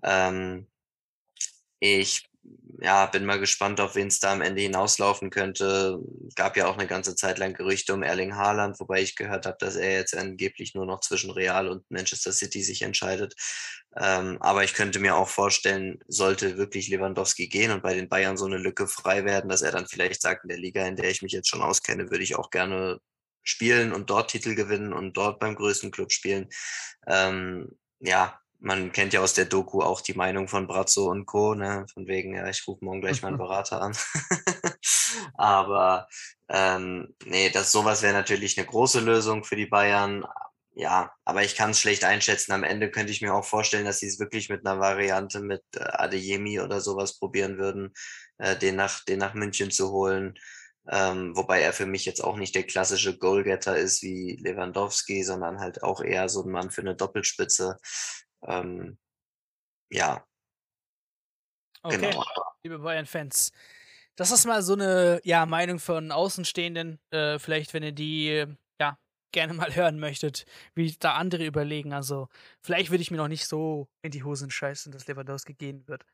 Ähm, 0.03 0.67
ich 1.81 2.29
ja, 2.81 3.07
bin 3.07 3.25
mal 3.25 3.39
gespannt, 3.39 3.81
auf 3.81 3.95
wen 3.95 4.07
es 4.07 4.21
da 4.21 4.31
am 4.31 4.41
Ende 4.41 4.61
hinauslaufen 4.61 5.31
könnte. 5.31 5.99
Gab 6.35 6.55
ja 6.55 6.67
auch 6.67 6.77
eine 6.77 6.87
ganze 6.87 7.13
Zeit 7.15 7.37
lang 7.39 7.53
Gerüchte 7.53 7.93
um 7.93 8.03
Erling 8.03 8.37
Haaland, 8.37 8.79
wobei 8.79 9.01
ich 9.01 9.17
gehört 9.17 9.45
habe, 9.45 9.57
dass 9.59 9.75
er 9.75 9.91
jetzt 9.91 10.15
angeblich 10.15 10.73
nur 10.73 10.85
noch 10.85 11.01
zwischen 11.01 11.31
Real 11.31 11.67
und 11.67 11.89
Manchester 11.91 12.31
City 12.31 12.63
sich 12.63 12.83
entscheidet. 12.83 13.35
Ähm, 13.97 14.37
aber 14.39 14.63
ich 14.63 14.73
könnte 14.73 14.99
mir 14.99 15.17
auch 15.17 15.27
vorstellen, 15.27 15.99
sollte 16.07 16.57
wirklich 16.57 16.87
Lewandowski 16.87 17.49
gehen 17.49 17.71
und 17.71 17.83
bei 17.83 17.93
den 17.95 18.07
Bayern 18.07 18.37
so 18.37 18.45
eine 18.45 18.57
Lücke 18.57 18.87
frei 18.87 19.25
werden, 19.25 19.49
dass 19.49 19.61
er 19.61 19.73
dann 19.73 19.87
vielleicht 19.87 20.21
sagt, 20.21 20.45
in 20.45 20.49
der 20.49 20.57
Liga, 20.57 20.85
in 20.85 20.95
der 20.95 21.09
ich 21.09 21.21
mich 21.21 21.33
jetzt 21.33 21.49
schon 21.49 21.61
auskenne, 21.61 22.09
würde 22.09 22.23
ich 22.23 22.37
auch 22.37 22.49
gerne 22.49 23.01
spielen 23.49 23.91
und 23.91 24.09
dort 24.09 24.31
Titel 24.31 24.55
gewinnen 24.55 24.93
und 24.93 25.17
dort 25.17 25.39
beim 25.39 25.55
größten 25.55 25.91
Club 25.91 26.11
spielen. 26.11 26.49
Ähm, 27.07 27.69
ja, 27.99 28.39
man 28.59 28.91
kennt 28.91 29.13
ja 29.13 29.21
aus 29.21 29.33
der 29.33 29.45
Doku 29.45 29.81
auch 29.81 30.01
die 30.01 30.13
Meinung 30.13 30.47
von 30.47 30.67
Brazzo 30.67 31.09
und 31.09 31.25
Co. 31.25 31.55
Ne? 31.55 31.85
Von 31.93 32.07
wegen, 32.07 32.35
ja, 32.35 32.47
ich 32.49 32.67
rufe 32.67 32.83
morgen 32.83 33.01
gleich 33.01 33.21
meinen 33.21 33.37
Berater 33.37 33.81
an. 33.81 33.95
Aber 35.35 36.07
ähm, 36.49 37.15
nee, 37.25 37.49
das 37.49 37.71
sowas 37.71 38.01
wäre 38.01 38.13
natürlich 38.13 38.57
eine 38.57 38.67
große 38.67 38.99
Lösung 38.99 39.43
für 39.43 39.55
die 39.55 39.65
Bayern. 39.65 40.25
Ja, 40.75 41.11
aber 41.25 41.43
ich 41.43 41.55
kann 41.55 41.71
es 41.71 41.81
schlecht 41.81 42.05
einschätzen. 42.05 42.53
Am 42.53 42.63
Ende 42.63 42.89
könnte 42.89 43.11
ich 43.11 43.21
mir 43.21 43.33
auch 43.33 43.43
vorstellen, 43.43 43.85
dass 43.85 43.99
sie 43.99 44.07
es 44.07 44.19
wirklich 44.19 44.49
mit 44.49 44.65
einer 44.65 44.79
Variante 44.79 45.41
mit 45.41 45.61
äh, 45.75 45.83
Adeyemi 45.83 46.61
oder 46.61 46.79
sowas 46.79 47.19
probieren 47.19 47.57
würden, 47.57 47.93
äh, 48.37 48.55
den, 48.55 48.77
nach, 48.77 49.03
den 49.03 49.19
nach 49.19 49.33
München 49.33 49.71
zu 49.71 49.91
holen. 49.91 50.35
Ähm, 50.91 51.35
wobei 51.35 51.61
er 51.61 51.73
für 51.73 51.85
mich 51.85 52.05
jetzt 52.05 52.23
auch 52.23 52.35
nicht 52.35 52.55
der 52.55 52.63
klassische 52.63 53.17
Goalgetter 53.17 53.77
ist 53.77 54.01
wie 54.01 54.37
Lewandowski, 54.41 55.23
sondern 55.23 55.59
halt 55.59 55.83
auch 55.83 56.01
eher 56.01 56.29
so 56.29 56.43
ein 56.43 56.51
Mann 56.51 56.71
für 56.71 56.81
eine 56.81 56.95
Doppelspitze. 56.95 57.77
Ähm, 58.47 58.97
ja, 59.91 60.23
Okay, 61.83 61.97
genau. 61.97 62.25
liebe 62.63 62.79
Bayern-Fans. 62.79 63.51
Das 64.15 64.31
ist 64.31 64.45
mal 64.45 64.61
so 64.61 64.73
eine 64.73 65.21
ja, 65.23 65.45
Meinung 65.45 65.79
von 65.79 66.11
Außenstehenden. 66.11 66.99
Äh, 67.11 67.39
vielleicht, 67.39 67.73
wenn 67.73 67.83
ihr 67.83 67.93
die 67.93 68.29
äh, 68.29 68.47
ja, 68.81 68.97
gerne 69.31 69.53
mal 69.53 69.73
hören 69.73 69.99
möchtet, 69.99 70.45
wie 70.75 70.93
da 70.99 71.13
andere 71.13 71.45
überlegen. 71.45 71.93
Also, 71.93 72.27
vielleicht 72.61 72.89
würde 72.89 73.01
ich 73.01 73.11
mir 73.11 73.17
noch 73.17 73.29
nicht 73.29 73.47
so 73.47 73.87
in 74.01 74.11
die 74.11 74.23
Hosen 74.23 74.51
scheißen, 74.51 74.91
dass 74.91 75.07
Lewandowski 75.07 75.53
gehen 75.53 75.87
wird. 75.87 76.05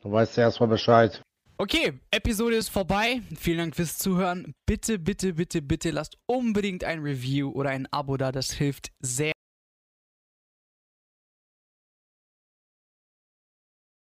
Du 0.00 0.10
weißt 0.12 0.36
ja 0.38 0.44
erstmal 0.44 0.68
Bescheid. 0.68 1.22
Okay, 1.58 1.94
Episode 2.10 2.56
ist 2.56 2.68
vorbei. 2.68 3.22
Vielen 3.34 3.56
Dank 3.58 3.76
fürs 3.76 3.96
Zuhören. 3.96 4.52
Bitte, 4.66 4.98
bitte, 4.98 5.32
bitte, 5.32 5.62
bitte 5.62 5.90
lasst 5.90 6.18
unbedingt 6.26 6.84
ein 6.84 7.00
Review 7.00 7.50
oder 7.50 7.70
ein 7.70 7.86
Abo 7.90 8.18
da. 8.18 8.30
Das 8.30 8.52
hilft 8.52 8.92
sehr. 9.00 9.32